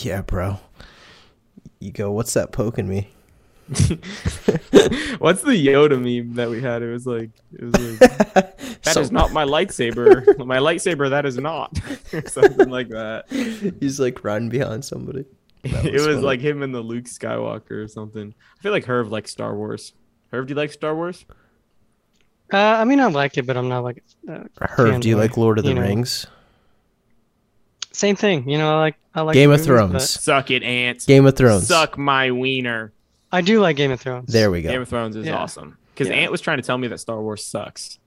[0.02, 0.58] Yeah, bro.
[1.80, 2.10] You go.
[2.12, 3.10] What's that poking me?
[5.18, 6.82] What's the Yoda meme that we had?
[6.82, 7.98] It was like, it was like,
[8.34, 10.36] that is So- not my lightsaber.
[10.46, 11.78] my lightsaber, that is not.
[12.26, 13.26] Something like that.
[13.80, 15.24] He's like riding behind somebody.
[15.62, 16.16] That it was funny.
[16.18, 18.34] like him and the Luke Skywalker or something.
[18.58, 19.92] I feel like Herv likes Star Wars.
[20.32, 21.24] Herv, do you like Star Wars?
[22.52, 25.36] Uh, I mean, I like it, but I'm not like uh, Herv, do you like
[25.36, 25.80] Lord of the you know.
[25.82, 26.26] Rings?
[27.92, 28.48] same thing.
[28.48, 29.92] You know, I like I like Game of movies, Thrones.
[29.92, 31.06] but Suck it, ants.
[31.06, 31.66] Game of Thrones.
[31.68, 32.92] Suck my wiener.
[33.30, 34.32] I do like Game of Thrones.
[34.32, 34.70] There we go.
[34.70, 35.36] Game of Thrones is Yeah.
[35.36, 35.76] awesome.
[35.94, 36.14] Because Yeah.
[36.16, 37.98] Ant was trying to tell me that Star Wars sucks.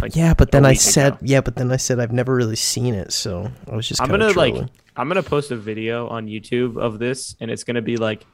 [0.00, 1.18] Like, Yeah, but then I said, ago.
[1.22, 4.00] yeah, but then I said I've never really seen it, so I was just.
[4.00, 4.54] I'm gonna trolling.
[4.56, 8.24] like I'm gonna post a video on YouTube of this, and it's gonna be like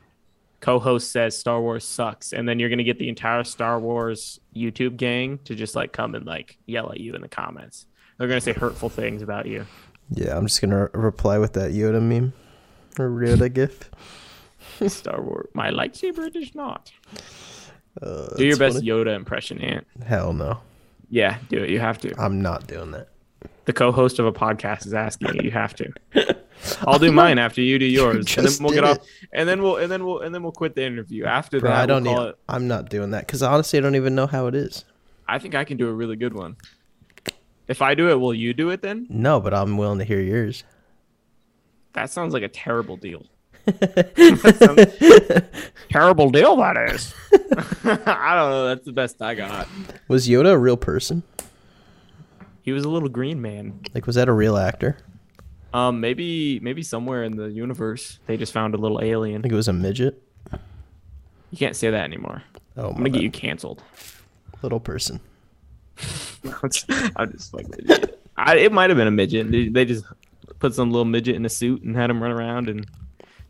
[0.62, 4.96] co-host says Star Wars sucks, and then you're gonna get the entire Star Wars YouTube
[4.96, 7.84] gang to just like come and like yell at you in the comments.
[8.16, 9.66] They're gonna say hurtful things about you.
[10.10, 12.32] Yeah, I'm just gonna reply with that Yoda meme
[12.98, 13.90] or Yoda gif.
[14.88, 15.48] Star Wars.
[15.52, 16.90] My lightsaber does not.
[18.00, 19.86] Uh, Do your best Yoda impression, Ant.
[20.06, 20.60] Hell no,
[21.10, 21.70] Yeah, do it.
[21.70, 22.14] You have to.
[22.18, 23.08] I'm not doing that.
[23.64, 25.42] The co-host of a podcast is asking you.
[25.42, 25.92] You have to.
[26.86, 28.98] I'll do mine after you do yours, and then we'll get off.
[28.98, 29.28] it.
[29.32, 31.24] And then we'll and then we'll and then we'll quit the interview.
[31.24, 32.28] After Bro, that, I don't we'll need.
[32.30, 32.38] it.
[32.48, 34.84] I'm not doing that because honestly, I don't even know how it is.
[35.28, 36.56] I think I can do a really good one.
[37.68, 39.06] If I do it, will you do it then?
[39.08, 40.64] No, but I'm willing to hear yours.
[41.94, 43.24] That sounds like a terrible deal.
[45.90, 47.14] Terrible deal that is.
[47.84, 48.66] I don't know.
[48.68, 49.68] That's the best I got.
[50.08, 51.22] Was Yoda a real person?
[52.62, 53.80] He was a little green man.
[53.94, 54.96] Like, was that a real actor?
[55.74, 59.40] Um, maybe maybe somewhere in the universe they just found a little alien.
[59.40, 60.22] I think it was a midget.
[61.50, 62.42] You can't say that anymore.
[62.76, 63.82] Oh I'm gonna get you canceled.
[64.62, 65.20] little person.
[66.44, 66.86] I'm just,
[67.16, 68.08] I'm just fucking with you.
[68.36, 69.50] I, it might have been a midget.
[69.72, 70.04] They, just
[70.58, 72.68] put some little midget in a suit and had him run around.
[72.68, 72.86] And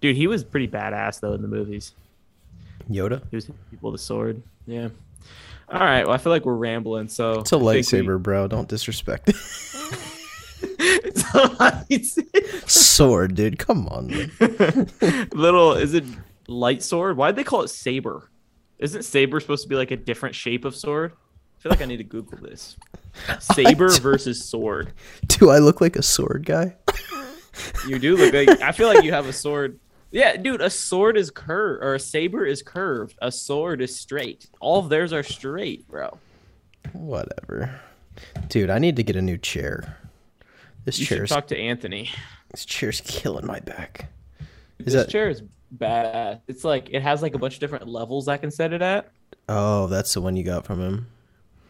[0.00, 1.92] dude, he was pretty badass though in the movies.
[2.90, 3.22] Yoda.
[3.30, 4.42] He was people with a sword.
[4.66, 4.88] Yeah.
[5.68, 6.04] All right.
[6.04, 7.08] Well, I feel like we're rambling.
[7.08, 8.48] So It's a I think we- lightsaber, bro.
[8.48, 9.36] Don't disrespect it.
[9.36, 10.91] it's a lightsaber.
[12.66, 13.58] Sword, dude.
[13.58, 14.08] Come on.
[15.32, 15.74] Little.
[15.74, 16.04] Is it
[16.48, 17.16] light sword?
[17.16, 18.30] Why'd they call it saber?
[18.78, 21.12] Isn't saber supposed to be like a different shape of sword?
[21.12, 22.76] I feel like I need to Google this.
[23.38, 24.92] Saber versus sword.
[25.28, 26.76] Do I look like a sword guy?
[27.86, 28.62] You do look like.
[28.62, 29.78] I feel like you have a sword.
[30.10, 33.18] Yeah, dude, a sword is curved, or a saber is curved.
[33.20, 34.46] A sword is straight.
[34.60, 36.16] All of theirs are straight, bro.
[36.92, 37.78] Whatever.
[38.48, 39.98] Dude, I need to get a new chair.
[40.84, 42.10] This You chair's talk to Anthony.
[42.50, 44.10] this chair's killing my back.
[44.80, 45.42] Is this that chair is
[45.78, 46.40] badass.
[46.48, 49.10] It's like it has like a bunch of different levels I can set it at.
[49.48, 51.06] Oh, that's the one you got from him.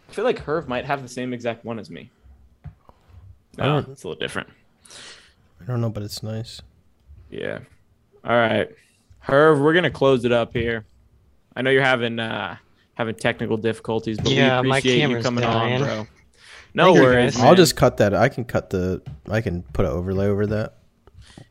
[0.09, 2.11] I feel like Herv might have the same exact one as me.
[2.65, 2.69] I
[3.59, 4.49] No, don't- it's a little different.
[5.61, 6.61] I don't know, but it's nice.
[7.31, 7.61] Yeah.
[8.25, 8.69] All right,
[9.27, 10.85] Herv, we're gonna close it up here.
[11.55, 12.57] I know you're having uh
[12.95, 15.83] having technical difficulties, but Yeah, we my appreciate you coming dying.
[15.83, 16.07] on, bro.
[16.75, 17.35] No Thank worries.
[17.35, 17.43] guys.
[17.43, 17.57] I'll man.
[17.57, 18.15] just cut that.
[18.15, 19.03] I can cut the.
[19.29, 20.79] I can put an overlay over that.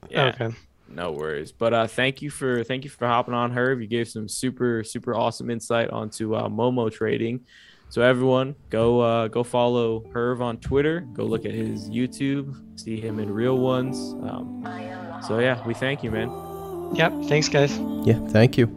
[0.10, 0.26] yeah.
[0.40, 0.56] Okay.
[0.90, 1.52] No worries.
[1.52, 3.82] But uh, thank you for thank you for hopping on, Herv.
[3.82, 7.42] You gave some super super awesome insight onto uh, Momo trading.
[7.90, 11.02] So everyone, go uh, go follow Herv on Twitter.
[11.14, 12.80] Go look at his YouTube.
[12.80, 13.98] See him in real ones.
[14.30, 14.64] Um,
[15.28, 16.30] so yeah, we thank you, man.
[16.96, 17.24] Yep.
[17.30, 17.78] Thanks, guys.
[18.04, 18.20] Yeah.
[18.30, 18.68] Thank you.